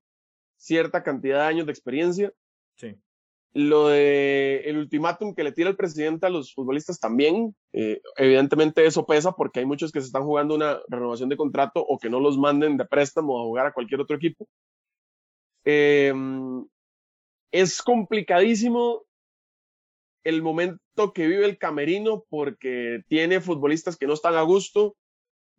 cierta 0.57 1.03
cantidad 1.03 1.39
de 1.39 1.45
años 1.45 1.65
de 1.65 1.71
experiencia. 1.71 2.33
Sí. 2.75 2.95
Lo 3.53 3.87
de 3.87 4.61
el 4.65 4.77
ultimátum 4.77 5.33
que 5.33 5.43
le 5.43 5.51
tira 5.51 5.69
el 5.69 5.75
presidente 5.75 6.27
a 6.27 6.29
los 6.29 6.53
futbolistas 6.53 6.99
también, 6.99 7.55
eh, 7.73 7.99
evidentemente 8.15 8.85
eso 8.85 9.05
pesa 9.05 9.31
porque 9.31 9.59
hay 9.59 9.65
muchos 9.65 9.91
que 9.91 10.01
se 10.01 10.07
están 10.07 10.23
jugando 10.23 10.53
una 10.53 10.79
renovación 10.87 11.29
de 11.29 11.37
contrato 11.37 11.83
o 11.87 11.97
que 11.97 12.09
no 12.09 12.19
los 12.19 12.37
manden 12.37 12.77
de 12.77 12.85
préstamo 12.85 13.39
a 13.39 13.43
jugar 13.43 13.65
a 13.65 13.73
cualquier 13.73 14.01
otro 14.01 14.17
equipo. 14.17 14.47
Eh, 15.71 16.11
es 17.51 17.83
complicadísimo 17.83 19.03
el 20.23 20.41
momento 20.41 21.13
que 21.13 21.27
vive 21.27 21.45
el 21.45 21.59
camerino 21.59 22.25
porque 22.27 23.03
tiene 23.07 23.39
futbolistas 23.39 23.95
que 23.95 24.07
no 24.07 24.13
están 24.13 24.33
a 24.33 24.41
gusto, 24.41 24.97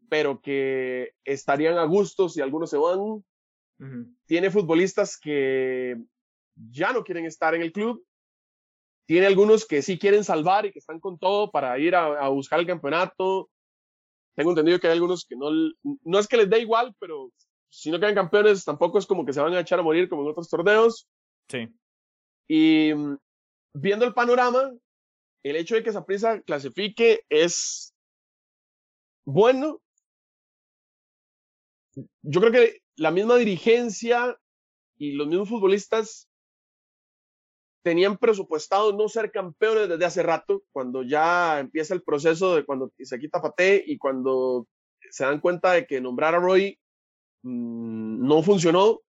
pero 0.08 0.40
que 0.40 1.12
estarían 1.24 1.78
a 1.78 1.84
gusto 1.84 2.28
si 2.28 2.40
algunos 2.40 2.70
se 2.70 2.76
van. 2.76 3.24
Tiene 4.26 4.50
futbolistas 4.50 5.16
que 5.16 5.96
ya 6.56 6.92
no 6.92 7.04
quieren 7.04 7.24
estar 7.24 7.54
en 7.54 7.62
el 7.62 7.72
club. 7.72 8.04
Tiene 9.06 9.26
algunos 9.26 9.64
que 9.64 9.80
sí 9.80 9.96
quieren 9.96 10.24
salvar 10.24 10.66
y 10.66 10.72
que 10.72 10.80
están 10.80 10.98
con 10.98 11.18
todo 11.18 11.52
para 11.52 11.78
ir 11.78 11.94
a, 11.94 12.26
a 12.26 12.28
buscar 12.28 12.58
el 12.58 12.66
campeonato. 12.66 13.48
Tengo 14.34 14.50
entendido 14.50 14.80
que 14.80 14.88
hay 14.88 14.94
algunos 14.94 15.24
que 15.24 15.36
no, 15.36 15.50
no 15.82 16.18
es 16.18 16.26
que 16.26 16.36
les 16.36 16.50
dé 16.50 16.60
igual, 16.60 16.94
pero 16.98 17.30
si 17.70 17.90
no 17.90 18.00
quedan 18.00 18.14
campeones, 18.14 18.64
tampoco 18.64 18.98
es 18.98 19.06
como 19.06 19.24
que 19.24 19.32
se 19.32 19.40
van 19.40 19.54
a 19.54 19.60
echar 19.60 19.78
a 19.78 19.82
morir 19.82 20.08
como 20.08 20.22
en 20.22 20.28
otros 20.28 20.48
torneos. 20.48 21.08
Sí. 21.48 21.68
Y 22.48 22.92
mm, 22.94 23.16
viendo 23.74 24.04
el 24.04 24.12
panorama, 24.12 24.72
el 25.44 25.56
hecho 25.56 25.76
de 25.76 25.82
que 25.82 25.92
Saprissa 25.92 26.42
clasifique 26.42 27.24
es 27.28 27.94
bueno. 29.24 29.80
Yo 32.22 32.40
creo 32.40 32.52
que 32.52 32.82
la 32.96 33.10
misma 33.10 33.36
dirigencia 33.36 34.36
y 34.98 35.12
los 35.12 35.28
mismos 35.28 35.48
futbolistas 35.48 36.28
tenían 37.82 38.18
presupuestado 38.18 38.92
no 38.92 39.08
ser 39.08 39.30
campeones 39.30 39.88
desde 39.88 40.04
hace 40.04 40.22
rato, 40.22 40.62
cuando 40.72 41.02
ya 41.02 41.60
empieza 41.60 41.94
el 41.94 42.02
proceso 42.02 42.56
de 42.56 42.64
cuando 42.64 42.92
se 42.98 43.18
quita 43.18 43.40
Pate 43.40 43.82
y 43.86 43.96
cuando 43.96 44.66
se 45.10 45.24
dan 45.24 45.40
cuenta 45.40 45.72
de 45.72 45.86
que 45.86 46.00
nombrar 46.00 46.34
a 46.34 46.38
Roy 46.38 46.78
mm, 47.42 48.26
no 48.26 48.42
funcionó. 48.42 49.00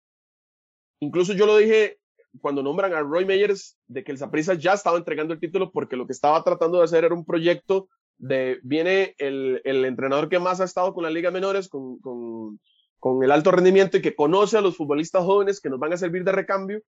Incluso 1.00 1.34
yo 1.34 1.46
lo 1.46 1.58
dije 1.58 2.00
cuando 2.40 2.64
nombran 2.64 2.94
a 2.94 3.02
Roy 3.02 3.26
Meyers 3.26 3.78
de 3.88 4.04
que 4.04 4.12
el 4.12 4.18
Saprissa 4.18 4.54
ya 4.54 4.74
estaba 4.74 4.98
entregando 4.98 5.34
el 5.34 5.40
título 5.40 5.72
porque 5.72 5.98
lo 5.98 6.06
que 6.06 6.14
estaba 6.14 6.44
tratando 6.44 6.78
de 6.78 6.86
hacer 6.86 7.04
era 7.04 7.14
un 7.14 7.26
proyecto 7.26 7.90
de 8.18 8.60
viene 8.64 9.16
el, 9.18 9.62
el 9.66 9.84
entrenador 9.84 10.30
que 10.30 10.40
más 10.40 10.62
ha 10.62 10.66
estado 10.66 10.94
con 10.94 11.04
las 11.04 11.12
ligas 11.12 11.34
menores, 11.34 11.68
con, 11.68 12.00
con, 12.00 12.60
con 13.00 13.24
el 13.24 13.32
alto 13.32 13.52
rendimiento 13.52 13.98
y 13.98 14.02
que 14.02 14.16
conoce 14.16 14.58
a 14.58 14.62
los 14.62 14.78
futbolistas 14.78 15.24
jóvenes 15.24 15.60
que 15.60 15.70
nos 15.70 15.80
van 15.80 15.94
a 15.94 15.98
servir 15.98 16.24
de 16.24 16.32
recambio 16.32 16.82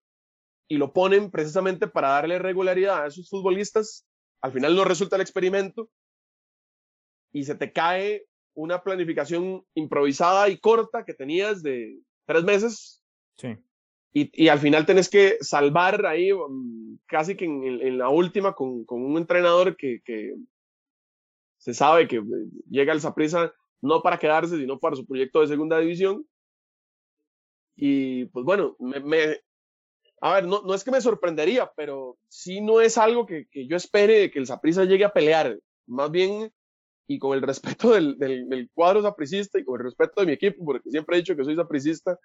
y 0.67 0.77
lo 0.77 0.93
ponen 0.93 1.31
precisamente 1.31 1.87
para 1.87 2.09
darle 2.09 2.39
regularidad 2.39 3.03
a 3.03 3.07
esos 3.07 3.29
futbolistas. 3.29 4.05
Al 4.41 4.51
final 4.51 4.75
no 4.75 4.85
resulta 4.85 5.15
el 5.15 5.23
experimento 5.23 5.89
y 7.31 7.43
se 7.45 7.55
te 7.55 7.73
cae 7.73 8.27
una 8.55 8.81
planificación 8.83 9.65
improvisada 9.73 10.49
y 10.49 10.57
corta 10.57 11.03
que 11.05 11.13
tenías 11.13 11.63
de 11.63 11.99
tres 12.25 12.43
meses 12.43 13.03
Sí. 13.35 13.57
y, 14.13 14.43
y 14.43 14.47
al 14.49 14.59
final 14.59 14.85
tenés 14.85 15.09
que 15.09 15.37
salvar 15.41 16.05
ahí 16.05 16.31
um, 16.31 16.97
casi 17.07 17.35
que 17.35 17.45
en, 17.45 17.63
en 17.63 17.97
la 17.97 18.09
última 18.09 18.53
con, 18.53 18.85
con 18.85 19.03
un 19.03 19.17
entrenador 19.17 19.75
que, 19.75 20.01
que 20.05 20.35
se 21.57 21.73
sabe 21.73 22.07
que 22.07 22.17
eh, 22.17 22.21
llega 22.69 22.93
al 22.93 23.01
Saprissa 23.01 23.53
no 23.81 24.01
para 24.01 24.19
quedarse, 24.19 24.57
sino 24.57 24.79
para 24.79 24.95
su 24.95 25.05
proyecto 25.05 25.41
de 25.41 25.47
segunda 25.47 25.79
división. 25.79 26.25
Y 27.75 28.25
pues 28.25 28.45
bueno, 28.45 28.75
me, 28.79 28.99
me- 28.99 29.39
a 30.21 30.35
ver, 30.35 30.45
no, 30.47 30.61
no 30.61 30.73
es 30.73 30.83
que 30.83 30.91
me 30.91 31.01
sorprendería, 31.01 31.69
pero 31.75 32.17
sí 32.29 32.61
no 32.61 32.79
es 32.79 32.97
algo 32.97 33.25
que, 33.25 33.47
que 33.51 33.67
yo 33.67 33.75
espere 33.75 34.19
de 34.19 34.31
que 34.31 34.39
el 34.39 34.47
Saprissa 34.47 34.85
llegue 34.85 35.03
a 35.03 35.11
pelear. 35.11 35.59
Más 35.85 36.11
bien, 36.11 36.53
y 37.07 37.19
con 37.19 37.35
el 37.35 37.41
respeto 37.41 37.91
del, 37.91 38.17
del, 38.17 38.47
del 38.49 38.69
cuadro 38.73 39.01
sapricista 39.01 39.59
y 39.59 39.65
con 39.65 39.79
el 39.79 39.85
respeto 39.85 40.21
de 40.21 40.27
mi 40.27 40.33
equipo, 40.33 40.63
porque 40.63 40.89
siempre 40.89 41.15
he 41.15 41.19
dicho 41.19 41.35
que 41.35 41.43
soy 41.43 41.55
sapricista, 41.55 42.17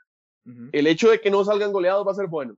el 0.73 0.87
hecho 0.87 1.11
de 1.11 1.21
que 1.21 1.31
no 1.31 1.45
salgan 1.45 1.73
goleados 1.73 2.07
va 2.07 2.13
a 2.13 2.15
ser 2.15 2.27
bueno, 2.27 2.55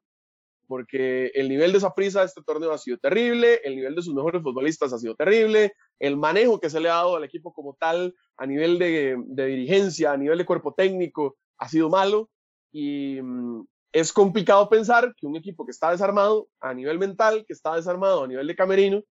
porque 0.69 1.33
el 1.35 1.49
nivel 1.49 1.73
de 1.73 1.79
esa 1.79 1.93
prisa 1.93 2.21
de 2.21 2.27
este 2.27 2.41
torneo 2.43 2.73
ha 2.73 2.79
sido 2.79 2.99
terrible, 2.99 3.61
el 3.65 3.75
nivel 3.75 3.97
de 3.97 4.03
sus 4.03 4.15
mejores 4.15 4.43
futbolistas 4.43 4.93
ha 4.93 4.99
sido 4.99 5.17
terrible, 5.17 5.73
el 5.99 6.17
manejo 6.17 6.61
que 6.61 6.71
se 6.71 6.79
le 6.79 6.89
ha 6.89 6.95
dado 6.95 7.17
al 7.17 7.25
equipo 7.25 7.53
como 7.53 7.75
tal, 7.75 8.15
a 8.37 8.47
nivel 8.47 8.79
de, 8.79 9.17
de 9.27 9.47
dirigencia, 9.47 10.13
a 10.13 10.17
nivel 10.17 10.39
de 10.39 10.47
cuerpo 10.47 10.73
técnico, 10.73 11.37
ha 11.59 11.69
sido 11.69 11.89
malo 11.89 12.31
y 12.71 13.21
mm, 13.21 13.65
es 13.93 14.13
complicado 14.13 14.69
pensar 14.69 15.13
que 15.17 15.27
un 15.27 15.37
equipo 15.37 15.65
que 15.65 15.73
está 15.73 15.91
desarmado 15.91 16.49
a 16.61 16.73
nivel 16.75 16.99
mental, 16.99 17.45
que 17.47 17.53
está 17.53 17.75
desarmado 17.75 18.23
a 18.23 18.29
nivel 18.29 18.47
de 18.47 18.55
camerino, 18.55 19.03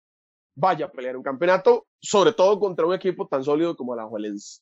vaya 0.58 0.86
a 0.86 0.90
pelear 0.90 1.16
un 1.16 1.22
campeonato, 1.22 1.86
sobre 2.00 2.32
todo 2.32 2.58
contra 2.58 2.84
un 2.84 2.94
equipo 2.94 3.28
tan 3.28 3.44
sólido 3.44 3.76
como 3.76 3.94
la 3.94 4.04
Juelense. 4.04 4.60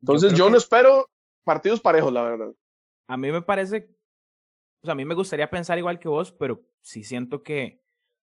Entonces 0.00 0.34
yo, 0.34 0.48
no 0.48 0.56
espero 0.56 1.08
partidos 1.44 1.80
parejos, 1.80 2.12
la 2.12 2.22
verdad. 2.22 2.52
A 3.08 3.16
mí 3.16 3.30
me 3.32 3.42
parece, 3.42 3.90
o 4.82 4.86
sea, 4.86 4.92
a 4.92 4.94
mí 4.94 5.04
me 5.04 5.14
gustaría 5.14 5.50
pensar 5.50 5.78
igual 5.78 5.98
que 5.98 6.08
vos, 6.08 6.32
pero 6.32 6.62
sí 6.80 7.02
siento 7.02 7.42
que, 7.42 7.82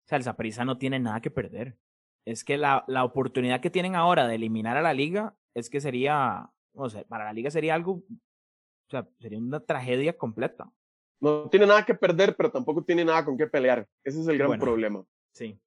o 0.06 0.08
sea, 0.08 0.18
el 0.18 0.24
Saprissa 0.24 0.66
no 0.66 0.78
tiene 0.78 1.00
nada 1.00 1.22
que 1.22 1.32
perder. 1.32 1.78
Es 2.26 2.44
que 2.44 2.58
la, 2.58 2.84
la 2.88 3.04
oportunidad 3.04 3.62
que 3.62 3.70
tienen 3.70 3.96
ahora 3.96 4.28
de 4.28 4.36
eliminar 4.36 4.78
a 4.78 4.82
la 4.82 4.94
liga 4.94 5.36
es 5.54 5.70
que 5.70 5.82
sería, 5.82 6.50
o 6.74 6.90
sea, 6.90 7.04
para 7.04 7.26
la 7.26 7.34
liga 7.34 7.52
sería 7.52 7.76
algo, 7.76 7.94
o 7.94 8.90
sea, 8.90 9.08
sería 9.20 9.38
una 9.38 9.60
tragedia 9.60 10.18
completa. 10.18 10.72
No 11.20 11.48
tiene 11.50 11.68
nada 11.68 11.86
que 11.86 11.94
perder, 11.96 12.36
pero 12.36 12.52
tampoco 12.52 12.84
tiene 12.84 13.06
nada 13.06 13.24
con 13.24 13.38
qué 13.38 13.48
pelear. 13.48 13.88
Ese 14.04 14.20
es 14.22 14.28
el 14.28 14.38
gran 14.38 14.48
Bueno. 14.50 14.64
problema. 14.64 15.06
Sí. 15.32 15.60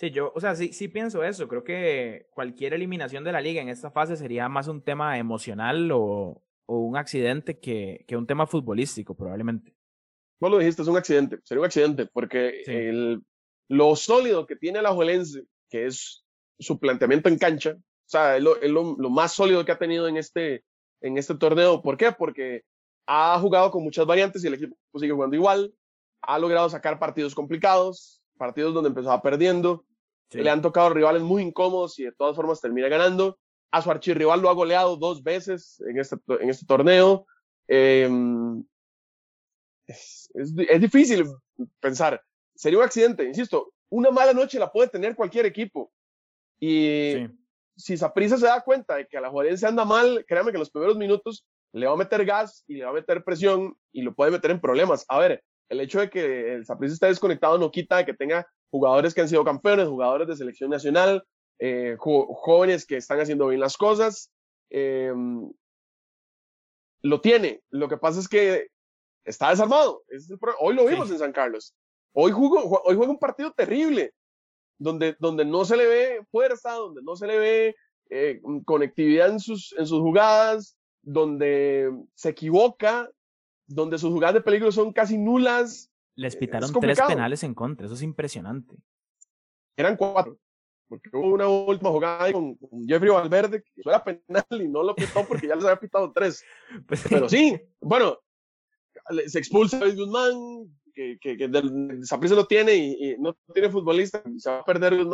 Sí, 0.00 0.10
yo, 0.10 0.32
o 0.34 0.40
sea, 0.40 0.54
sí, 0.54 0.72
sí 0.72 0.88
pienso 0.88 1.22
eso. 1.22 1.46
Creo 1.46 1.62
que 1.62 2.26
cualquier 2.30 2.72
eliminación 2.72 3.22
de 3.22 3.32
la 3.32 3.40
liga 3.42 3.60
en 3.60 3.68
esta 3.68 3.90
fase 3.90 4.16
sería 4.16 4.48
más 4.48 4.66
un 4.66 4.80
tema 4.82 5.18
emocional 5.18 5.90
o, 5.92 6.42
o 6.66 6.78
un 6.78 6.96
accidente 6.96 7.58
que, 7.60 8.06
que 8.08 8.16
un 8.16 8.26
tema 8.26 8.46
futbolístico, 8.46 9.14
probablemente. 9.14 9.74
Vos 10.40 10.50
lo 10.50 10.56
dijiste, 10.58 10.80
es 10.80 10.88
un 10.88 10.96
accidente. 10.96 11.38
Sería 11.44 11.60
un 11.60 11.66
accidente, 11.66 12.06
porque 12.06 12.62
Sí. 12.64 12.72
el, 12.72 13.22
lo 13.68 13.94
sólido 13.94 14.46
que 14.46 14.56
tiene 14.56 14.80
la 14.80 14.92
Juelense, 14.94 15.42
que 15.68 15.84
es 15.84 16.24
su 16.58 16.80
planteamiento 16.80 17.28
en 17.28 17.36
cancha, 17.38 17.72
o 17.76 18.08
sea, 18.10 18.38
es, 18.38 18.42
lo, 18.42 18.56
es 18.60 18.70
lo- 18.70 18.96
lo 18.98 19.10
más 19.10 19.32
sólido 19.34 19.64
que 19.66 19.72
ha 19.72 19.78
tenido 19.78 20.08
en 20.08 20.16
este, 20.16 20.64
en 21.02 21.18
este 21.18 21.34
torneo. 21.34 21.82
¿Por 21.82 21.98
qué? 21.98 22.10
Porque 22.10 22.62
ha 23.06 23.38
jugado 23.38 23.70
con 23.70 23.84
muchas 23.84 24.06
variantes 24.06 24.42
y 24.42 24.46
el 24.46 24.54
equipo 24.54 24.76
sigue 24.98 25.12
jugando 25.12 25.36
igual. 25.36 25.74
Ha 26.22 26.38
logrado 26.38 26.70
sacar 26.70 26.98
partidos 26.98 27.34
complicados, 27.34 28.22
partidos 28.38 28.72
donde 28.72 28.88
empezaba 28.88 29.20
perdiendo. 29.20 29.84
Sí. 30.30 30.38
Le 30.40 30.50
han 30.50 30.62
tocado 30.62 30.90
rivales 30.90 31.22
muy 31.22 31.42
incómodos 31.42 31.98
y 31.98 32.04
de 32.04 32.12
todas 32.12 32.36
formas 32.36 32.60
termina 32.60 32.88
ganando. 32.88 33.38
A 33.72 33.82
su 33.82 33.90
archirrival 33.90 34.40
lo 34.40 34.48
ha 34.50 34.54
goleado 34.54 34.96
dos 34.96 35.22
veces 35.22 35.80
en 35.88 35.98
este, 35.98 36.16
en 36.40 36.50
este 36.50 36.66
torneo. 36.66 37.26
Em, 37.68 38.64
es, 39.86 40.30
es 40.34 40.54
di- 40.54 40.66
es 40.68 40.80
difícil 40.80 41.24
pensar. 41.80 42.22
Sería 42.54 42.78
un 42.78 42.84
accidente, 42.84 43.24
insisto. 43.24 43.72
Una 43.90 44.10
mala 44.10 44.32
noche 44.32 44.58
la 44.58 44.70
puede 44.70 44.88
tener 44.88 45.16
cualquier 45.16 45.46
equipo. 45.46 45.92
Y 46.60 47.12
Sí. 47.14 47.28
si 47.76 47.96
Saprissa 47.96 48.36
se 48.36 48.46
da 48.46 48.60
cuenta 48.62 48.96
de 48.96 49.06
que 49.06 49.16
a 49.16 49.20
la 49.20 49.30
Juarense 49.30 49.66
anda 49.66 49.84
mal, 49.84 50.24
créame 50.28 50.50
que 50.50 50.56
en 50.56 50.60
los 50.60 50.70
primeros 50.70 50.96
minutos 50.96 51.46
le 51.72 51.86
va 51.86 51.94
a 51.94 51.96
meter 51.96 52.24
gas 52.24 52.64
y 52.66 52.74
le 52.74 52.84
va 52.84 52.90
a 52.90 52.94
meter 52.94 53.24
presión 53.24 53.76
y 53.92 54.02
lo 54.02 54.14
puede 54.14 54.30
meter 54.30 54.50
en 54.50 54.60
problemas. 54.60 55.04
A 55.08 55.18
ver, 55.18 55.42
el 55.68 55.80
hecho 55.80 56.00
de 56.00 56.10
que 56.10 56.54
el 56.54 56.66
Saprissa 56.66 56.94
esté 56.94 57.06
desconectado 57.06 57.58
no 57.58 57.70
quita 57.70 57.96
de 57.98 58.04
que 58.06 58.14
tenga 58.14 58.46
jugadores 58.70 59.14
que 59.14 59.20
han 59.22 59.28
sido 59.28 59.44
campeones, 59.44 59.88
jugadores 59.88 60.28
de 60.28 60.36
selección 60.36 60.70
nacional, 60.70 61.24
eh, 61.58 61.96
jóvenes 61.98 62.86
que 62.86 62.96
están 62.96 63.20
haciendo 63.20 63.48
bien 63.48 63.60
las 63.60 63.76
cosas. 63.76 64.30
eh, 64.70 65.12
lo 67.02 67.20
tiene. 67.20 67.62
Lo 67.70 67.88
que 67.88 67.96
pasa 67.96 68.20
es 68.20 68.28
que 68.28 68.68
está 69.24 69.50
desarmado. 69.50 70.02
Es 70.08 70.28
Hoy 70.60 70.74
lo 70.74 70.86
vimos 70.86 71.08
Sí. 71.08 71.14
en 71.14 71.18
San 71.20 71.32
Carlos. 71.32 71.74
Hoy, 72.12 72.32
jugó, 72.32 72.80
hoy 72.84 72.96
juega 72.96 73.12
un 73.12 73.18
partido 73.18 73.52
terrible, 73.52 74.12
donde, 74.78 75.16
donde 75.18 75.44
no 75.44 75.64
se 75.64 75.76
le 75.76 75.86
ve 75.86 76.20
fuerza, 76.30 76.72
donde 76.72 77.02
no 77.02 77.16
se 77.16 77.26
le 77.26 77.38
ve 77.38 77.74
eh, 78.10 78.40
conectividad 78.64 79.30
en 79.30 79.40
sus, 79.40 79.72
en 79.78 79.86
sus 79.86 80.00
jugadas, 80.00 80.76
donde 81.02 81.90
se 82.14 82.30
equivoca. 82.30 83.08
donde 83.66 83.98
sus 83.98 84.10
jugadas 84.12 84.34
de 84.34 84.40
peligro 84.40 84.72
son 84.72 84.92
casi 84.92 85.16
nulas. 85.16 85.89
Les 86.20 86.34
es 86.34 86.38
pitaron 86.40 86.70
tres 86.80 87.00
penales 87.00 87.42
en 87.44 87.54
contra, 87.54 87.86
eso 87.86 87.94
es 87.94 88.02
impresionante. 88.02 88.76
Eran 89.76 89.96
cuatro. 89.96 90.38
Porque 90.88 91.08
hubo 91.12 91.34
una 91.34 91.48
última 91.48 91.90
jugada 91.90 92.24
ahí 92.24 92.32
con, 92.32 92.56
con 92.56 92.84
Jeffrey 92.86 93.10
Valverde 93.10 93.62
que 93.62 93.80
eso 93.80 93.88
era 93.90 94.02
penal 94.04 94.44
y 94.50 94.68
no 94.68 94.82
lo 94.82 94.94
pitó 94.94 95.24
porque 95.26 95.46
ya 95.46 95.54
les 95.54 95.64
había 95.64 95.78
pitado 95.78 96.12
tres. 96.12 96.44
Pues, 96.86 97.04
Pero 97.08 97.28
sí, 97.28 97.58
bueno, 97.80 98.18
se 99.26 99.38
expulsa 99.38 99.78
a 99.78 99.80
Luis 99.80 99.96
Guzmán, 99.96 100.32
que, 100.92 101.16
que, 101.20 101.36
que 101.36 101.48
del 101.48 102.04
Saprissa 102.04 102.34
lo 102.34 102.46
tiene 102.46 102.74
y, 102.74 103.12
y 103.12 103.16
no 103.18 103.34
tiene 103.54 103.70
futbolista, 103.70 104.22
y 104.26 104.38
se 104.40 104.50
va 104.50 104.58
a 104.58 104.64
perder 104.64 104.94
el, 104.94 105.08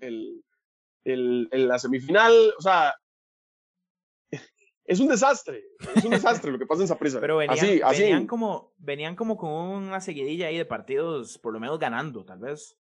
el, 0.00 1.48
el- 1.50 1.68
la 1.68 1.78
semifinal. 1.78 2.32
O 2.56 2.62
sea, 2.62 2.94
es 4.86 5.00
un 5.00 5.08
desastre, 5.08 5.64
es 5.94 6.04
un 6.04 6.12
desastre 6.12 6.52
lo 6.52 6.58
que 6.58 6.66
pasa 6.66 6.82
en 6.82 6.88
Saprissa. 6.88 7.20
Pero 7.20 7.38
venían, 7.38 7.58
así, 7.58 7.80
así. 7.82 8.02
venían 8.02 8.26
como, 8.26 8.72
venían 8.78 9.16
como 9.16 9.36
con 9.36 9.50
una 9.50 10.00
seguidilla 10.00 10.46
ahí 10.46 10.56
de 10.56 10.64
partidos, 10.64 11.38
por 11.38 11.52
lo 11.52 11.60
menos 11.60 11.78
ganando, 11.78 12.24
tal 12.24 12.38
vez. 12.38 12.78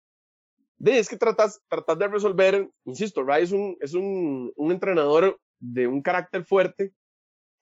De, 0.79 0.99
es 0.99 1.09
que 1.09 1.17
tratas, 1.17 1.63
tratas 1.69 1.99
de 1.99 2.09
resolver, 2.09 2.69
insisto, 2.85 3.23
Ray 3.23 3.45
es, 3.45 3.53
un, 3.53 3.77
es 3.81 3.95
un, 3.95 4.53
un 4.57 4.73
entrenador 4.73 5.39
de 5.61 5.87
un 5.87 6.03
carácter 6.03 6.45
fuerte 6.45 6.93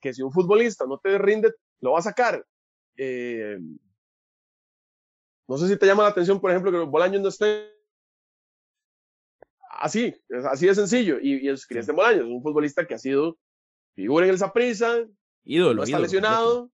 que 0.01 0.15
si 0.15 0.23
un 0.23 0.33
futbolista 0.33 0.87
no 0.87 0.99
te 0.99 1.19
rinde, 1.19 1.53
lo 1.81 1.93
va 1.93 1.99
a 1.99 2.03
sacar. 2.03 2.45
Eh, 2.97 3.59
no 5.47 5.59
sé 5.59 5.69
si 5.69 5.77
te 5.77 5.85
llama 5.85 6.05
la 6.05 6.09
atención, 6.09 6.41
por 6.41 6.51
ejemplo, 6.51 6.73
que 6.73 6.79
Bolaños 6.79 7.21
no 7.21 7.29
esté 7.29 7.71
así, 9.69 10.15
así 10.51 10.67
de 10.67 10.75
sencillo. 10.75 11.19
Y, 11.21 11.47
y 11.47 11.51
es 11.51 11.67
Cristian 11.67 11.97
Bolaños, 11.97 12.25
un 12.25 12.43
futbolista 12.43 12.87
que 12.87 12.95
ha 12.95 12.99
sido 12.99 13.37
figura 13.95 14.27
en 14.27 14.33
el 14.33 14.39
Saprissa, 14.39 15.07
Ídolo, 15.45 15.75
no 15.75 15.83
está 15.83 15.91
ídolo, 15.91 16.03
lesionado, 16.03 16.71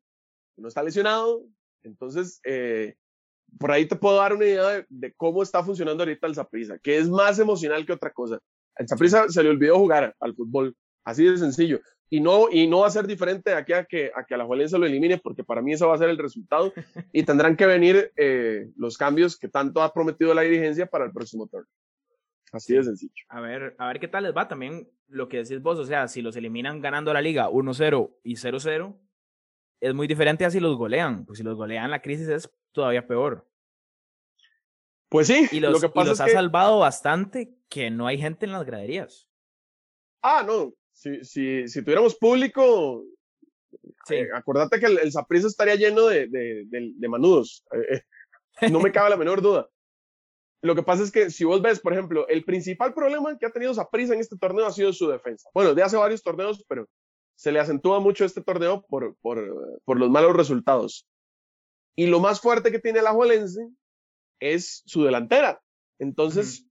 no 0.56 0.68
está 0.68 0.82
lesionado. 0.82 1.44
Entonces, 1.82 2.40
eh, 2.44 2.94
por 3.58 3.70
ahí 3.70 3.86
te 3.86 3.96
puedo 3.96 4.16
dar 4.16 4.34
una 4.34 4.44
idea 4.44 4.68
de, 4.68 4.86
de 4.88 5.14
cómo 5.14 5.42
está 5.42 5.62
funcionando 5.62 6.02
ahorita 6.02 6.26
el 6.26 6.34
Saprissa, 6.34 6.78
que 6.78 6.98
es 6.98 7.08
más 7.08 7.38
emocional 7.38 7.86
que 7.86 7.92
otra 7.92 8.12
cosa. 8.12 8.40
El 8.76 8.88
Saprissa 8.88 9.28
se 9.28 9.42
le 9.42 9.50
olvidó 9.50 9.78
jugar 9.78 10.14
al 10.20 10.34
fútbol, 10.34 10.76
así 11.04 11.24
de 11.24 11.38
sencillo. 11.38 11.80
Y 12.08 12.20
no, 12.20 12.48
y 12.50 12.68
no 12.68 12.80
va 12.80 12.86
a 12.86 12.90
ser 12.90 13.06
diferente 13.06 13.50
de 13.50 13.56
aquí 13.56 13.72
a 13.72 13.84
que, 13.84 14.12
a 14.14 14.24
que 14.24 14.34
a 14.34 14.38
la 14.38 14.44
Juelense 14.44 14.78
lo 14.78 14.86
elimine, 14.86 15.18
porque 15.18 15.42
para 15.42 15.60
mí 15.60 15.72
eso 15.72 15.88
va 15.88 15.96
a 15.96 15.98
ser 15.98 16.08
el 16.08 16.18
resultado. 16.18 16.72
Y 17.12 17.24
tendrán 17.24 17.56
que 17.56 17.66
venir 17.66 18.12
eh, 18.16 18.70
los 18.76 18.96
cambios 18.96 19.36
que 19.36 19.48
tanto 19.48 19.82
ha 19.82 19.92
prometido 19.92 20.32
la 20.32 20.42
dirigencia 20.42 20.86
para 20.86 21.04
el 21.04 21.12
próximo 21.12 21.48
torneo. 21.48 21.68
Así 22.56 22.74
de 22.74 22.84
sencillo. 22.84 23.12
A 23.28 23.40
ver, 23.40 23.74
a 23.78 23.88
ver 23.88 24.00
qué 24.00 24.08
tal 24.08 24.24
les 24.24 24.36
va 24.36 24.48
también 24.48 24.88
lo 25.08 25.28
que 25.28 25.38
decís 25.38 25.60
vos, 25.62 25.78
o 25.78 25.84
sea, 25.84 26.08
si 26.08 26.22
los 26.22 26.36
eliminan 26.36 26.80
ganando 26.80 27.12
la 27.12 27.20
liga 27.22 27.48
1-0 27.48 28.16
y 28.24 28.34
0-0, 28.36 28.96
es 29.80 29.94
muy 29.94 30.06
diferente 30.06 30.44
a 30.44 30.50
si 30.50 30.58
los 30.60 30.76
golean, 30.76 31.24
pues 31.26 31.38
si 31.38 31.44
los 31.44 31.56
golean 31.56 31.90
la 31.90 32.02
crisis 32.02 32.28
es 32.28 32.50
todavía 32.72 33.06
peor. 33.06 33.46
Pues 35.08 35.28
sí, 35.28 35.46
Y 35.52 35.60
los, 35.60 35.72
lo 35.72 35.80
que 35.80 35.86
y 35.86 35.90
pasa 35.90 36.10
los 36.10 36.18
es 36.18 36.20
ha 36.22 36.24
que... 36.26 36.32
salvado 36.32 36.78
bastante 36.80 37.54
que 37.68 37.90
no 37.90 38.06
hay 38.06 38.18
gente 38.18 38.46
en 38.46 38.52
las 38.52 38.64
graderías. 38.64 39.28
Ah, 40.22 40.42
no. 40.46 40.72
Si, 40.92 41.22
si, 41.24 41.68
si 41.68 41.82
tuviéramos 41.82 42.16
público, 42.16 43.04
Sí, 44.06 44.14
Eh, 44.14 44.28
acordate 44.34 44.80
que 44.80 44.86
el, 44.86 44.98
el 44.98 45.12
Saprissa 45.12 45.48
estaría 45.48 45.74
lleno 45.74 46.06
de, 46.06 46.26
de, 46.28 46.64
de- 46.66 46.92
de 46.94 47.08
manudos. 47.08 47.64
Eh, 47.72 48.02
eh, 48.62 48.70
no 48.70 48.80
me 48.80 48.90
cabe 48.90 49.10
la 49.10 49.16
menor 49.16 49.42
duda. 49.42 49.68
Lo 50.66 50.74
que 50.74 50.82
pasa 50.82 51.02
es 51.04 51.12
que 51.12 51.30
si 51.30 51.44
vos 51.44 51.62
ves, 51.62 51.78
por 51.80 51.92
ejemplo, 51.92 52.26
el 52.28 52.44
principal 52.44 52.92
problema 52.92 53.38
que 53.38 53.46
ha 53.46 53.50
tenido 53.52 53.72
Saprissa 53.72 54.14
en 54.14 54.20
este 54.20 54.36
torneo 54.36 54.66
ha 54.66 54.72
sido 54.72 54.92
su 54.92 55.08
defensa. 55.08 55.48
Bueno, 55.54 55.74
de 55.74 55.82
hace 55.82 55.96
varios 55.96 56.22
torneos, 56.22 56.64
pero 56.68 56.88
se 57.36 57.52
le 57.52 57.60
acentúa 57.60 58.00
mucho 58.00 58.24
este 58.24 58.42
torneo 58.42 58.84
por, 58.88 59.16
por, 59.20 59.80
por 59.84 59.98
los 59.98 60.10
malos 60.10 60.34
resultados. 60.34 61.06
Y 61.94 62.06
lo 62.08 62.20
más 62.20 62.40
fuerte 62.40 62.72
que 62.72 62.78
tiene 62.78 62.98
el 62.98 63.06
Ajuelense 63.06 63.68
es 64.40 64.82
su 64.86 65.04
delantera. 65.04 65.62
Entonces, 65.98 66.66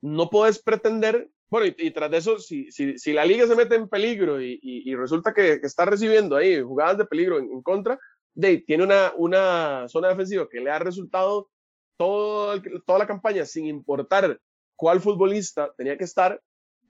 no 0.00 0.30
puedes 0.30 0.62
pretender, 0.62 1.28
bueno, 1.50 1.66
y, 1.66 1.86
y 1.86 1.90
tras 1.90 2.10
de 2.10 2.16
eso, 2.18 2.38
si, 2.38 2.70
si, 2.70 2.98
si 2.98 3.12
la 3.12 3.24
liga 3.24 3.46
se 3.46 3.56
mete 3.56 3.74
en 3.74 3.88
peligro 3.88 4.40
y, 4.40 4.58
y- 4.62 4.90
y 4.90 4.94
resulta 4.96 5.34
que, 5.34 5.60
que 5.60 5.66
está 5.66 5.84
recibiendo 5.84 6.36
ahí 6.36 6.60
jugadas 6.62 6.96
de 6.98 7.04
peligro 7.06 7.38
en, 7.38 7.50
en 7.52 7.62
contra, 7.62 7.98
de, 8.34 8.58
tiene 8.58 8.84
una, 8.84 9.12
una 9.16 9.88
zona 9.88 10.08
defensiva 10.08 10.48
que 10.48 10.60
le 10.60 10.70
ha 10.70 10.78
resultado 10.78 11.50
todo 11.98 12.54
el- 12.54 12.82
toda 12.84 12.98
la 12.98 13.06
campaña 13.06 13.44
sin 13.46 13.66
importar 13.66 14.40
cuál 14.76 15.00
futbolista 15.00 15.72
tenía 15.76 15.96
que 15.96 16.04
estar, 16.04 16.40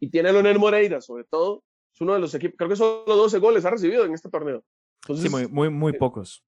y 0.01 0.11
tiene 0.11 0.31
a 0.31 0.33
Leonel 0.33 0.59
Moreira, 0.59 1.01
sobre 1.01 1.25
todo, 1.25 1.63
es 1.95 2.01
uno 2.01 2.15
de 2.15 2.21
los 2.21 2.35
equipos, 2.35 2.57
creo 2.57 2.71
que 2.71 2.77
solo 2.77 3.17
12 3.17 3.39
goles 3.39 3.65
ha 3.65 3.71
recibido 3.71 4.05
en 4.05 4.15
este 4.15 4.31
torneo. 4.31 4.65
Entonces, 5.03 5.25
sí, 5.25 5.31
muy, 5.31 5.47
muy, 5.49 5.69
muy 5.69 5.93
eh, 5.93 5.99
pocos. 5.99 6.43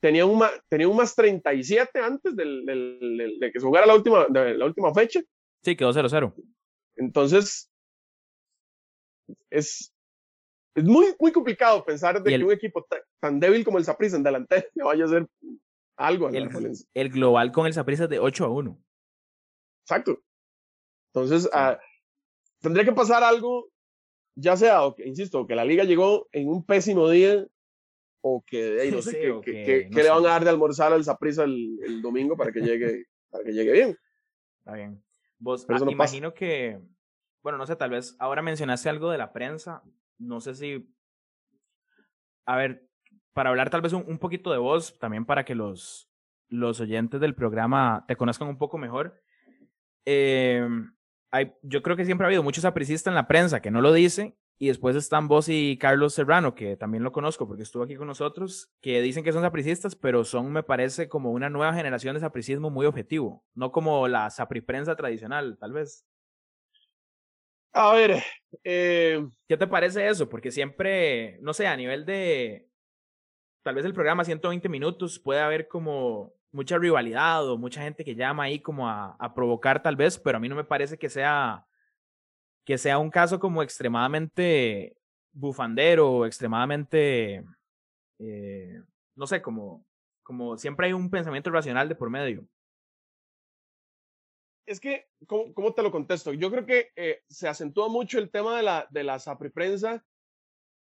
tenía 0.00 0.24
un, 0.26 0.42
tenía 0.68 0.88
un 0.88 0.96
más 0.96 1.14
37 1.14 1.98
antes 2.00 2.36
del, 2.36 2.64
del- 2.64 3.16
del- 3.18 3.38
de 3.40 3.52
que 3.52 3.58
se 3.60 3.66
jugara 3.66 3.86
la 3.86 3.94
última, 3.94 4.26
de 4.28 4.54
la 4.56 4.64
última 4.66 4.94
fecha. 4.94 5.20
Sí, 5.64 5.74
quedó 5.76 5.92
0-0. 5.92 6.32
Entonces, 6.96 7.70
es, 9.50 9.92
es 10.74 10.84
muy, 10.84 11.06
muy 11.18 11.32
complicado 11.32 11.84
pensar 11.84 12.22
de 12.22 12.34
el- 12.34 12.40
que 12.40 12.46
un 12.46 12.52
equipo 12.52 12.84
ta- 12.88 13.02
tan 13.20 13.40
débil 13.40 13.64
como 13.64 13.78
el 13.78 13.84
Saprissa 13.84 14.16
en 14.16 14.22
delantera 14.22 14.64
le 14.74 14.84
vaya 14.84 15.04
a 15.04 15.06
hacer 15.06 15.26
algo. 15.96 16.28
El, 16.28 16.48
el 16.94 17.08
global 17.10 17.52
con 17.52 17.66
el 17.66 17.72
Saprissa 17.72 18.04
es 18.04 18.10
de 18.10 18.18
8 18.18 18.44
a 18.44 18.48
1. 18.50 18.82
Exacto. 19.82 20.18
Entonces, 21.14 21.48
ah, 21.52 21.78
tendría 22.60 22.84
que 22.84 22.92
pasar 22.92 23.22
algo, 23.22 23.70
ya 24.34 24.56
sea, 24.56 24.84
o 24.84 24.94
que, 24.94 25.06
insisto, 25.06 25.46
que 25.46 25.54
la 25.54 25.64
liga 25.64 25.84
llegó 25.84 26.28
en 26.32 26.48
un 26.48 26.64
pésimo 26.64 27.08
día, 27.08 27.46
o 28.20 28.44
que, 28.46 28.82
ey, 28.82 28.90
no 28.90 29.00
sé, 29.02 29.10
Sí, 29.12 29.18
que, 29.42 29.88
no 29.90 29.96
le 30.02 30.10
van 30.10 30.22
sé. 30.22 30.28
a 30.28 30.30
dar 30.32 30.44
de 30.44 30.50
almorzar 30.50 30.92
al 30.92 31.04
Saprissa 31.04 31.44
el, 31.44 31.78
el 31.84 32.02
domingo 32.02 32.36
para 32.36 32.52
que 32.52 32.60
llegue, 32.60 33.04
para 33.30 33.44
que 33.44 33.52
llegue 33.52 33.72
bien. 33.72 33.98
Está 34.58 34.74
bien. 34.74 35.02
Vos, 35.38 35.64
ah, 35.68 35.72
no 35.74 35.78
pasa. 35.80 35.92
imagino 35.92 36.34
que, 36.34 36.80
bueno, 37.42 37.58
no 37.58 37.66
sé, 37.66 37.76
tal 37.76 37.90
vez 37.90 38.16
ahora 38.18 38.42
mencionaste 38.42 38.88
algo 38.88 39.10
de 39.10 39.18
la 39.18 39.32
prensa. 39.32 39.82
No 40.18 40.40
sé 40.40 40.54
si. 40.54 40.92
A 42.46 42.56
ver, 42.56 42.85
para 43.36 43.50
hablar 43.50 43.68
tal 43.68 43.82
vez 43.82 43.92
un, 43.92 44.02
un 44.08 44.18
poquito 44.18 44.50
de 44.50 44.56
vos, 44.56 44.98
también 44.98 45.26
para 45.26 45.44
que 45.44 45.54
los, 45.54 46.08
los 46.48 46.80
oyentes 46.80 47.20
del 47.20 47.34
programa 47.34 48.06
te 48.08 48.16
conozcan 48.16 48.48
un 48.48 48.56
poco 48.56 48.78
mejor. 48.78 49.22
Eh, 50.06 50.66
hay, 51.30 51.52
yo 51.60 51.82
creo 51.82 51.96
que 51.98 52.06
siempre 52.06 52.24
ha 52.24 52.28
habido 52.28 52.42
muchos 52.42 52.64
apricistas 52.64 53.10
en 53.10 53.14
la 53.14 53.28
prensa 53.28 53.60
que 53.60 53.70
no 53.70 53.82
lo 53.82 53.92
dice. 53.92 54.38
Y 54.58 54.68
después 54.68 54.96
están 54.96 55.28
vos 55.28 55.50
y 55.50 55.76
Carlos 55.76 56.14
Serrano, 56.14 56.54
que 56.54 56.78
también 56.78 57.04
lo 57.04 57.12
conozco 57.12 57.46
porque 57.46 57.62
estuvo 57.62 57.82
aquí 57.82 57.94
con 57.96 58.06
nosotros, 58.06 58.72
que 58.80 59.02
dicen 59.02 59.22
que 59.22 59.34
son 59.34 59.42
sapricistas, 59.42 59.94
pero 59.94 60.24
son, 60.24 60.50
me 60.50 60.62
parece, 60.62 61.10
como 61.10 61.30
una 61.30 61.50
nueva 61.50 61.74
generación 61.74 62.14
de 62.14 62.20
sapricismo 62.20 62.70
muy 62.70 62.86
objetivo, 62.86 63.44
no 63.54 63.70
como 63.70 64.08
la 64.08 64.30
sapriprensa 64.30 64.96
tradicional, 64.96 65.58
tal 65.60 65.74
vez. 65.74 66.06
A 67.74 67.92
ver, 67.92 68.22
eh, 68.64 69.28
¿Qué 69.46 69.58
te 69.58 69.66
parece 69.66 70.08
eso? 70.08 70.26
Porque 70.26 70.50
siempre, 70.50 71.38
no 71.42 71.52
sé, 71.52 71.66
a 71.66 71.76
nivel 71.76 72.06
de, 72.06 72.70
tal 73.66 73.74
vez 73.74 73.84
el 73.84 73.94
programa 73.94 74.24
120 74.24 74.68
minutos 74.68 75.18
puede 75.18 75.40
haber 75.40 75.66
como 75.66 76.32
mucha 76.52 76.78
rivalidad 76.78 77.50
o 77.50 77.58
mucha 77.58 77.82
gente 77.82 78.04
que 78.04 78.14
llama 78.14 78.44
ahí 78.44 78.60
como 78.60 78.88
a, 78.88 79.32
provocar 79.34 79.82
tal 79.82 79.96
vez, 79.96 80.20
pero 80.20 80.36
a 80.36 80.40
mí 80.40 80.48
no 80.48 80.54
me 80.54 80.62
parece 80.62 80.96
que 80.96 81.10
sea, 81.10 81.66
que 82.64 82.78
sea 82.78 82.98
un 82.98 83.10
caso 83.10 83.40
como 83.40 83.64
extremadamente 83.64 84.96
bufandero 85.32 86.12
o 86.12 86.26
extremadamente, 86.26 87.44
eh, 88.20 88.82
no 89.16 89.26
sé, 89.26 89.42
como, 89.42 89.84
como 90.22 90.56
siempre 90.56 90.86
hay 90.86 90.92
un 90.92 91.10
pensamiento 91.10 91.50
racional 91.50 91.88
de 91.88 91.96
por 91.96 92.08
medio. 92.08 92.46
es 94.64 94.78
que, 94.78 95.08
¿cómo, 95.26 95.52
cómo 95.54 95.74
te 95.74 95.82
lo 95.82 95.90
contesto? 95.90 96.32
Yo 96.32 96.52
creo 96.52 96.66
que 96.66 96.92
eh, 96.94 97.24
se 97.28 97.48
acentúa 97.48 97.88
mucho 97.88 98.20
el 98.20 98.30
tema 98.30 98.58
de 98.58 98.62
la, 98.62 98.86
de 98.90 99.02
la 99.02 99.18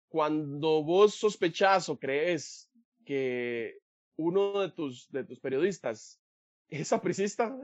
cuando 0.10 0.84
vos 0.84 1.14
sospechás 1.14 1.88
o 1.88 1.98
crees 1.98 2.69
que 3.10 3.80
uno 4.18 4.60
de 4.60 4.70
tus, 4.70 5.10
de 5.10 5.24
tus 5.24 5.40
periodistas 5.40 6.22
es 6.68 6.90
sapricista, 6.90 7.60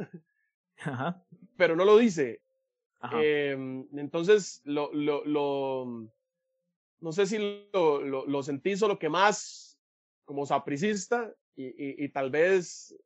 Ajá. 0.80 1.24
pero 1.56 1.76
no 1.76 1.86
lo 1.86 1.98
dice. 1.98 2.42
Ajá. 3.00 3.20
Eh, 3.22 3.52
entonces, 3.94 4.62
lo, 4.64 4.92
lo, 4.92 5.24
lo- 5.24 6.10
no 7.00 7.12
sé 7.12 7.28
si 7.28 7.38
lo, 7.72 8.02
lo, 8.02 8.26
lo 8.26 8.42
sentís 8.42 8.82
o 8.82 8.88
lo 8.88 8.98
que 8.98 9.08
más 9.08 9.80
como 10.24 10.48
sapricista 10.48 11.32
y, 11.56 11.66
y, 11.68 12.06
y 12.06 12.10
tal 12.10 12.32
vez, 12.32 12.98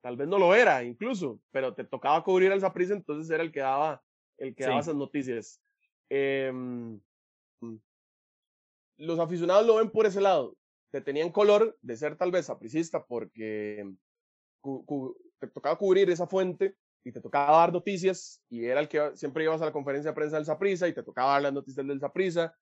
tal 0.00 0.16
vez 0.16 0.26
no 0.26 0.38
lo 0.38 0.54
era 0.54 0.82
incluso, 0.84 1.38
pero 1.50 1.74
te 1.74 1.84
tocaba 1.84 2.24
cubrir 2.24 2.50
al 2.50 2.62
saprissa, 2.62 2.94
entonces 2.94 3.30
era 3.30 3.42
el 3.42 3.52
que 3.52 3.60
daba, 3.60 4.02
el 4.38 4.54
que 4.54 4.64
daba 4.64 4.80
esas 4.80 4.94
noticias. 4.96 5.60
Eh, 6.08 6.50
mm, 6.50 6.96
los 8.96 9.18
aficionados 9.18 9.66
lo 9.66 9.76
ven 9.76 9.90
por 9.90 10.06
ese 10.06 10.22
lado. 10.22 10.56
Te 10.94 11.00
tenían 11.00 11.32
color 11.32 11.76
de 11.82 11.96
ser 11.96 12.16
tal 12.16 12.30
vez 12.30 12.46
sapricista 12.46 13.04
porque 13.04 13.84
te 15.40 15.48
tocaba 15.48 15.76
cubrir 15.76 16.08
esa 16.08 16.28
fuente 16.28 16.76
y 17.02 17.10
te 17.10 17.20
tocaba 17.20 17.58
dar 17.58 17.72
noticias 17.72 18.40
y 18.48 18.64
era 18.64 18.78
el 18.78 18.86
que 18.86 19.10
siempre 19.16 19.42
ibas 19.42 19.60
a 19.60 19.64
la 19.64 19.72
conferencia 19.72 20.12
de 20.12 20.14
prensa 20.14 20.36
del 20.36 20.44
Saprissa 20.44 20.86
y 20.86 20.94
te 20.94 21.02
tocaba 21.02 21.32
dar 21.32 21.42
las 21.42 21.52
noticias 21.52 21.84
del 21.84 21.98
Saprissa 21.98 22.54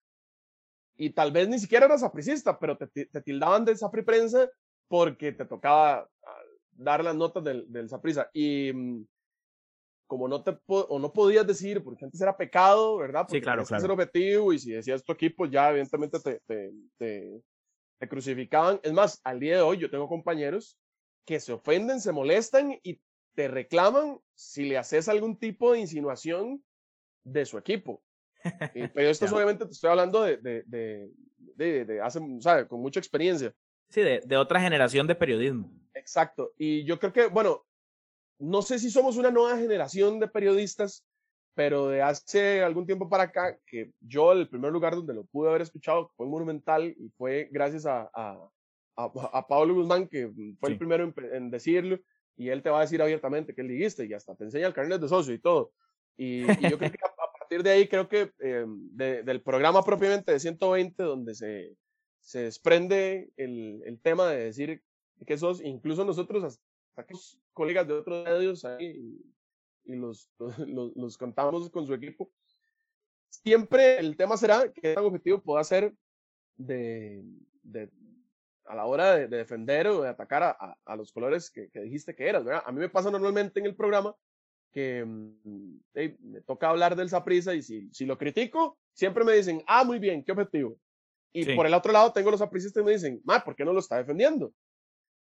y 0.96 1.10
tal 1.10 1.30
vez 1.30 1.46
ni 1.46 1.58
siquiera 1.58 1.84
eras 1.84 2.00
sapricista, 2.00 2.58
pero 2.58 2.78
te, 2.78 2.86
te 2.86 3.20
tildaban 3.20 3.66
de 3.66 3.76
Sapriprensa 3.76 4.48
porque 4.88 5.32
te 5.32 5.44
tocaba 5.44 6.08
ah, 6.24 6.42
dar 6.70 7.04
las 7.04 7.14
notas 7.14 7.44
del, 7.44 7.70
del 7.70 7.90
Saprissa. 7.90 8.30
Y 8.32 8.72
mm, 8.72 9.04
como 10.06 10.26
no 10.26 10.42
te 10.42 10.58
o 10.66 10.98
no 10.98 11.12
podías 11.12 11.46
decir, 11.46 11.84
porque 11.84 12.06
antes 12.06 12.18
era 12.18 12.34
pecado, 12.34 12.96
¿verdad? 12.96 13.26
Porque 13.28 13.42
claro, 13.42 13.56
tenías 13.58 13.68
que 13.68 13.72
claro. 13.72 13.82
ser 13.82 13.90
objetivo 13.90 14.52
y 14.54 14.58
si 14.58 14.72
decías 14.72 15.04
tu 15.04 15.12
equipo, 15.12 15.44
ya 15.44 15.68
evidentemente 15.68 16.18
te, 16.18 16.40
te, 16.46 16.72
te, 16.96 17.42
te 18.02 18.08
crucificaban. 18.08 18.80
Es 18.82 18.92
más, 18.92 19.20
al 19.22 19.38
día 19.38 19.54
de 19.54 19.62
hoy 19.62 19.78
yo 19.78 19.88
tengo 19.88 20.08
compañeros 20.08 20.76
que 21.24 21.38
se 21.38 21.52
ofenden, 21.52 22.00
se 22.00 22.10
molestan 22.10 22.76
y 22.82 23.00
te 23.36 23.46
reclaman 23.46 24.18
si 24.34 24.64
le 24.64 24.76
haces 24.76 25.08
algún 25.08 25.38
tipo 25.38 25.72
de 25.72 25.78
insinuación 25.78 26.64
de 27.22 27.46
su 27.46 27.58
equipo. 27.58 28.02
Pero 28.92 29.08
esto 29.08 29.26
obviamente 29.26 29.66
te 29.66 29.70
estoy 29.70 29.90
hablando 29.90 30.24
de, 30.24 30.36
de, 30.38 30.64
de, 30.66 31.10
de, 31.54 31.84
de 31.84 32.00
hace, 32.00 32.18
¿sabe? 32.40 32.66
Con 32.66 32.80
mucha 32.80 32.98
experiencia. 32.98 33.54
Sí, 33.88 34.00
de, 34.00 34.20
de 34.26 34.36
otra 34.36 34.60
generación 34.60 35.06
de 35.06 35.14
periodismo. 35.14 35.70
Exacto. 35.94 36.54
Y 36.58 36.82
yo 36.82 36.98
creo 36.98 37.12
que, 37.12 37.28
bueno, 37.28 37.64
no 38.40 38.62
sé 38.62 38.80
si 38.80 38.90
somos 38.90 39.16
una 39.16 39.30
nueva 39.30 39.56
generación 39.58 40.18
de 40.18 40.26
periodistas, 40.26 41.06
pero 41.54 41.88
de 41.88 42.02
hace 42.02 42.62
algún 42.62 42.86
tiempo 42.86 43.08
para 43.08 43.24
acá, 43.24 43.58
que 43.66 43.92
yo 44.00 44.32
el 44.32 44.48
primer 44.48 44.72
lugar 44.72 44.94
donde 44.94 45.14
lo 45.14 45.24
pude 45.24 45.48
haber 45.50 45.62
escuchado 45.62 46.10
fue 46.16 46.26
en 46.26 46.32
Monumental 46.32 46.94
y 46.98 47.08
fue 47.16 47.48
gracias 47.50 47.84
a, 47.86 48.10
a, 48.14 48.48
a, 48.96 49.04
a 49.32 49.46
Pablo 49.46 49.74
Guzmán, 49.74 50.08
que 50.08 50.28
fue 50.58 50.68
Sí. 50.68 50.72
el 50.72 50.78
primero 50.78 51.04
en, 51.04 51.14
en 51.34 51.50
decirlo, 51.50 51.98
y 52.36 52.48
él 52.48 52.62
te 52.62 52.70
va 52.70 52.78
a 52.78 52.82
decir 52.82 53.02
abiertamente 53.02 53.54
que 53.54 53.60
él 53.60 53.68
dijiste 53.68 54.06
y 54.06 54.12
hasta 54.14 54.34
te 54.34 54.44
enseña 54.44 54.66
el 54.66 54.72
carnet 54.74 55.00
de 55.00 55.08
socio 55.08 55.34
y 55.34 55.38
todo. 55.38 55.72
Y, 56.16 56.42
y 56.50 56.70
yo 56.70 56.78
creo 56.78 56.90
que 56.98 56.98
a, 57.04 57.38
partir 57.38 57.62
de 57.62 57.70
ahí, 57.70 57.88
creo 57.88 58.08
que 58.08 58.30
eh, 58.40 58.64
de- 58.66 59.22
del 59.22 59.42
programa 59.42 59.82
propiamente 59.84 60.32
de 60.32 60.40
120, 60.40 61.02
donde 61.02 61.34
se, 61.34 61.76
se 62.20 62.44
desprende 62.44 63.30
el, 63.36 63.82
el 63.84 64.00
tema 64.00 64.26
de 64.28 64.44
decir 64.44 64.82
que 65.26 65.36
sos, 65.36 65.60
incluso 65.62 66.04
nosotros, 66.04 66.42
hasta 66.96 67.06
colegas 67.52 67.86
de 67.86 67.94
otros 67.94 68.24
medios 68.24 68.64
ahí, 68.64 69.18
y, 69.84 69.94
los, 69.96 70.30
los, 70.38 70.96
los 70.96 71.18
contamos 71.18 71.70
con 71.70 71.86
su 71.86 71.94
equipo, 71.94 72.30
siempre 73.28 73.98
el 73.98 74.16
tema 74.16 74.36
será 74.36 74.72
qué 74.72 74.94
tan 74.94 75.04
objetivo 75.04 75.40
pueda 75.42 75.64
ser 75.64 75.94
de, 76.56 77.22
de, 77.62 77.90
a 78.66 78.74
la 78.74 78.86
hora 78.86 79.14
de, 79.14 79.28
de 79.28 79.38
defender 79.38 79.86
o 79.88 80.02
de 80.02 80.08
atacar 80.08 80.42
a, 80.42 80.50
a, 80.50 80.76
a 80.84 80.96
los 80.96 81.12
colores 81.12 81.50
que, 81.50 81.68
que, 81.70 81.80
dijiste 81.80 82.14
que 82.14 82.28
eras, 82.28 82.44
¿verdad? 82.44 82.62
A 82.66 82.72
mí 82.72 82.78
me 82.78 82.88
pasa 82.88 83.10
normalmente 83.10 83.60
en 83.60 83.66
el 83.66 83.74
programa 83.74 84.14
que 84.72 85.04
mm, 85.04 85.80
hey, 85.94 86.16
me 86.20 86.40
toca 86.42 86.68
hablar 86.68 86.96
del 86.96 87.08
Saprisa 87.08 87.54
y 87.54 87.62
si, 87.62 87.90
si 87.92 88.06
lo 88.06 88.16
critico, 88.16 88.78
siempre 88.92 89.24
me 89.24 89.32
dicen, 89.34 89.62
ah, 89.66 89.84
muy 89.84 89.98
bien, 89.98 90.24
¿qué 90.24 90.32
objetivo? 90.32 90.76
Y 91.32 91.44
Sí. 91.44 91.54
por 91.54 91.66
el 91.66 91.74
otro 91.74 91.92
lado 91.92 92.12
tengo 92.12 92.30
los 92.30 92.42
apristas 92.42 92.72
que 92.72 92.82
me 92.82 92.92
dicen, 92.92 93.20
ma, 93.24 93.42
¿por 93.42 93.56
qué 93.56 93.64
no 93.64 93.72
lo 93.72 93.80
está 93.80 93.96
defendiendo? 93.96 94.52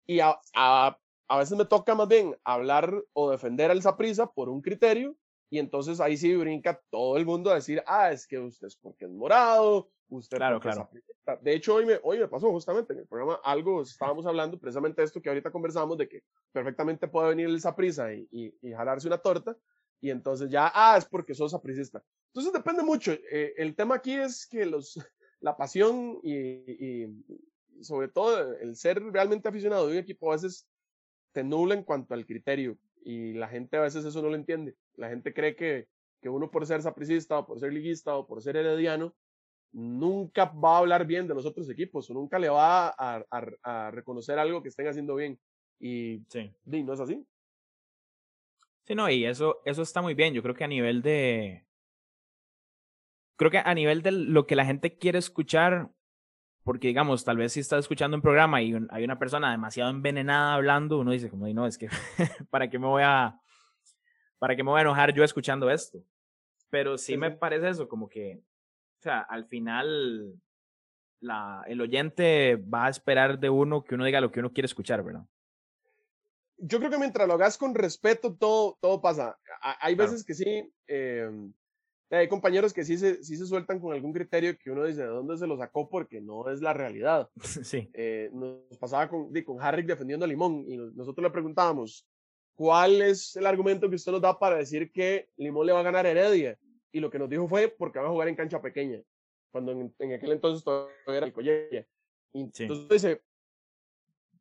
Y 0.07 0.21
a, 0.21 0.39
a, 0.55 0.97
a 1.29 1.39
veces 1.39 1.57
me 1.57 1.65
toca 1.65 1.95
más 1.95 2.09
bien 2.09 2.37
hablar 2.45 2.93
o 3.13 3.31
defender 3.31 3.71
al 3.71 3.83
Saprisa 3.83 4.27
por 4.33 4.49
un 4.49 4.63
criterio 4.63 5.17
y 5.51 5.59
entonces 5.59 6.01
ahí 6.01 6.17
sí 6.17 6.35
brinca 6.37 6.83
todo 6.91 7.17
el 7.17 7.25
mundo 7.27 7.51
a 7.51 7.55
decir, 7.55 7.83
ah, 7.87 8.11
es 8.13 8.27
que 8.27 8.39
usted 8.39 8.67
es 8.67 8.77
porque 8.77 9.05
es 9.05 9.11
morado, 9.13 9.89
usted 10.09 10.39
Claro, 10.39 10.57
es 10.57 10.63
claro. 10.63 10.81
sapricista". 10.83 11.37
De 11.37 11.55
hecho, 11.55 11.75
hoy 11.77 11.87
me, 11.87 12.01
hoy 12.03 12.19
me 12.19 12.29
pasó 12.29 12.51
justamente 12.51 12.93
en 12.93 13.01
el 13.01 13.07
programa 13.07 13.41
algo, 13.45 13.83
estábamos 13.83 14.27
hablando 14.27 14.59
precisamente 14.59 15.01
de 15.01 15.07
esto 15.07 15.21
que 15.23 15.29
ahorita 15.29 15.51
conversamos, 15.51 15.99
de 15.99 16.09
que 16.09 16.23
perfectamente 16.53 17.07
puede 17.09 17.29
venir 17.31 17.47
el 17.47 17.61
saprisa 17.61 18.13
y, 18.13 18.29
y, 18.31 18.55
y 18.61 18.73
jalarse 18.73 19.07
una 19.07 19.19
torta 19.19 19.57
y 20.01 20.11
entonces 20.11 20.51
ya, 20.51 20.71
ah, 20.75 20.97
es 20.99 21.05
porque 21.07 21.35
sos 21.35 21.53
sapricista. 21.53 22.03
Entonces 22.29 22.53
depende 22.53 22.83
mucho. 22.83 23.13
eh, 23.13 23.55
el 23.57 23.75
tema 23.75 23.97
aquí 23.97 24.15
es 24.15 24.47
que 24.47 24.67
los, 24.67 24.95
la 25.41 25.57
pasión 25.57 26.19
y- 26.23 27.05
y 27.05 27.25
sobre 27.83 28.09
todo 28.09 28.55
el 28.55 28.77
ser 28.77 29.03
realmente 29.03 29.49
aficionado 29.49 29.87
de 29.87 29.93
un 29.93 29.99
equipo 29.99 30.31
a 30.31 30.35
veces 30.35 30.67
te 31.37 31.45
nubla 31.45 31.75
en 31.75 31.83
cuanto 31.83 32.15
al 32.15 32.25
criterio 32.25 32.79
y 33.05 33.35
la 33.35 33.47
gente 33.47 33.77
a 33.77 33.83
veces 33.83 34.07
eso 34.07 34.23
no 34.23 34.31
lo 34.31 34.37
entiende. 34.37 34.75
La 34.95 35.11
gente 35.11 35.35
cree 35.35 35.55
que, 35.55 35.87
que 36.23 36.31
uno 36.31 36.51
por 36.51 36.65
ser 36.67 36.81
sapricista 36.81 37.39
o 37.39 37.47
por 37.47 37.61
ser 37.61 37.75
liguista 37.75 38.17
o 38.17 38.27
por 38.27 38.41
ser 38.41 38.57
herediano 38.57 39.15
nunca 39.71 40.47
va 40.47 40.77
a 40.77 40.79
hablar 40.79 41.07
bien 41.07 41.29
de 41.29 41.35
los 41.35 41.45
otros 41.45 41.69
equipos 41.69 42.09
o 42.09 42.15
nunca 42.15 42.39
le 42.39 42.49
va 42.49 42.89
a, 42.89 43.23
a- 43.31 43.51
a 43.65 43.91
reconocer 43.91 44.39
algo 44.39 44.63
que 44.63 44.71
estén 44.71 44.89
haciendo 44.89 45.15
bien. 45.15 45.39
Y, 45.79 46.23
Sí. 46.31 46.51
no 46.65 46.95
es 46.95 47.01
así. 47.01 47.23
Sí, 48.85 48.95
no, 48.95 49.11
y 49.11 49.27
eso, 49.27 49.61
eso 49.67 49.83
está 49.83 50.01
muy 50.01 50.15
bien. 50.15 50.33
Yo 50.33 50.43
creo 50.43 50.55
que 50.55 50.65
a 50.65 50.69
nivel 50.69 51.03
de. 51.03 51.67
Creo 53.37 53.51
que 53.51 53.59
a 53.59 53.75
nivel 53.75 54.01
de 54.01 54.13
lo 54.13 54.47
que 54.47 54.57
la 54.57 54.65
gente 54.65 54.97
quiere 54.97 55.19
escuchar, 55.19 55.91
porque 56.67 56.89
digamos, 56.89 57.25
tal 57.25 57.37
vez 57.37 57.53
si 57.53 57.61
estás 57.61 57.79
escuchando 57.85 58.17
un 58.17 58.23
programa 58.23 58.61
y 58.61 58.75
un- 58.75 58.89
hay 58.91 59.05
una 59.05 59.19
persona 59.21 59.53
demasiado 59.53 59.89
envenenada 59.89 60.55
hablando, 60.55 60.99
uno 60.99 61.13
dice, 61.13 61.31
como, 61.31 61.47
"Ay, 61.47 61.55
no, 61.55 61.65
es 61.65 61.79
que, 61.79 61.89
¿para 62.51 62.69
qué 62.69 62.79
me 62.79 62.87
voy 62.89 63.05
a. 63.05 63.41
¿Para 64.39 64.57
qué 64.57 64.65
me 64.65 64.71
voy 64.71 64.79
a 64.79 64.83
enojar 64.83 65.15
yo 65.15 65.23
escuchando 65.23 65.71
esto? 65.71 66.01
Pero 66.69 66.99
sí, 66.99 67.13
Sí, 67.13 67.17
me 67.17 67.31
sí. 67.31 67.37
parece 67.39 67.69
eso, 67.69 67.89
como 67.89 68.09
que. 68.09 68.43
O 68.99 69.03
sea, 69.03 69.21
al 69.21 69.47
final. 69.47 70.35
La, 71.21 71.63
el 71.67 71.81
oyente 71.81 72.57
va 72.57 72.87
a 72.87 72.91
esperar 72.91 73.39
de 73.39 73.49
uno 73.49 73.83
que 73.85 73.95
uno 73.95 74.05
diga 74.05 74.21
lo 74.21 74.31
que 74.31 74.41
uno 74.41 74.53
quiere 74.53 74.67
escuchar, 74.67 75.03
¿verdad? 75.03 75.25
yo 76.59 76.79
creo 76.79 76.91
que 76.91 76.99
mientras 76.99 77.27
lo 77.29 77.35
hagas 77.35 77.57
con 77.59 77.75
respeto, 77.75 78.35
todo, 78.35 78.77
todo 78.81 79.01
pasa. 79.01 79.39
Hay 79.81 79.95
Claro. 79.95 80.11
veces 80.11 80.25
que 80.27 80.35
sí, 80.35 80.73
eh, 80.89 81.31
hay 82.11 82.29
compañeros 82.29 82.73
que 82.73 82.85
sí 82.85 82.97
se, 82.99 83.23
sí 83.25 83.37
se 83.37 83.47
sueltan 83.47 83.81
con 83.81 83.93
algún 83.93 84.13
criterio 84.13 84.57
que 84.59 84.71
uno 84.71 84.85
dice, 84.85 85.01
¿de 85.03 85.09
dónde 85.09 85.37
se 85.37 85.47
lo 85.47 85.57
sacó? 85.57 85.89
Porque 85.89 86.21
no 86.21 86.49
es 86.49 86.61
la 86.61 86.73
realidad. 86.73 87.29
sí. 87.65 87.91
Eh, 87.95 88.31
nos 88.33 88.79
pasaba 88.79 89.09
con, 89.09 89.33
con 89.45 89.61
Harrick 89.61 89.87
defendiendo 89.87 90.25
a 90.25 90.29
Limón 90.29 90.65
y 90.69 90.77
nos- 90.77 90.95
nosotros 90.95 91.23
le 91.25 91.31
preguntábamos, 91.31 92.07
¿cuál 92.55 93.03
es 93.03 93.35
el 93.37 93.47
argumento 93.47 93.89
que 93.91 93.97
usted 93.97 94.13
nos 94.13 94.21
da 94.23 94.39
para 94.39 94.57
decir 94.57 94.91
que 94.93 95.29
Limón 95.37 95.67
le 95.67 95.73
va 95.73 95.81
a 95.81 95.85
ganar 95.85 96.07
a 96.07 96.11
Heredia? 96.11 96.57
Y 96.93 97.01
lo 97.01 97.11
que 97.11 97.19
nos 97.19 97.29
dijo 97.29 97.47
fue 97.49 97.69
porque 97.69 97.99
va 97.99 98.07
a 98.07 98.11
jugar 98.11 98.29
en 98.29 98.37
cancha 98.37 98.63
pequeña, 98.63 99.03
cuando 99.51 99.73
en, 99.73 99.93
en 99.99 100.13
aquel 100.15 100.33
entonces 100.33 100.65
todavía 100.65 100.95
era 101.09 101.27
el 101.27 101.33
Collella. 101.33 101.87
Y 102.33 102.49
Sí. 102.53 102.63
entonces 102.65 102.89
dice, 102.89 103.23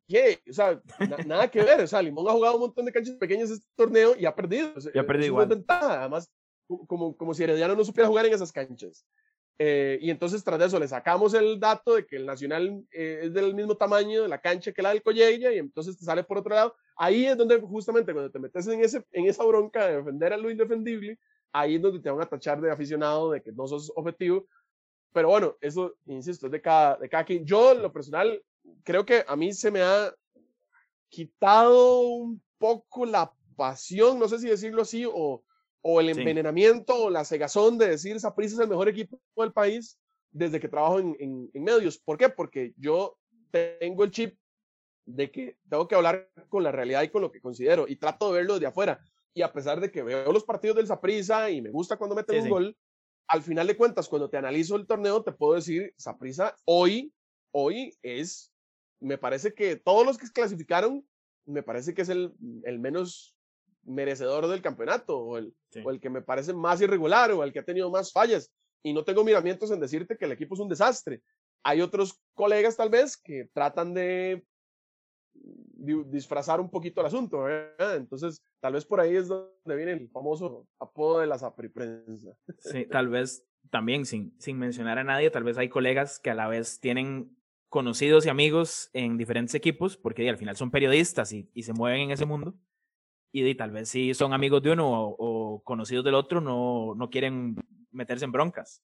¿qué? 0.08 0.38
O 0.48 0.52
sea, 0.52 0.80
na- 1.00 1.16
nada 1.26 1.50
que 1.50 1.62
ver. 1.62 1.80
O 1.80 1.86
sea, 1.86 2.00
Limón 2.00 2.28
ha 2.28 2.32
jugado 2.32 2.54
un 2.54 2.60
montón 2.62 2.84
de 2.84 2.92
canchas 2.92 3.16
pequeñas 3.16 3.50
este 3.50 3.66
torneo 3.74 4.14
y 4.16 4.24
ha 4.24 4.34
perdido. 4.34 4.72
O 4.76 4.80
sea, 4.80 4.92
Y 4.94 4.98
ha 4.98 5.06
perdido 5.06 5.26
igual. 5.26 5.48
ventaja. 5.48 6.00
Además, 6.00 6.30
como, 6.86 7.16
como 7.16 7.34
si 7.34 7.44
Herediano 7.44 7.74
no 7.74 7.84
supiera 7.84 8.08
jugar 8.08 8.26
en 8.26 8.34
esas 8.34 8.52
canchas. 8.52 9.06
Eh, 9.58 9.98
y 10.02 10.10
entonces, 10.10 10.44
tras 10.44 10.58
de 10.58 10.66
eso, 10.66 10.78
le 10.78 10.86
sacamos 10.86 11.32
el 11.32 11.58
dato 11.58 11.94
de 11.94 12.06
que 12.06 12.16
el 12.16 12.26
Nacional 12.26 12.84
eh, 12.92 13.20
es 13.24 13.32
del 13.32 13.54
mismo 13.54 13.76
tamaño 13.76 14.22
de 14.22 14.28
la 14.28 14.40
cancha 14.40 14.72
que 14.72 14.82
la 14.82 14.90
del 14.90 15.02
Collella, 15.02 15.52
y 15.52 15.58
entonces 15.58 15.96
te 15.96 16.04
sale 16.04 16.24
por 16.24 16.38
otro 16.38 16.54
lado. 16.54 16.76
Ahí 16.96 17.26
es 17.26 17.36
donde, 17.36 17.58
justamente, 17.60 18.12
cuando 18.12 18.30
te 18.30 18.38
metes 18.38 18.66
en, 18.66 18.82
ese, 18.82 19.04
en 19.12 19.26
esa 19.26 19.44
bronca 19.44 19.86
de 19.86 19.96
defender 19.96 20.32
a 20.32 20.36
lo 20.36 20.50
indefendible, 20.50 21.18
ahí 21.52 21.76
es 21.76 21.82
donde 21.82 22.00
te 22.00 22.10
van 22.10 22.20
a 22.20 22.28
tachar 22.28 22.60
de 22.60 22.70
aficionado, 22.70 23.30
de 23.30 23.42
que 23.42 23.52
no 23.52 23.66
sos 23.66 23.90
objetivo. 23.96 24.46
Pero 25.12 25.28
bueno, 25.28 25.56
eso, 25.62 25.94
insisto, 26.04 26.46
es 26.46 26.52
de 26.52 26.60
cada, 26.60 26.98
de 26.98 27.08
cada 27.08 27.24
quien. 27.24 27.46
Yo, 27.46 27.72
lo 27.72 27.90
personal, 27.90 28.42
creo 28.84 29.06
que 29.06 29.24
a 29.26 29.36
mí 29.36 29.54
se 29.54 29.70
me 29.70 29.80
ha 29.80 30.14
quitado 31.08 32.00
un 32.00 32.42
poco 32.58 33.06
la 33.06 33.32
pasión, 33.56 34.18
no 34.18 34.28
sé 34.28 34.38
si 34.38 34.48
decirlo 34.48 34.82
así, 34.82 35.06
o, 35.06 35.42
o 35.88 36.00
el 36.00 36.12
Sí. 36.12 36.18
envenenamiento 36.20 37.04
o 37.04 37.10
la 37.10 37.24
cegazón 37.24 37.78
de 37.78 37.88
decir 37.88 38.18
Saprissa 38.18 38.54
es 38.56 38.60
el 38.60 38.68
mejor 38.68 38.88
equipo 38.88 39.20
del 39.36 39.52
país 39.52 39.98
desde 40.32 40.58
que 40.58 40.68
trabajo 40.68 40.98
en, 40.98 41.16
en- 41.20 41.48
en 41.54 41.62
medios. 41.64 41.96
¿Por 41.98 42.18
qué? 42.18 42.28
Porque 42.28 42.74
yo 42.76 43.16
tengo 43.52 44.02
el 44.02 44.10
chip 44.10 44.36
de 45.06 45.30
que 45.30 45.56
tengo 45.70 45.86
que 45.86 45.94
hablar 45.94 46.28
con 46.48 46.64
la 46.64 46.72
realidad 46.72 47.02
y 47.04 47.08
con 47.08 47.22
lo 47.22 47.30
que 47.30 47.40
considero 47.40 47.86
y 47.86 47.94
trato 47.96 48.32
de 48.32 48.38
verlo 48.38 48.54
desde 48.54 48.66
afuera. 48.66 48.98
Y 49.32 49.42
a 49.42 49.52
pesar 49.52 49.80
de 49.80 49.90
que 49.92 50.02
veo 50.02 50.32
los 50.32 50.42
partidos 50.44 50.76
del 50.76 50.88
Saprissa 50.88 51.50
y 51.50 51.62
me 51.62 51.70
gusta 51.70 51.96
cuando 51.96 52.16
meten 52.16 52.34
Sí, 52.34 52.38
un 52.40 52.44
sí. 52.44 52.50
gol, 52.50 52.76
al 53.28 53.42
final 53.42 53.66
de 53.68 53.76
cuentas, 53.76 54.08
cuando 54.08 54.28
te 54.28 54.36
analizo 54.38 54.74
el 54.74 54.86
torneo, 54.88 55.22
te 55.22 55.30
puedo 55.32 55.54
decir, 55.54 55.94
Saprissa 55.96 56.56
hoy, 56.64 57.12
hoy 57.52 57.96
es, 58.02 58.52
me 59.00 59.18
parece 59.18 59.54
que 59.54 59.76
todos 59.76 60.04
los 60.04 60.18
que 60.18 60.26
clasificaron, 60.32 61.06
me 61.44 61.62
parece 61.62 61.94
que 61.94 62.02
es 62.02 62.08
el, 62.08 62.32
el 62.64 62.80
menos 62.80 63.35
merecedor 63.86 64.46
del 64.48 64.62
campeonato, 64.62 65.18
o 65.18 65.38
el, 65.38 65.54
Sí. 65.70 65.80
o 65.84 65.90
el 65.90 66.00
que 66.00 66.10
me 66.10 66.22
parece 66.22 66.52
más 66.52 66.80
irregular, 66.80 67.30
o 67.32 67.42
el 67.44 67.52
que 67.52 67.60
ha 67.60 67.64
tenido 67.64 67.90
más 67.90 68.12
fallas. 68.12 68.52
Y 68.82 68.92
no 68.92 69.04
tengo 69.04 69.24
miramientos 69.24 69.70
en 69.70 69.80
decirte 69.80 70.16
que 70.16 70.24
el 70.26 70.32
equipo 70.32 70.54
es 70.54 70.60
un 70.60 70.68
desastre. 70.68 71.22
Hay 71.64 71.80
otros 71.80 72.20
colegas 72.34 72.76
tal 72.76 72.88
vez 72.90 73.16
que 73.16 73.48
tratan 73.52 73.94
de 73.94 74.44
di- 75.34 76.04
disfrazar 76.06 76.60
un 76.60 76.70
poquito 76.70 77.00
el 77.00 77.06
asunto, 77.08 77.40
¿verdad? 77.40 77.96
Entonces, 77.96 78.42
tal 78.60 78.74
vez 78.74 78.84
por 78.84 79.00
ahí 79.00 79.16
es 79.16 79.28
donde 79.28 79.76
viene 79.76 79.92
el 79.92 80.08
famoso 80.10 80.66
apodo 80.78 81.20
de 81.20 81.26
la 81.26 81.38
sapriprensa. 81.38 82.36
Sí, 82.58 82.86
tal 82.86 83.08
vez 83.08 83.44
también, 83.70 84.04
sin, 84.06 84.34
sin 84.38 84.58
mencionar 84.58 84.98
a 84.98 85.04
nadie, 85.04 85.30
tal 85.30 85.44
vez 85.44 85.58
hay 85.58 85.68
colegas 85.68 86.18
que 86.20 86.30
a 86.30 86.34
la 86.34 86.48
vez 86.48 86.78
tienen 86.80 87.36
conocidos 87.68 88.24
y 88.24 88.28
amigos 88.28 88.88
en 88.92 89.18
diferentes 89.18 89.54
equipos, 89.54 89.96
porque 89.96 90.28
al 90.28 90.38
final 90.38 90.56
son 90.56 90.70
periodistas 90.70 91.32
y, 91.32 91.50
y 91.52 91.64
se 91.64 91.72
mueven 91.72 92.02
en 92.02 92.10
ese 92.12 92.24
mundo. 92.24 92.54
Y 93.38 93.54
tal 93.54 93.70
vez 93.70 93.90
si 93.90 94.14
son 94.14 94.32
amigos 94.32 94.62
de 94.62 94.70
uno 94.70 95.14
o, 95.18 95.60
conocidos 95.62 96.02
del 96.02 96.14
otro, 96.14 96.40
no, 96.40 96.94
no 96.94 97.10
quieren 97.10 97.54
meterse 97.90 98.24
en 98.24 98.32
broncas. 98.32 98.82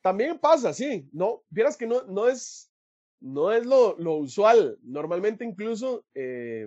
También 0.00 0.40
pasa, 0.40 0.72
sí, 0.72 1.08
no, 1.12 1.42
vieras 1.48 1.76
que 1.76 1.86
no, 1.86 2.02
no 2.08 2.26
es, 2.26 2.72
no 3.20 3.52
es 3.52 3.64
lo, 3.64 3.96
lo 3.98 4.14
usual. 4.16 4.76
Normalmente 4.82 5.44
incluso 5.44 6.04
eh, 6.14 6.66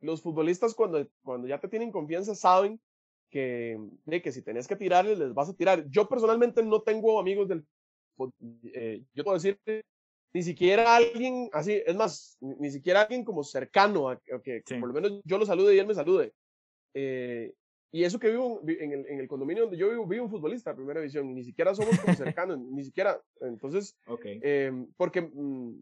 los 0.00 0.22
futbolistas 0.22 0.72
cuando, 0.72 1.04
cuando 1.24 1.48
ya 1.48 1.58
te 1.58 1.66
tienen 1.66 1.90
confianza 1.90 2.36
saben 2.36 2.80
que, 3.28 3.76
que 4.22 4.30
si 4.30 4.42
tenés 4.42 4.68
que 4.68 4.76
tirarles, 4.76 5.18
les 5.18 5.34
vas 5.34 5.48
a 5.48 5.56
tirar. 5.56 5.84
Yo 5.90 6.08
personalmente 6.08 6.62
no 6.62 6.80
tengo 6.82 7.18
amigos 7.18 7.48
del 7.48 7.66
eh, 8.72 9.02
yo 9.14 9.24
puedo 9.24 9.36
decir 9.36 9.60
ni 10.32 10.42
siquiera 10.42 10.96
alguien 10.96 11.48
así, 11.52 11.82
es 11.84 11.96
más, 11.96 12.36
ni, 12.40 12.54
ni 12.56 12.70
siquiera 12.70 13.02
alguien 13.02 13.24
como 13.24 13.42
cercano 13.44 14.08
a, 14.08 14.12
a 14.12 14.40
que 14.42 14.62
Sí. 14.66 14.74
por 14.76 14.88
lo 14.88 14.94
menos 14.94 15.20
yo 15.24 15.38
lo 15.38 15.46
salude 15.46 15.74
y 15.74 15.78
él 15.78 15.86
me 15.86 15.94
salude. 15.94 16.32
Eh, 16.94 17.52
y 17.90 18.04
eso 18.04 18.18
que 18.18 18.28
vivo 18.30 18.60
vi- 18.62 18.76
en 18.80 18.92
el, 18.92 19.06
en 19.06 19.18
el 19.20 19.28
condominio 19.28 19.62
donde 19.64 19.78
yo 19.78 19.88
vivo, 19.88 20.06
vivo 20.06 20.24
un 20.24 20.30
futbolista 20.30 20.70
de 20.70 20.76
primera 20.76 21.00
división, 21.00 21.30
y 21.30 21.34
ni 21.34 21.44
siquiera 21.44 21.74
somos 21.74 21.98
como 22.00 22.12
cercanos, 22.36 22.58
ni 22.58 22.84
siquiera. 22.84 23.20
Entonces, 23.40 23.96
eh, 24.42 24.70
porque 24.96 25.22
mm, 25.22 25.74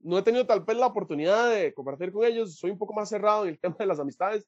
no 0.00 0.18
he 0.18 0.22
tenido 0.22 0.46
tal 0.46 0.60
vez 0.64 0.76
la 0.78 0.86
oportunidad 0.86 1.54
de 1.54 1.74
compartir 1.74 2.12
con 2.12 2.24
ellos, 2.24 2.56
soy 2.56 2.70
un 2.70 2.78
poco 2.78 2.94
más 2.94 3.08
cerrado 3.10 3.42
en 3.44 3.50
el 3.50 3.58
tema 3.60 3.76
de 3.78 3.86
las 3.86 4.00
amistades, 4.00 4.46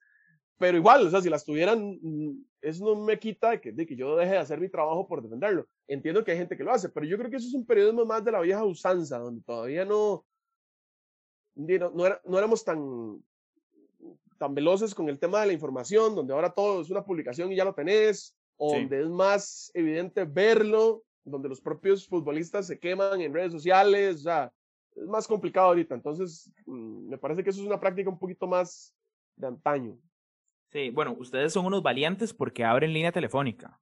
pero 0.62 0.78
igual, 0.78 1.04
o 1.04 1.10
sea, 1.10 1.20
si 1.20 1.28
las 1.28 1.44
tuvieran, 1.44 1.98
mm, 2.00 2.44
eso 2.60 2.84
no 2.84 2.94
me 3.04 3.18
quita 3.18 3.50
de 3.50 3.60
que, 3.60 3.72
de 3.72 3.84
que 3.84 3.96
yo 3.96 4.14
deje 4.14 4.30
de 4.30 4.38
hacer 4.38 4.60
mi 4.60 4.68
trabajo 4.68 5.08
por 5.08 5.20
defenderlo. 5.20 5.66
Entiendo 5.88 6.22
que 6.22 6.30
hay 6.30 6.38
gente 6.38 6.56
que 6.56 6.62
lo 6.62 6.70
hace, 6.70 6.88
pero 6.88 7.04
yo 7.04 7.18
creo 7.18 7.28
que 7.28 7.36
eso 7.38 7.48
es 7.48 7.54
un 7.54 7.66
periodismo 7.66 8.04
más 8.04 8.24
de 8.24 8.30
la 8.30 8.40
vieja 8.40 8.64
usanza, 8.64 9.18
donde 9.18 9.42
todavía 9.42 9.84
no, 9.84 10.24
no, 11.56 11.90
no, 11.90 12.06
era- 12.06 12.20
no 12.24 12.38
éramos 12.38 12.64
tan, 12.64 13.20
tan 14.38 14.54
veloces 14.54 14.94
con 14.94 15.08
el 15.08 15.18
tema 15.18 15.40
de 15.40 15.48
la 15.48 15.52
información, 15.52 16.14
donde 16.14 16.32
ahora 16.32 16.50
todo 16.54 16.80
es 16.80 16.90
una 16.90 17.04
publicación 17.04 17.50
y 17.50 17.56
ya 17.56 17.64
lo 17.64 17.74
tenés, 17.74 18.36
o 18.56 18.70
Sí. 18.70 18.76
donde 18.76 19.00
es 19.02 19.08
más 19.08 19.72
evidente 19.74 20.24
verlo, 20.24 21.02
donde 21.24 21.48
los 21.48 21.60
propios 21.60 22.06
futbolistas 22.06 22.68
se 22.68 22.78
queman 22.78 23.20
en 23.20 23.34
redes 23.34 23.50
sociales, 23.50 24.16
o 24.20 24.22
sea, 24.22 24.52
es 24.94 25.08
más 25.08 25.26
complicado 25.26 25.66
ahorita. 25.66 25.96
Entonces, 25.96 26.52
mm, 26.66 27.08
me 27.08 27.18
parece 27.18 27.42
que 27.42 27.50
eso 27.50 27.60
es 27.60 27.66
una 27.66 27.80
práctica 27.80 28.08
un 28.10 28.18
poquito 28.20 28.46
más 28.46 28.94
de 29.34 29.48
antaño. 29.48 29.98
Sí, 30.72 30.90
bueno, 30.90 31.14
ustedes 31.18 31.52
son 31.52 31.66
unos 31.66 31.82
valientes 31.82 32.32
porque 32.32 32.64
abren 32.64 32.92
línea 32.92 33.12
telefónica. 33.12 33.78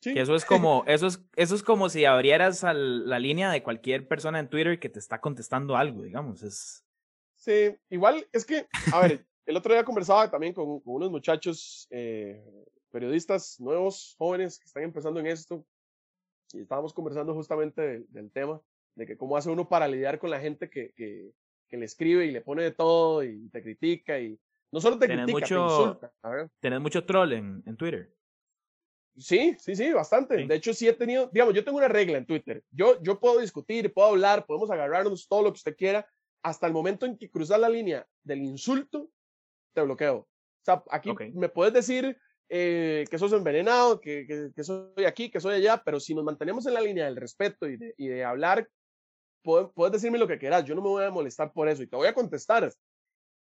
Sí, 0.00 0.12
Que 0.12 0.20
eso 0.20 0.34
es 0.34 0.44
como, 0.44 0.84
eso 0.86 1.06
es, 1.06 1.24
eso 1.34 1.54
es 1.54 1.62
como 1.62 1.88
si 1.88 2.04
abrieras 2.04 2.62
al- 2.62 3.08
la 3.08 3.18
línea 3.18 3.50
de 3.50 3.62
cualquier 3.62 4.06
persona 4.06 4.38
en 4.38 4.50
Twitter 4.50 4.78
que 4.78 4.90
te 4.90 4.98
está 4.98 5.18
contestando 5.20 5.76
algo, 5.76 6.02
digamos. 6.02 6.42
Es, 6.42 6.84
sí, 7.36 7.74
igual 7.88 8.26
es 8.32 8.44
que, 8.44 8.66
a 8.92 9.00
ver, 9.00 9.24
el 9.46 9.56
otro 9.56 9.72
día 9.72 9.82
conversaba 9.84 10.30
también 10.30 10.52
con, 10.52 10.80
con 10.80 10.94
unos 10.96 11.10
muchachos 11.10 11.86
eh, 11.90 12.44
periodistas 12.90 13.58
nuevos, 13.60 14.14
jóvenes 14.18 14.58
que 14.58 14.66
están 14.66 14.82
empezando 14.82 15.20
en 15.20 15.26
esto, 15.26 15.64
y 16.52 16.60
estábamos 16.60 16.92
conversando 16.92 17.32
justamente 17.32 17.80
del, 17.80 18.06
del 18.10 18.30
tema, 18.30 18.60
de 18.96 19.06
que 19.06 19.16
cómo 19.16 19.38
hace 19.38 19.48
uno 19.50 19.70
para 19.70 19.88
lidiar 19.88 20.18
con 20.18 20.28
la 20.28 20.38
gente 20.40 20.68
que, 20.68 20.92
que, 20.94 21.32
que 21.68 21.76
le 21.78 21.86
escribe 21.86 22.26
y 22.26 22.30
le 22.30 22.42
pone 22.42 22.62
de 22.62 22.72
todo 22.72 23.24
y 23.24 23.48
te 23.48 23.62
critica 23.62 24.20
y 24.20 24.38
no 24.74 24.80
solo 24.80 24.98
te 24.98 25.06
Tenés 25.06 25.24
critica, 25.26 25.46
te 25.46 25.54
mucho- 25.54 25.66
insulta. 25.80 26.12
a 26.22 26.28
ver. 26.30 26.50
tenés 26.60 26.80
mucho 26.80 27.06
troll 27.06 27.32
en, 27.32 27.62
en 27.64 27.76
Twitter. 27.76 28.12
Sí, 29.16 29.56
sí, 29.60 29.76
sí, 29.76 29.92
bastante. 29.92 30.36
Sí. 30.38 30.46
De 30.48 30.56
hecho, 30.56 30.74
sí 30.74 30.88
he 30.88 30.92
tenido, 30.92 31.30
digamos, 31.32 31.54
yo 31.54 31.62
tengo 31.64 31.78
una 31.78 31.86
regla 31.86 32.18
en 32.18 32.26
Twitter. 32.26 32.64
Yo, 32.72 33.00
yo 33.00 33.20
puedo 33.20 33.38
discutir, 33.38 33.94
puedo 33.94 34.08
hablar, 34.08 34.44
podemos 34.44 34.68
agarrarnos 34.72 35.28
todo 35.28 35.42
lo 35.44 35.52
que 35.52 35.58
usted 35.58 35.76
quiera. 35.76 36.04
Hasta 36.42 36.66
el 36.66 36.72
momento 36.72 37.06
en 37.06 37.16
que 37.16 37.30
cruzas 37.30 37.60
la 37.60 37.68
línea 37.68 38.04
del 38.24 38.40
insulto, 38.42 39.08
te 39.72 39.82
bloqueo. 39.82 40.16
O 40.16 40.28
sea, 40.64 40.82
aquí 40.90 41.10
Ok. 41.10 41.22
me 41.34 41.48
puedes 41.48 41.72
decir 41.72 42.18
eh, 42.48 43.04
que 43.08 43.16
sos 43.18 43.32
envenenado, 43.32 44.00
que, 44.00 44.26
que, 44.26 44.50
que 44.54 44.64
soy 44.64 45.04
aquí, 45.06 45.30
que 45.30 45.38
soy 45.40 45.54
allá, 45.54 45.80
pero 45.84 46.00
si 46.00 46.12
nos 46.16 46.24
mantenemos 46.24 46.66
en 46.66 46.74
la 46.74 46.80
línea 46.80 47.04
del 47.04 47.14
respeto 47.16 47.68
y 47.68 47.76
de, 47.76 47.94
y 47.96 48.08
de 48.08 48.24
hablar, 48.24 48.68
puedes, 49.44 49.68
puedes 49.74 49.92
decirme 49.92 50.18
lo 50.18 50.26
que 50.26 50.38
quieras. 50.38 50.64
Yo 50.64 50.74
no 50.74 50.82
me 50.82 50.88
voy 50.88 51.04
a 51.04 51.10
molestar 51.12 51.52
por 51.52 51.68
eso 51.68 51.82
y 51.84 51.86
te 51.86 51.94
voy 51.96 52.08
a 52.08 52.14
contestar. 52.14 52.68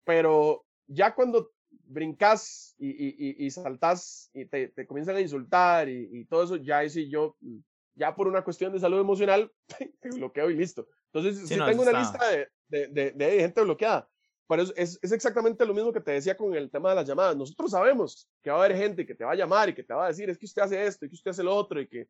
Pero 0.04 0.64
ya 0.86 1.14
cuando 1.14 1.52
brincas 1.70 2.74
y, 2.78 2.88
y, 2.90 3.46
y, 3.46 3.50
saltas 3.50 4.30
y 4.32 4.46
te, 4.46 4.68
te 4.68 4.86
comienzan 4.86 5.16
a 5.16 5.20
insultar 5.20 5.88
y, 5.88 6.08
y 6.12 6.24
todo 6.26 6.44
eso, 6.44 6.56
ya 6.56 6.88
sí 6.88 7.08
yo, 7.08 7.36
mm, 7.40 7.58
ya 7.94 8.14
por 8.14 8.28
una 8.28 8.42
cuestión 8.44 8.72
de 8.72 8.80
salud 8.80 8.98
emocional, 9.00 9.52
te 10.00 10.08
bloqueo 10.10 10.50
y 10.50 10.56
listo. 10.56 10.86
Entonces, 11.12 11.48
Sí, 11.48 11.56
no, 11.56 11.66
tengo 11.66 11.82
una 11.82 11.90
está- 11.92 12.00
lista 12.00 12.28
de, 12.30 12.48
de, 12.68 12.88
de, 12.88 13.10
de 13.12 13.40
gente 13.40 13.62
bloqueada. 13.62 14.08
Pero 14.48 14.62
es, 14.62 14.72
es, 14.76 14.98
es 15.02 15.10
exactamente 15.12 15.66
lo 15.66 15.74
mismo 15.74 15.92
que 15.92 16.00
te 16.00 16.12
decía 16.12 16.36
con 16.36 16.54
el 16.54 16.70
tema 16.70 16.90
de 16.90 16.94
las 16.96 17.06
llamadas. 17.08 17.36
Nosotros 17.36 17.70
sabemos 17.72 18.28
que 18.42 18.50
va 18.50 18.58
a 18.62 18.64
haber 18.64 18.76
gente 18.76 19.04
que 19.04 19.14
te 19.16 19.24
va 19.24 19.32
a 19.32 19.36
llamar 19.36 19.68
y 19.68 19.74
que 19.74 19.82
te 19.82 19.92
va 19.92 20.04
a 20.04 20.08
decir, 20.08 20.30
es 20.30 20.38
que 20.38 20.46
usted 20.46 20.62
hace 20.62 20.86
esto 20.86 21.04
y 21.04 21.08
que 21.08 21.16
usted 21.16 21.30
hace 21.32 21.42
lo 21.42 21.54
otro 21.54 21.80
y 21.80 21.88
que... 21.88 22.08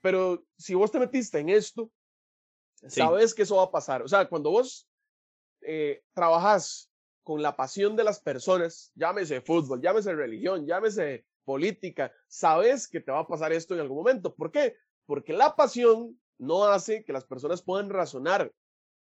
Pero 0.00 0.44
si 0.56 0.74
vos 0.74 0.90
te 0.90 0.98
metiste 0.98 1.38
en 1.38 1.50
esto, 1.50 1.90
Sí. 2.84 3.00
sabes 3.00 3.32
que 3.34 3.42
eso 3.42 3.56
va 3.56 3.64
a 3.64 3.70
pasar. 3.70 4.02
O 4.02 4.08
sea, 4.08 4.28
cuando 4.28 4.50
vos 4.50 4.88
eh, 5.60 6.02
trabajas 6.14 6.90
con 7.22 7.42
la 7.42 7.56
pasión 7.56 7.96
de 7.96 8.04
las 8.04 8.20
personas, 8.20 8.92
llámese 8.94 9.40
fútbol, 9.40 9.80
llámese 9.80 10.12
religión, 10.14 10.66
llámese 10.66 11.24
política, 11.44 12.12
sabes 12.28 12.88
que 12.88 13.00
te 13.00 13.12
va 13.12 13.20
a 13.20 13.26
pasar 13.26 13.52
esto 13.52 13.74
en 13.74 13.80
algún 13.80 13.98
momento. 13.98 14.34
¿Por 14.34 14.50
qué? 14.50 14.76
Porque 15.06 15.32
la 15.32 15.54
pasión 15.56 16.18
no 16.38 16.64
hace 16.64 17.04
que 17.04 17.12
las 17.12 17.24
personas 17.24 17.62
puedan 17.62 17.90
razonar, 17.90 18.52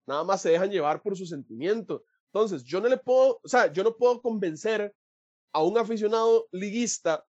nada 0.07 0.25
más 0.25 0.43
se 0.43 0.51
dejan 0.51 0.71
llevar 0.71 1.03
por 1.03 1.17
su 1.17 1.27
sentimiento. 1.27 2.05
Entonces, 2.33 2.65
yo 2.65 2.81
no 2.81 2.89
le 2.89 2.97
puedo, 2.97 3.41
o 3.43 3.49
sea, 3.49 3.73
yo 3.73 3.85
no 3.85 3.97
puedo 3.97 4.21
convencer 4.23 4.95
a 5.53 5.63
un 5.63 5.77
aficionado 5.79 6.49
liguista 6.51 7.25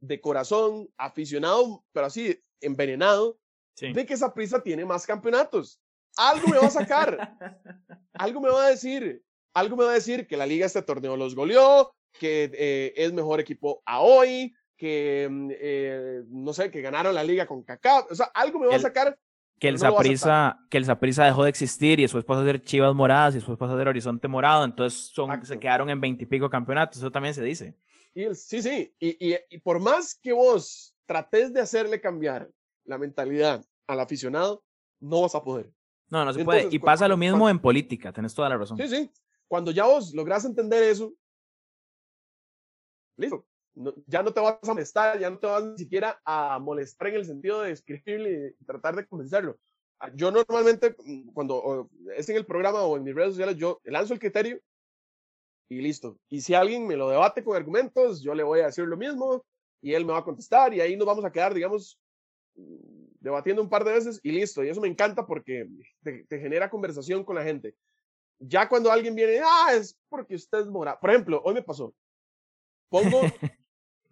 de 0.00 0.20
corazón, 0.20 0.88
aficionado, 0.96 1.84
pero 1.92 2.06
así, 2.06 2.38
envenenado, 2.60 3.38
Sí. 3.74 3.92
de 3.92 4.04
que 4.04 4.14
esa 4.14 4.34
prisa 4.34 4.60
tiene 4.60 4.84
más 4.84 5.06
campeonatos. 5.06 5.80
Algo 6.16 6.48
me 6.48 6.58
va 6.58 6.66
a 6.66 6.70
sacar, 6.70 7.16
algo 8.14 8.40
me 8.40 8.50
va 8.50 8.66
a 8.66 8.70
decir, 8.70 9.22
algo 9.54 9.76
me 9.76 9.84
va 9.84 9.90
a 9.90 9.94
decir 9.94 10.26
que 10.26 10.36
la 10.36 10.46
liga 10.46 10.66
este 10.66 10.82
torneo 10.82 11.16
los 11.16 11.34
goleó, 11.34 11.94
que 12.18 12.50
eh, 12.54 12.92
es 12.96 13.12
mejor 13.12 13.40
equipo 13.40 13.82
a 13.86 14.00
hoy, 14.00 14.54
que 14.76 15.28
mm, 15.30 15.50
eh, 15.52 16.22
no 16.28 16.52
sé, 16.52 16.70
que 16.70 16.80
ganaron 16.80 17.14
la 17.14 17.24
liga 17.24 17.46
con 17.46 17.62
Kaká, 17.62 18.06
o 18.10 18.14
sea, 18.14 18.26
algo 18.34 18.58
me 18.60 18.66
va 18.66 18.76
a 18.76 18.78
sacar. 18.82 19.18
que 19.58 19.68
el 19.68 19.74
no 19.74 19.86
lo 19.88 19.92
vas 19.94 20.00
a 20.00 20.04
Saprissa, 20.04 20.58
que 20.70 20.78
el 20.78 20.84
Saprissa 20.84 21.24
dejó 21.24 21.42
de 21.44 21.50
existir 21.50 21.98
y 21.98 22.02
después 22.02 22.24
pasó 22.24 22.40
a 22.40 22.44
ser 22.44 22.62
Chivas 22.62 22.94
moradas 22.94 23.34
y 23.34 23.38
después 23.38 23.58
pasó 23.58 23.74
a 23.74 23.78
ser 23.78 23.88
Horizonte 23.88 24.28
morado, 24.28 24.64
entonces 24.64 25.10
son, 25.12 25.44
se 25.44 25.58
quedaron 25.58 25.90
en 25.90 26.00
veintipico 26.00 26.48
campeonatos, 26.48 26.98
eso 26.98 27.10
también 27.10 27.34
se 27.34 27.42
dice. 27.42 27.74
Y 28.14 28.22
el- 28.24 28.36
sí, 28.36 28.62
sí, 28.62 28.94
y, 29.00 29.32
y- 29.32 29.38
y 29.50 29.58
por 29.58 29.80
más 29.80 30.14
que 30.14 30.32
vos 30.32 30.94
trates 31.06 31.52
de 31.52 31.60
hacerle 31.60 32.00
cambiar 32.00 32.48
la 32.84 32.98
mentalidad 32.98 33.64
al 33.88 34.00
aficionado, 34.00 34.62
no 35.00 35.22
vas 35.22 35.34
a 35.34 35.42
poder. 35.42 35.70
No, 36.10 36.24
no 36.24 36.32
se 36.32 36.44
puede. 36.44 36.68
Y 36.70 36.78
pasa 36.78 37.06
lo 37.08 37.16
mismo 37.16 37.48
en 37.50 37.58
política, 37.58 38.12
tenés 38.12 38.32
toda 38.34 38.48
la 38.48 38.56
razón. 38.56 38.76
Sí, 38.78 38.88
sí. 38.88 39.10
Cuando 39.48 39.70
ya 39.72 39.86
vos 39.86 40.14
logras 40.14 40.44
entender 40.44 40.82
eso, 40.84 41.14
listo. 43.16 43.46
No- 43.74 43.94
ya 44.06 44.22
no 44.22 44.32
te 44.32 44.40
vas 44.40 44.58
a 44.62 44.66
molestar, 44.74 45.18
ya 45.20 45.30
no 45.30 45.38
te 45.38 45.46
vas 45.46 45.62
ni 45.64 45.78
siquiera 45.78 46.20
a 46.24 46.58
molestar 46.58 47.08
en 47.08 47.14
el 47.16 47.24
sentido 47.24 47.62
de 47.62 47.72
escribirle 47.72 48.56
y 48.58 48.64
tratar 48.64 48.96
de 48.96 49.06
convencerlo. 49.06 49.58
Ah, 50.00 50.10
Yo 50.14 50.30
normalmente, 50.32 50.96
mm, 51.04 51.32
cuando 51.32 51.88
es 52.16 52.28
en 52.28 52.36
el 52.36 52.46
programa 52.46 52.82
o 52.82 52.96
en 52.96 53.04
mis 53.04 53.14
redes 53.14 53.30
sociales, 53.32 53.56
yo 53.56 53.80
lanzo 53.84 54.14
el 54.14 54.20
criterio 54.20 54.60
y 55.68 55.80
listo. 55.80 56.18
Y 56.28 56.40
si 56.40 56.54
alguien 56.54 56.86
me 56.86 56.96
lo 56.96 57.10
debate 57.10 57.44
con 57.44 57.56
argumentos, 57.56 58.22
yo 58.22 58.34
le 58.34 58.42
voy 58.42 58.60
a 58.60 58.66
decir 58.66 58.84
lo 58.84 58.96
mismo 58.96 59.44
y 59.80 59.92
él 59.94 60.04
me 60.04 60.12
va 60.12 60.18
a 60.20 60.24
contestar 60.24 60.72
y 60.74 60.80
ahí 60.80 60.96
nos 60.96 61.06
vamos 61.06 61.24
a 61.24 61.30
quedar, 61.32 61.54
digamos, 61.54 62.00
mm, 62.56 63.06
debatiendo 63.20 63.62
un 63.62 63.68
par 63.70 63.84
de 63.84 63.92
veces 63.92 64.20
y 64.22 64.32
listo. 64.32 64.64
Y 64.64 64.70
eso 64.70 64.80
me 64.80 64.88
encanta 64.88 65.26
porque 65.26 65.68
te, 66.02 66.24
te 66.26 66.40
genera 66.40 66.70
conversación 66.70 67.24
con 67.24 67.36
la 67.36 67.44
gente. 67.44 67.74
Ya 68.40 68.68
cuando 68.68 68.90
alguien 68.92 69.14
viene, 69.14 69.40
ah, 69.44 69.72
es 69.74 69.98
porque 70.08 70.34
usted 70.36 70.58
es 70.60 70.66
morado. 70.66 70.98
Por 71.00 71.10
ejemplo, 71.10 71.40
hoy 71.44 71.54
me 71.54 71.62
pasó. 71.62 71.94
Pongo, 72.88 73.22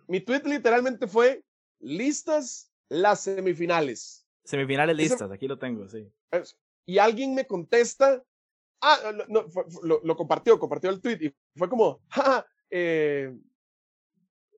mi 0.09 0.21
tweet 0.21 0.43
literalmente 0.45 1.07
fue, 1.07 1.45
listas 1.81 2.71
las 2.89 3.21
semifinales. 3.21 4.27
Semifinales 4.45 4.97
listas, 4.97 5.31
aquí 5.31 5.47
lo 5.49 5.59
tengo, 5.59 5.89
sí. 5.89 6.09
Es- 6.31 6.57
Y 6.85 6.99
alguien 6.99 7.35
me 7.35 7.47
contesta, 7.47 8.23
ah, 8.81 8.99
no, 9.29 9.47
lo, 9.83 10.01
lo 10.05 10.17
compartió, 10.17 10.59
compartió 10.59 10.91
el 10.91 11.01
tweet 11.01 11.19
y 11.21 11.35
fue 11.57 11.69
como, 11.69 12.01
ja, 12.11 12.47
eh, 12.71 13.33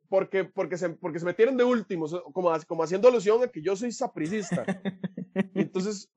porque, 0.08 0.44
porque, 0.44 0.78
se, 0.78 0.90
porque 0.90 1.18
se 1.18 1.24
metieron 1.26 1.56
de 1.56 1.64
últimos, 1.64 2.14
como, 2.32 2.50
como 2.66 2.82
haciendo 2.82 3.08
alusión 3.08 3.42
a 3.42 3.48
que 3.48 3.60
yo 3.62 3.76
soy 3.76 3.92
sapricista. 3.92 4.64
Entonces, 5.54 6.10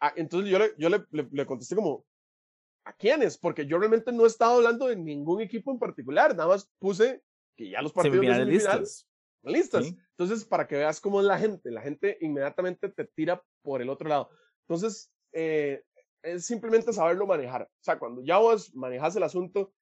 ah, 0.00 0.12
entonces 0.16 0.50
yo, 0.50 0.58
le, 0.58 0.72
yo 0.76 0.88
le, 0.88 1.04
le- 1.10 1.28
le 1.30 1.46
contesté 1.46 1.74
como, 1.76 2.04
¿a 2.88 2.92
quiénes? 2.94 3.36
Porque 3.36 3.66
yo 3.66 3.78
realmente 3.78 4.12
no 4.12 4.24
he 4.24 4.28
estado 4.28 4.56
hablando 4.56 4.86
de 4.86 4.96
ningún 4.96 5.42
equipo 5.42 5.70
en 5.70 5.78
particular, 5.78 6.34
nada 6.34 6.48
más 6.48 6.70
puse 6.78 7.22
que 7.54 7.68
ya 7.68 7.82
los 7.82 7.92
partidos 7.92 8.20
de 8.20 8.26
Semifinales 8.32 8.46
semifinal 8.46 8.80
listas. 8.80 9.08
listas. 9.42 9.86
Sí. 9.86 9.98
Entonces, 10.16 10.44
para 10.46 10.66
que 10.66 10.76
veas 10.76 11.00
cómo 11.00 11.20
es 11.20 11.26
la 11.26 11.38
gente, 11.38 11.70
la 11.70 11.82
gente 11.82 12.16
inmediatamente 12.22 12.88
te 12.88 13.04
tira 13.04 13.42
por 13.62 13.82
el 13.82 13.90
otro 13.90 14.08
lado. 14.08 14.30
Entonces, 14.66 15.12
eh, 15.32 15.82
es 16.22 16.46
simplemente 16.46 16.92
saberlo 16.92 17.26
manejar. 17.26 17.62
O 17.62 17.84
sea, 17.84 17.98
cuando 17.98 18.22
ya 18.22 18.38
vos 18.38 18.74
manejas 18.74 19.14
el 19.16 19.22
asunto, 19.22 19.72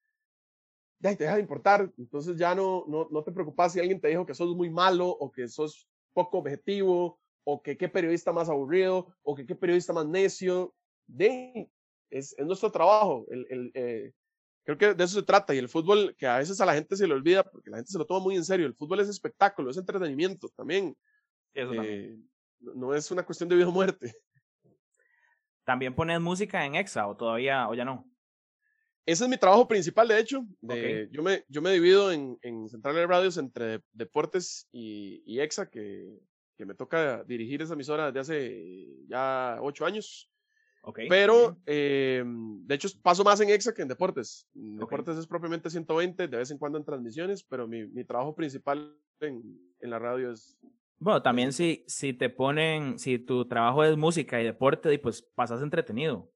ya 0.99 1.15
te 1.15 1.25
deja 1.25 1.37
de 1.37 1.43
importar. 1.43 1.93
Entonces 1.99 2.37
ya 2.37 2.55
no, 2.55 2.85
no, 2.89 3.09
no 3.11 3.23
te 3.23 3.33
preocupas 3.33 3.73
si 3.73 3.81
alguien 3.81 4.01
te 4.01 4.09
dijo 4.09 4.27
que 4.27 4.35
sos 4.35 4.57
muy 4.57 4.71
malo 4.71 5.09
o 5.09 5.31
que 5.31 5.47
sos 5.47 5.89
poco 6.13 6.39
objetivo 6.39 7.21
o 7.45 7.63
que 7.63 7.77
qué 7.77 7.89
periodista 7.89 8.33
más 8.33 8.49
aburrido, 8.49 9.15
o 9.23 9.37
que 9.37 9.47
qué 9.47 9.55
periodista 9.55 9.93
más 9.93 10.07
necio. 10.07 10.75
De, 11.07 11.71
es, 12.11 12.35
es 12.39 12.47
nuestro 12.47 12.71
trabajo. 12.71 13.27
El, 13.31 13.47
el, 13.51 13.71
eh, 13.75 14.13
creo 14.65 14.79
que 14.79 14.95
de 14.95 15.05
eso 15.05 15.21
se 15.21 15.27
trata. 15.27 15.55
Y 15.55 15.59
el 15.59 15.69
fútbol, 15.69 16.15
que 16.17 16.27
a 16.27 16.39
veces 16.39 16.61
a 16.61 16.67
la 16.67 16.75
gente 16.75 16.97
se 16.97 17.07
le 17.07 17.15
olvida, 17.15 17.43
porque 17.45 17.71
la 17.71 17.79
gente 17.79 17.91
se 17.91 17.99
lo 17.99 18.07
toma 18.07 18.21
muy 18.21 18.37
en 18.37 18.45
serio. 18.45 18.67
El 18.67 18.75
fútbol 18.75 19.01
es 19.01 19.09
espectáculo, 19.09 19.71
es 19.71 19.77
entretenimiento 19.77 20.49
también. 20.57 20.97
Eso 21.55 21.73
también. 21.73 21.95
Eh, 21.95 22.17
no 22.61 22.75
no 22.75 22.95
es 22.95 23.11
una 23.11 23.25
cuestión 23.25 23.49
de 23.49 23.57
vida 23.57 23.69
o 23.69 23.73
muerte. 23.73 24.15
¿También 25.65 25.95
pones 25.95 26.21
música 26.21 26.65
en 26.65 26.77
Exa 26.77 27.07
o 27.07 27.17
todavía, 27.17 27.69
o 27.69 27.75
ya 27.75 27.85
no? 27.85 28.09
Ese 29.05 29.25
es 29.25 29.31
mi 29.31 29.37
trabajo 29.37 29.69
principal, 29.69 30.09
de 30.09 30.19
hecho. 30.19 30.45
De, 30.61 31.09
yo, 31.13 31.23
me, 31.23 31.45
yo 31.49 31.63
me 31.63 31.73
divido 31.73 32.11
en, 32.11 32.39
en 32.43 32.69
centrales 32.69 33.07
radios 33.07 33.37
entre 33.37 33.81
deportes 33.93 34.69
y, 34.73 35.23
y 35.27 35.41
EXA, 35.41 35.71
que, 35.71 36.19
que 36.57 36.67
me 36.67 36.75
toca 36.75 37.23
dirigir 37.25 37.63
esa 37.63 37.75
emisora 37.75 38.07
desde 38.07 38.21
hace 38.21 39.07
ya 39.09 39.59
ocho 39.61 39.87
años. 39.87 40.31
Pero, 41.09 41.57
eh, 41.67 42.23
de 42.25 42.75
hecho, 42.75 42.89
paso 43.03 43.25
más 43.25 43.41
en 43.41 43.51
EXA 43.51 43.75
que 43.75 43.83
en 43.83 43.89
deportes. 43.89 44.47
En 44.55 44.79
deportes 44.79 45.17
es 45.17 45.27
propiamente 45.27 45.69
120, 45.69 46.29
de 46.29 46.37
vez 46.37 46.51
en 46.51 46.59
cuando 46.59 46.79
en 46.79 46.85
transmisiones, 46.85 47.43
pero 47.43 47.67
mi, 47.67 47.87
mi 47.89 48.05
trabajo 48.05 48.35
principal 48.35 48.97
en, 49.21 49.43
en 49.81 49.91
la 49.91 49.99
radio 49.99 50.31
es... 50.31 50.57
Bueno, 50.99 51.23
también 51.23 51.53
si, 51.53 51.85
si 51.87 52.13
te 52.13 52.31
ponen, 52.31 52.99
si 52.99 53.19
tu 53.19 53.47
trabajo 53.47 53.85
es 53.85 53.97
música 53.97 54.41
y 54.41 54.45
deporte, 54.45 54.93
y 54.95 54.99
pues 54.99 55.23
pasas 55.35 55.61
entretenido. 55.61 56.31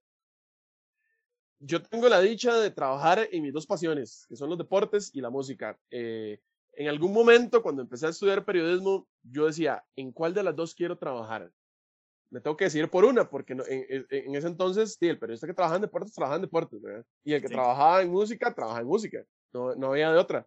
Yo 1.61 1.83
tengo 1.83 2.09
la 2.09 2.21
dicha 2.21 2.57
de 2.57 2.71
trabajar 2.71 3.29
en 3.31 3.43
mis 3.43 3.53
dos 3.53 3.67
pasiones, 3.67 4.27
que 4.29 4.37
son 4.37 4.49
los 4.49 4.59
deportes 4.59 5.15
y 5.15 5.21
la 5.21 5.31
música. 5.31 5.79
Eh, 5.91 6.41
en 6.73 6.89
algún 6.89 7.13
momento, 7.13 7.63
cuando 7.63 7.83
empecé 7.83 8.07
a 8.07 8.11
estudiar 8.11 8.45
periodismo, 8.45 9.07
yo 9.23 9.47
decía, 9.47 9.85
¿en 9.97 10.13
cuál 10.13 10.35
de 10.35 10.43
las 10.43 10.57
dos 10.57 10.75
quiero 10.75 10.97
trabajar? 10.99 11.51
Me 12.31 12.41
tengo 12.41 12.57
que 12.57 12.65
decidir 12.65 12.89
por 12.89 13.05
una, 13.05 13.29
porque 13.29 13.53
en- 13.55 14.07
en 14.09 14.35
ese 14.37 14.47
entonces, 14.47 14.97
sí, 14.99 15.09
el 15.09 15.19
periodista 15.19 15.47
que 15.49 15.55
trabajaba 15.55 15.77
en 15.77 15.83
deportes, 15.83 16.13
trabajaba 16.15 16.37
en 16.37 16.43
deportes, 16.43 16.81
¿verdad? 16.81 17.05
Y 17.25 17.33
el 17.35 17.43
que 17.43 17.49
Sí. 17.49 17.55
trabajaba 17.55 18.03
en 18.03 18.11
música, 18.11 18.55
trabajaba 18.55 18.81
en 18.83 18.87
música. 18.87 19.25
No, 19.53 19.75
no 19.75 19.89
había 19.89 20.13
de 20.13 20.19
otra. 20.19 20.47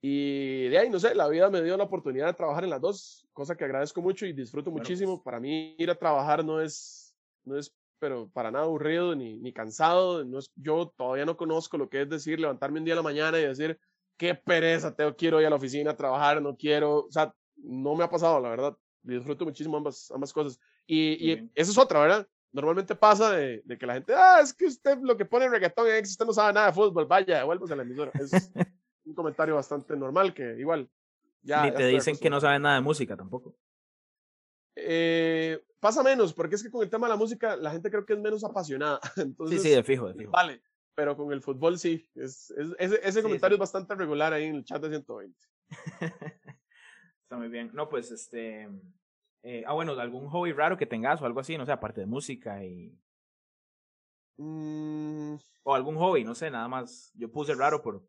Y 0.00 0.68
de 0.68 0.78
ahí, 0.78 0.90
no 0.90 0.98
sé, 1.00 1.14
la 1.14 1.28
vida 1.28 1.50
me 1.50 1.62
dio 1.62 1.76
la 1.76 1.84
oportunidad 1.84 2.26
de 2.26 2.34
trabajar 2.34 2.64
en 2.64 2.70
las 2.70 2.80
dos, 2.80 3.26
cosa 3.32 3.56
que 3.56 3.64
agradezco 3.64 4.00
mucho 4.02 4.26
y 4.26 4.32
disfruto 4.32 4.70
Bueno, 4.70 4.82
muchísimo. 4.82 5.16
pues. 5.16 5.24
Para 5.24 5.40
mí, 5.40 5.74
ir 5.78 5.90
a 5.90 5.94
trabajar 5.94 6.44
no 6.44 6.60
es, 6.60 7.14
no 7.44 7.58
es, 7.58 7.74
pero 7.98 8.28
para 8.30 8.50
nada 8.50 8.64
aburrido 8.66 9.14
ni, 9.16 9.38
ni 9.38 9.52
cansado. 9.52 10.24
No 10.24 10.38
es, 10.38 10.50
yo 10.54 10.92
todavía 10.96 11.24
no 11.24 11.36
conozco 11.36 11.76
lo 11.78 11.88
que 11.88 12.02
es 12.02 12.08
decir, 12.08 12.38
levantarme 12.38 12.78
un 12.78 12.84
día 12.84 12.94
a 12.94 12.96
la 12.96 13.02
mañana 13.02 13.38
y 13.38 13.46
decir, 13.46 13.78
qué 14.16 14.34
pereza, 14.34 14.94
tengo, 14.94 15.14
quiero 15.16 15.40
ir 15.40 15.46
a 15.46 15.50
la 15.50 15.56
oficina 15.56 15.90
a 15.90 15.96
trabajar, 15.96 16.40
no 16.40 16.56
quiero, 16.56 17.06
o 17.06 17.10
sea, 17.10 17.34
no 17.56 17.94
me 17.94 18.04
ha 18.04 18.10
pasado, 18.10 18.40
la 18.40 18.50
verdad. 18.50 18.76
Disfruto 19.02 19.44
muchísimo 19.44 19.76
ambas, 19.76 20.10
ambas 20.10 20.32
cosas. 20.32 20.60
Y, 20.86 21.32
esa 21.54 21.70
es 21.72 21.78
otra, 21.78 22.00
¿verdad? 22.00 22.28
Normalmente 22.52 22.94
pasa 22.94 23.32
de, 23.32 23.60
de 23.64 23.76
que 23.78 23.86
la 23.86 23.94
gente, 23.94 24.14
ah, 24.14 24.38
es 24.42 24.54
que 24.54 24.66
usted 24.66 24.98
lo 25.02 25.16
que 25.16 25.24
pone 25.24 25.46
en 25.46 25.52
reggaetón 25.52 25.88
es, 25.88 26.10
usted 26.10 26.24
no 26.24 26.32
sabe 26.32 26.52
nada 26.52 26.68
de 26.68 26.72
fútbol, 26.72 27.04
vaya, 27.06 27.38
devuélvase 27.38 27.72
a 27.72 27.76
la 27.76 27.82
emisora. 27.82 28.12
Es 28.14 28.30
un 29.04 29.14
comentario 29.14 29.54
bastante 29.56 29.96
normal 29.96 30.32
que 30.32 30.58
igual. 30.58 30.88
Ya, 31.42 31.64
Ni 31.64 31.72
te 31.72 31.86
dicen 31.86 32.16
que 32.16 32.30
no 32.30 32.40
sabes 32.40 32.60
nada 32.60 32.76
de 32.76 32.80
música 32.80 33.16
tampoco. 33.16 33.56
Eh, 34.74 35.62
pasa 35.80 36.02
menos, 36.02 36.32
porque 36.34 36.54
es 36.56 36.62
que 36.62 36.70
con 36.70 36.82
el 36.82 36.90
tema 36.90 37.06
de 37.06 37.12
la 37.14 37.16
música 37.18 37.56
la 37.56 37.70
gente 37.70 37.90
creo 37.90 38.04
que 38.04 38.12
es 38.14 38.18
menos 38.18 38.44
apasionada. 38.44 39.00
Entonces, 39.16 39.62
Sí, 39.62 39.68
sí, 39.68 39.74
de 39.74 39.82
fijo, 39.82 40.08
de 40.08 40.14
fijo. 40.14 40.30
vale. 40.30 40.62
Pero 40.94 41.14
con 41.16 41.30
el 41.32 41.42
fútbol 41.42 41.78
sí. 41.78 42.08
Es, 42.14 42.50
es- 42.52 42.74
ese 42.78 43.00
ese 43.02 43.12
Sí, 43.12 43.22
comentario 43.22 43.56
sí. 43.56 43.58
es 43.58 43.60
bastante 43.60 43.94
regular 43.94 44.32
ahí 44.32 44.44
en 44.44 44.56
el 44.56 44.64
chat 44.64 44.80
de 44.82 44.88
120. 44.88 45.38
Está 47.22 47.36
muy 47.36 47.48
bien. 47.48 47.70
No, 47.74 47.88
pues 47.88 48.10
este. 48.10 48.68
Eh, 49.46 49.64
ah, 49.66 49.74
bueno, 49.74 49.92
algún 49.92 50.28
hobby 50.28 50.52
raro 50.52 50.76
que 50.76 50.86
tengas 50.86 51.20
o 51.22 51.26
algo 51.26 51.40
así, 51.40 51.56
no 51.58 51.66
sé, 51.66 51.72
aparte 51.72 52.00
de 52.02 52.06
música 52.06 52.64
y. 52.64 52.98
Mm, 54.38 55.36
O 55.64 55.74
algún 55.74 55.96
hobby, 55.96 56.24
no 56.24 56.34
sé, 56.34 56.50
nada 56.50 56.68
más. 56.68 57.10
Yo 57.14 57.30
puse 57.30 57.54
raro 57.54 57.82
por. 57.82 58.02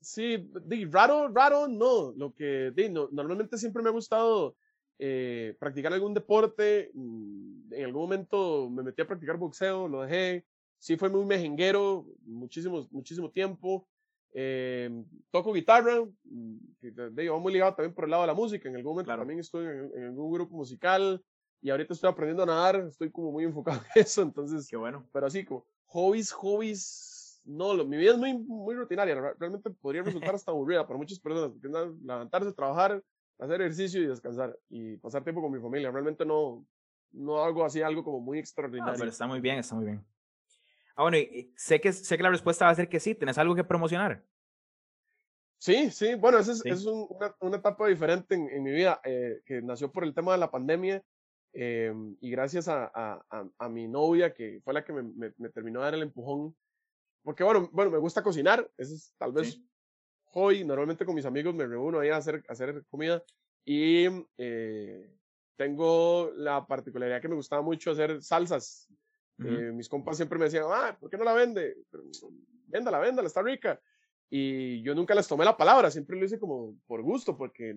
sí, 0.00 0.50
di, 0.66 0.84
raro, 0.86 1.28
raro, 1.28 1.68
no. 1.68 2.12
Lo 2.16 2.34
que 2.34 2.72
di, 2.74 2.88
no, 2.88 3.08
normalmente 3.12 3.58
siempre 3.58 3.82
me 3.82 3.88
ha 3.90 3.92
gustado 3.92 4.56
eh, 4.98 5.56
practicar 5.58 5.92
algún 5.92 6.14
deporte. 6.14 6.90
mm, 6.94 7.72
En 7.74 7.84
algún 7.84 8.02
momento 8.02 8.68
me 8.70 8.82
metí 8.82 9.02
a 9.02 9.06
practicar 9.06 9.36
boxeo, 9.36 9.88
lo 9.88 10.02
dejé. 10.02 10.46
Sí, 10.78 10.96
fue 10.96 11.10
muy 11.10 11.24
mejenguero, 11.26 12.06
muchísimo, 12.24 12.86
muchísimo 12.90 13.30
tiempo. 13.30 13.86
Eh, 14.32 15.04
toco 15.30 15.52
guitarra, 15.52 16.02
mm, 16.24 16.56
que 16.80 16.90
va 17.30 17.38
muy 17.38 17.52
ligado 17.52 17.74
también 17.74 17.94
por 17.94 18.04
el 18.04 18.10
lado 18.10 18.22
de 18.22 18.28
la 18.28 18.34
música. 18.34 18.68
En 18.68 18.76
algún 18.76 18.92
momento 18.92 19.08
Claro. 19.08 19.22
también 19.22 19.40
estoy 19.40 19.66
en, 19.66 19.90
en 19.96 20.04
algún 20.04 20.32
grupo 20.32 20.56
musical 20.56 21.22
y 21.60 21.70
ahorita 21.70 21.94
estoy 21.94 22.10
aprendiendo 22.10 22.42
a 22.44 22.46
nadar. 22.46 22.76
Estoy 22.88 23.10
como 23.10 23.32
muy 23.32 23.44
enfocado 23.44 23.80
en 23.94 24.02
eso, 24.02 24.22
entonces 24.22 24.68
Qué 24.68 24.76
bueno. 24.76 25.08
pero 25.12 25.26
así 25.26 25.44
como 25.44 25.66
hobbies, 25.86 26.30
hobbies, 26.32 27.42
no, 27.44 27.74
lo- 27.74 27.84
mi 27.86 27.96
vida 27.96 28.12
es 28.12 28.18
muy, 28.18 28.38
muy 28.38 28.74
rutinaria, 28.74 29.14
re- 29.20 29.34
realmente 29.38 29.70
podría 29.70 30.02
resultar 30.02 30.34
hasta 30.34 30.52
aburrida 30.52 30.86
para 30.86 30.98
muchas 30.98 31.18
personas, 31.18 31.52
levantarse, 32.02 32.52
trabajar, 32.52 33.02
hacer 33.38 33.60
ejercicio 33.60 34.00
y 34.02 34.06
descansar 34.06 34.56
y 34.68 34.96
pasar 34.98 35.24
tiempo 35.24 35.42
con 35.42 35.50
mi 35.52 35.58
familia, 35.60 35.90
realmente 35.90 36.24
no, 36.24 36.64
no 37.12 37.38
hago 37.42 37.64
así 37.64 37.82
algo 37.82 38.04
como 38.04 38.20
muy 38.20 38.38
Ah, 38.38 38.40
extraordinario. 38.40 38.98
pero 38.98 39.10
está 39.10 39.26
muy 39.26 39.40
bien, 39.40 39.58
está 39.58 39.74
muy 39.74 39.84
bien. 39.86 40.04
Ah, 41.00 41.04
bueno, 41.04 41.16
y- 41.16 41.50
sé 41.56 41.80
que, 41.80 41.94
sé 41.94 42.18
que 42.18 42.22
la 42.22 42.28
respuesta 42.28 42.66
va 42.66 42.72
a 42.72 42.74
ser 42.74 42.86
que 42.90 43.00
sí. 43.00 43.14
¿Tenés 43.14 43.38
algo 43.38 43.54
que 43.54 43.64
promocionar? 43.64 44.22
Sí, 45.56 45.90
sí, 45.90 46.14
bueno, 46.14 46.38
esa 46.38 46.52
es, 46.52 46.62
Sí. 46.62 46.68
es 46.68 46.84
un- 46.84 47.06
una, 47.08 47.34
una 47.40 47.56
etapa 47.56 47.88
diferente 47.88 48.34
en, 48.34 48.50
en 48.50 48.62
mi 48.62 48.70
vida, 48.70 49.00
eh, 49.04 49.40
que 49.46 49.62
nació 49.62 49.90
por 49.90 50.04
el 50.04 50.12
tema 50.12 50.32
de 50.32 50.38
la 50.38 50.50
pandemia 50.50 51.02
eh, 51.54 51.90
y 52.20 52.30
gracias 52.30 52.68
a, 52.68 52.84
a, 52.94 53.24
a, 53.30 53.48
a 53.58 53.68
mi 53.70 53.88
novia, 53.88 54.34
que 54.34 54.60
fue 54.62 54.74
la 54.74 54.84
que 54.84 54.92
me, 54.92 55.02
me, 55.02 55.32
me 55.38 55.48
terminó 55.48 55.80
de 55.80 55.84
dar 55.86 55.94
el 55.94 56.02
empujón, 56.02 56.54
porque 57.22 57.44
bueno, 57.44 57.70
bueno, 57.72 57.90
me 57.90 57.98
gusta 57.98 58.22
cocinar, 58.22 58.70
ese 58.76 58.94
es 58.94 59.14
tal 59.18 59.32
vez 59.32 59.54
Sí. 59.54 59.70
hobby, 60.26 60.64
normalmente 60.64 61.06
con 61.06 61.14
mis 61.14 61.24
amigos 61.26 61.54
me 61.54 61.66
reúno 61.66 62.00
ahí 62.00 62.10
a 62.10 62.18
hacer, 62.18 62.44
hacer 62.48 62.84
comida 62.90 63.22
y 63.64 64.06
eh, 64.38 65.10
tengo 65.56 66.30
la 66.36 66.66
particularidad 66.66 67.22
que 67.22 67.28
me 67.28 67.36
gustaba 67.36 67.62
mucho 67.62 67.90
hacer 67.92 68.22
salsas. 68.22 68.88
Ujú. 69.40 69.48
Eh, 69.48 69.72
mis 69.72 69.88
compas 69.88 70.16
siempre 70.16 70.38
me 70.38 70.44
decían, 70.46 70.64
ah, 70.68 70.96
¿por 71.00 71.08
qué 71.10 71.16
no 71.16 71.24
la 71.24 71.32
vende? 71.34 71.76
Véndala, 72.66 72.98
véndala, 72.98 73.26
está 73.26 73.42
rica. 73.42 73.80
Y 74.28 74.82
yo 74.82 74.94
nunca 74.94 75.14
les 75.14 75.26
tomé 75.26 75.44
la 75.44 75.56
palabra, 75.56 75.90
siempre 75.90 76.16
lo 76.18 76.24
hice 76.24 76.38
como 76.38 76.76
por 76.86 77.02
gusto, 77.02 77.36
porque 77.36 77.74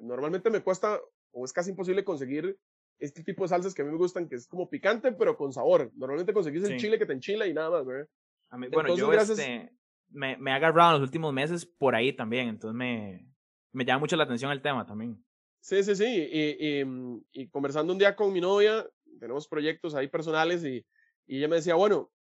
normalmente 0.00 0.48
me 0.50 0.62
cuesta 0.62 1.00
o 1.32 1.44
es 1.44 1.52
casi 1.52 1.70
imposible 1.70 2.04
conseguir 2.04 2.56
este 3.00 3.22
tipo 3.24 3.42
de 3.44 3.48
salsas 3.48 3.74
que 3.74 3.82
a 3.82 3.84
mí 3.84 3.90
me 3.90 3.96
gustan, 3.98 4.28
que 4.28 4.36
es 4.36 4.46
como 4.46 4.68
picante, 4.68 5.12
pero 5.12 5.36
con 5.36 5.52
sabor. 5.52 5.90
Normalmente 5.96 6.32
conseguís 6.32 6.62
el 6.64 6.72
Sí. 6.72 6.76
chile 6.78 6.98
que 6.98 7.06
te 7.06 7.12
enchila 7.12 7.46
y 7.46 7.54
nada 7.54 7.70
más, 7.70 7.86
¿verdad? 7.86 8.08
A 8.50 8.58
mí- 8.58 8.68
bueno, 8.68 8.88
Entonces, 8.90 9.04
yo 9.04 9.10
gracias- 9.10 9.38
este, 9.38 9.72
me, 10.10 10.36
me 10.36 10.50
he 10.50 10.54
agarrado 10.54 10.90
en 10.96 11.00
los 11.00 11.08
últimos 11.08 11.32
meses 11.32 11.66
por 11.66 11.94
ahí 11.94 12.12
también, 12.12 12.48
entonces 12.48 12.76
me, 12.76 13.26
me 13.72 13.84
llama 13.84 14.00
mucho 14.00 14.16
la 14.16 14.24
atención 14.24 14.50
el 14.52 14.62
tema 14.62 14.86
también. 14.86 15.22
Sí, 15.60 15.82
sí, 15.82 15.94
sí. 15.96 16.04
Y, 16.06 16.78
y, 16.80 16.84
mm, 16.84 17.24
y 17.32 17.48
conversando 17.48 17.92
un 17.92 17.98
día 17.98 18.14
con 18.16 18.32
mi 18.32 18.40
novia, 18.40 18.86
tenemos 19.20 19.48
proyectos 19.48 19.94
ahí 19.94 20.08
personales 20.08 20.64
y, 20.64 20.84
y 21.28 21.38
ella 21.38 21.48
me 21.48 21.56
decía, 21.58 21.76
bueno, 21.76 22.12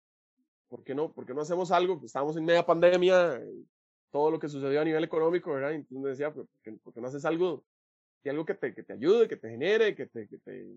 ¿por 0.70 0.84
qué 0.84 0.96
no, 0.96 1.14
por 1.14 1.26
qué 1.26 1.34
no 1.34 1.42
hacemos 1.42 1.72
algo? 1.72 1.96
Pues 2.00 2.08
estábamos 2.10 2.38
en 2.38 2.46
media 2.46 2.66
pandemia, 2.66 3.36
eh, 3.38 3.66
todo 4.12 4.32
lo 4.32 4.40
que 4.40 4.50
sucedió 4.50 4.82
a 4.82 4.86
nivel 4.86 5.04
económico, 5.04 5.54
¿verdad? 5.54 5.72
Y 5.72 5.76
entonces 5.76 6.04
me 6.04 6.10
decía, 6.12 6.34
"¿Por 6.34 6.48
qué, 6.64 6.74
por 6.74 6.94
qué 6.94 7.02
no 7.02 7.08
haces 7.08 7.26
algo, 7.26 7.66
que 8.24 8.30
algo 8.32 8.46
que 8.46 8.56
te, 8.56 8.74
que 8.76 8.84
te 8.84 8.94
ayude, 8.94 9.28
que 9.28 9.38
te 9.38 9.50
genere, 9.50 9.96
que 9.96 10.08
te, 10.08 10.28
que 10.28 10.38
te, 10.40 10.68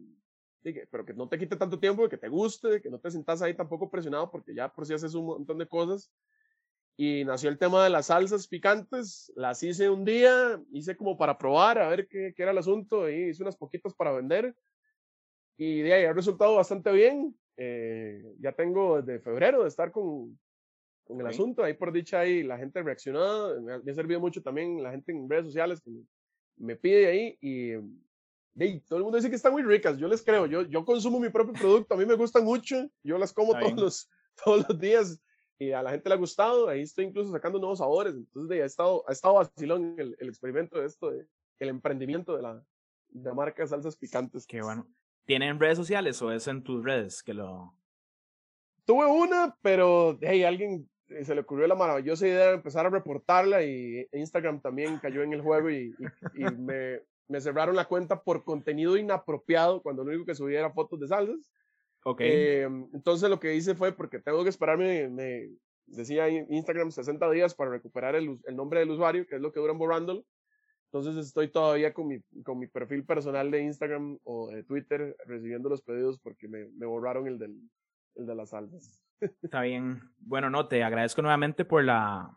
sí, 0.62 0.74
pero 0.91 1.05
que 1.07 1.14
no 1.14 1.28
te 1.28 1.39
quite 1.39 1.57
tanto 1.57 1.81
tiempo, 1.81 2.09
que 2.09 2.18
te 2.18 2.28
guste, 2.28 2.81
que 2.83 2.91
no 2.91 3.01
te 3.01 3.11
sientas 3.11 3.43
ahí 3.43 3.55
tampoco 3.57 3.91
presionado 3.91 4.31
porque 4.31 4.55
ya 4.55 4.72
por 4.72 4.87
si 4.87 4.95
haces 4.95 5.14
un 5.14 5.26
montón 5.26 5.59
de 5.59 5.68
cosas. 5.68 6.11
Y 6.97 7.24
nació 7.24 7.49
el 7.51 7.59
tema 7.59 7.83
de 7.85 7.91
las 7.91 8.07
salsas 8.07 8.47
picantes, 8.47 9.33
las 9.35 9.62
hice 9.62 9.89
un 9.91 10.05
día, 10.05 10.62
hice 10.72 10.97
como 10.97 11.16
para 11.16 11.39
probar, 11.39 11.78
a 11.78 11.89
ver 11.89 12.07
qué, 12.09 12.35
qué 12.37 12.43
era 12.43 12.53
el 12.53 12.59
asunto, 12.59 13.09
y 13.09 13.31
hice 13.31 13.43
unas 13.43 13.57
poquitas 13.57 13.95
para 13.95 14.12
vender. 14.12 14.55
Y 15.57 15.83
de 15.83 15.93
ahí 15.95 16.05
ha 16.05 16.12
resultado 16.12 16.57
bastante 16.57 16.91
bien. 16.93 17.39
Eh, 17.62 18.34
ya 18.40 18.52
tengo 18.52 19.02
desde 19.02 19.20
febrero 19.20 19.62
de 19.62 19.68
estar 19.68 19.92
con, 19.92 20.38
con 21.04 21.20
el 21.20 21.26
Ok. 21.26 21.32
asunto, 21.32 21.62
ahí 21.62 21.74
por 21.74 21.92
dicha 21.92 22.20
ahí 22.20 22.42
la 22.42 22.56
gente 22.56 22.82
reaccionó, 22.82 23.61
me 23.61 23.74
ha, 23.74 23.78
me 23.80 23.92
ha 23.92 23.94
servido 23.94 24.18
mucho 24.18 24.42
también 24.42 24.82
la 24.82 24.90
gente 24.92 25.12
en 25.12 25.28
redes 25.28 25.44
sociales 25.44 25.80
que 25.82 25.90
me, 25.90 26.04
me 26.56 26.76
pide 26.76 27.06
ahí 27.06 27.38
y 27.42 27.74
todo 28.88 28.98
el 28.98 29.04
mundo 29.04 29.16
dice 29.16 29.30
que 29.30 29.36
están 29.36 29.52
muy 29.52 29.62
ricas, 29.62 29.98
yo 29.98 30.08
les 30.08 30.22
creo, 30.22 30.46
yo, 30.46 30.62
yo 30.62 30.84
consumo 30.84 31.20
mi 31.20 31.28
propio 31.28 31.52
producto, 31.54 31.94
a 31.94 31.96
mí 31.98 32.06
me 32.06 32.14
gustan 32.14 32.44
mucho, 32.44 32.88
yo 33.02 33.18
las 33.18 33.32
como 33.32 33.52
Está 33.52 33.61
todos 33.61 33.74
bien. 33.74 33.84
los, 33.84 34.11
todos 34.44 34.68
los 34.68 34.78
días 34.78 35.20
y 35.58 35.72
a 35.72 35.82
la 35.82 35.90
gente 35.90 36.08
le 36.08 36.14
ha 36.14 36.18
gustado, 36.18 36.68
ahí 36.68 36.80
estoy 36.80 37.04
incluso 37.04 37.30
sacando 37.30 37.58
nuevos 37.58 37.78
sabores, 37.78 38.14
entonces 38.14 38.48
de 38.48 38.62
ha 38.62 38.66
estado, 38.66 39.04
ha 39.06 39.12
estado 39.12 39.34
vacilón 39.34 39.94
el, 39.98 40.16
el 40.18 40.28
experimento 40.28 40.80
de 40.80 40.86
esto, 40.86 41.11
de, 41.11 41.26
el 41.58 41.68
emprendimiento 41.68 42.34
de 42.34 42.42
la, 42.42 42.64
de 43.11 43.32
marca 43.34 43.62
de 43.62 43.68
salsas 43.68 43.96
picantes. 43.96 44.46
Qué 44.46 44.62
bueno. 44.62 44.86
¿Tienen 45.31 45.61
redes 45.61 45.78
sociales 45.78 46.20
o 46.22 46.33
es 46.33 46.49
en 46.49 46.64
tus 46.64 46.85
redes 46.85 47.22
que 47.22 47.35
lo... 47.35 47.72
Tuve 48.85 49.07
una, 49.07 49.57
pero 49.62 50.18
hey, 50.20 50.43
alguien 50.43 50.91
eh, 51.07 51.24
se 51.24 51.37
le 51.37 51.43
ocurrió 51.43 51.68
la 51.68 51.76
maravillosa 51.76 52.26
idea 52.26 52.49
de 52.49 52.55
empezar 52.55 52.85
a 52.85 52.91
reportarla 52.91 53.62
y 53.62 54.09
Instagram 54.11 54.61
también 54.61 54.99
cayó 54.99 55.22
en 55.22 55.33
el 55.33 55.41
juego 55.41 55.70
y, 55.70 55.95
y- 56.35 56.41
y 56.43 56.45
me, 56.57 56.99
me 57.28 57.41
cerraron 57.41 57.76
la 57.76 57.85
cuenta 57.85 58.20
por 58.24 58.43
contenido 58.43 58.97
inapropiado 58.97 59.81
cuando 59.83 60.03
lo 60.03 60.11
único 60.11 60.26
que 60.26 60.35
subía 60.35 60.59
era 60.59 60.72
fotos 60.72 60.99
de 60.99 61.07
salsas. 61.07 61.49
Ok. 62.03 62.22
Eh, 62.24 62.68
entonces 62.93 63.31
lo 63.31 63.39
que 63.39 63.55
hice 63.55 63.76
fue, 63.76 63.93
porque 63.93 64.18
tengo 64.18 64.43
que 64.43 64.51
esperarme, 64.51 65.09
me 65.11 65.49
decía 65.87 66.28
Instagram 66.28 66.91
60 66.91 67.31
días 67.31 67.55
para 67.55 67.70
recuperar 67.70 68.16
el, 68.16 68.37
el 68.47 68.57
nombre 68.57 68.81
del 68.81 68.91
usuario, 68.91 69.24
que 69.28 69.37
es 69.37 69.41
lo 69.41 69.53
que 69.53 69.61
duran 69.61 69.78
borrándolo. 69.78 70.24
Entonces 70.93 71.24
estoy 71.24 71.49
todavía 71.49 71.95
con 71.95 72.09
mi, 72.09 72.20
con 72.43 72.59
mi 72.59 72.66
perfil 72.66 73.05
personal 73.05 73.49
de 73.53 73.62
Instagram 73.62 74.18
o 74.24 74.51
de 74.51 74.64
Twitter 74.64 75.16
recibiendo 75.24 75.68
los 75.68 75.82
pedidos 75.82 76.18
porque 76.18 76.49
me, 76.49 76.66
me 76.70 76.84
borraron 76.84 77.28
el, 77.28 77.38
del, 77.38 77.61
el 78.16 78.26
de 78.26 78.34
las 78.34 78.51
salsas. 78.51 79.01
Está 79.43 79.61
bien. 79.62 80.01
Bueno, 80.18 80.51
no, 80.51 80.66
te 80.66 80.82
agradezco 80.82 81.22
nuevamente 81.22 81.64
por 81.64 81.84
la, 81.84 82.36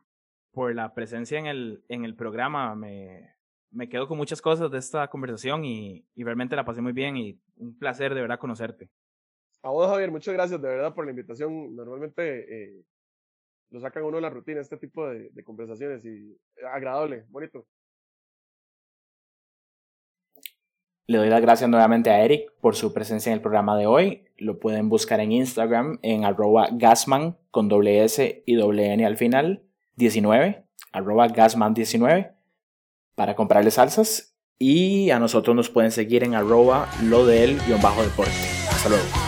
por 0.51 0.76
la 0.76 0.93
presencia 0.93 1.39
en 1.39 1.47
el, 1.47 1.84
en 1.88 2.06
el 2.06 2.16
programa. 2.16 2.76
Me, 2.76 3.34
me 3.72 3.89
quedo 3.89 4.08
con 4.08 4.20
muchas 4.20 4.39
cosas 4.39 4.70
de 4.70 4.78
esta 4.78 5.08
conversación 5.08 5.66
y, 5.66 6.06
y 6.14 6.24
realmente 6.24 6.56
la 6.56 6.64
pasé 6.64 6.82
muy 6.82 6.93
bien 6.93 7.18
y 7.18 7.41
un 7.56 7.76
placer 7.80 8.14
de 8.14 8.22
verdad 8.22 8.38
conocerte. 8.38 8.91
A 9.64 9.72
vos, 9.72 9.89
Javier, 9.89 10.12
muchas 10.12 10.36
gracias 10.36 10.62
de 10.62 10.68
verdad 10.68 10.93
por 10.93 11.06
la 11.06 11.12
invitación. 11.12 11.76
Normalmente 11.76 12.66
eh, 12.66 12.84
lo 13.72 13.80
sacan 13.80 14.04
uno 14.04 14.18
de 14.18 14.22
la 14.22 14.30
rutina, 14.30 14.62
este 14.62 14.78
tipo 14.78 15.10
de, 15.10 15.30
de 15.32 15.43
conversaciones 15.43 16.06
y 16.06 16.38
agradable, 16.72 17.26
bonito. 17.30 17.66
Le 21.06 21.18
doy 21.18 21.30
las 21.30 21.41
gracias 21.41 21.70
nuevamente 21.70 22.10
a 22.10 22.24
Eric 22.24 22.51
por 22.62 22.76
su 22.76 22.93
presencia 22.93 23.30
en 23.30 23.36
el 23.36 23.41
programa 23.41 23.78
de 23.78 23.88
hoy. 23.88 24.24
Lo 24.38 24.60
pueden 24.60 24.88
buscar 24.88 25.20
en 25.20 25.34
Instagram 25.34 25.99
en 26.01 26.24
arroba 26.24 26.70
gasman 26.72 27.38
con 27.51 27.68
doble 27.68 28.04
S 28.06 28.43
y 28.45 28.56
doble 28.56 28.93
N 28.93 29.06
al 29.06 29.18
final, 29.18 29.64
19, 29.97 30.64
arroba 30.93 31.28
gasman19 31.28 32.32
para 33.16 33.36
comprarle 33.36 33.72
salsas. 33.72 34.36
Y 34.60 35.10
a 35.10 35.20
nosotros 35.20 35.56
nos 35.56 35.70
pueden 35.70 35.91
seguir 35.91 36.24
en 36.24 36.36
arroba 36.36 36.88
lo 37.04 37.26
del 37.26 37.60
guion 37.66 37.82
bajo 37.82 38.01
deporte. 38.01 38.32
Hasta 38.70 38.89
luego. 38.89 39.22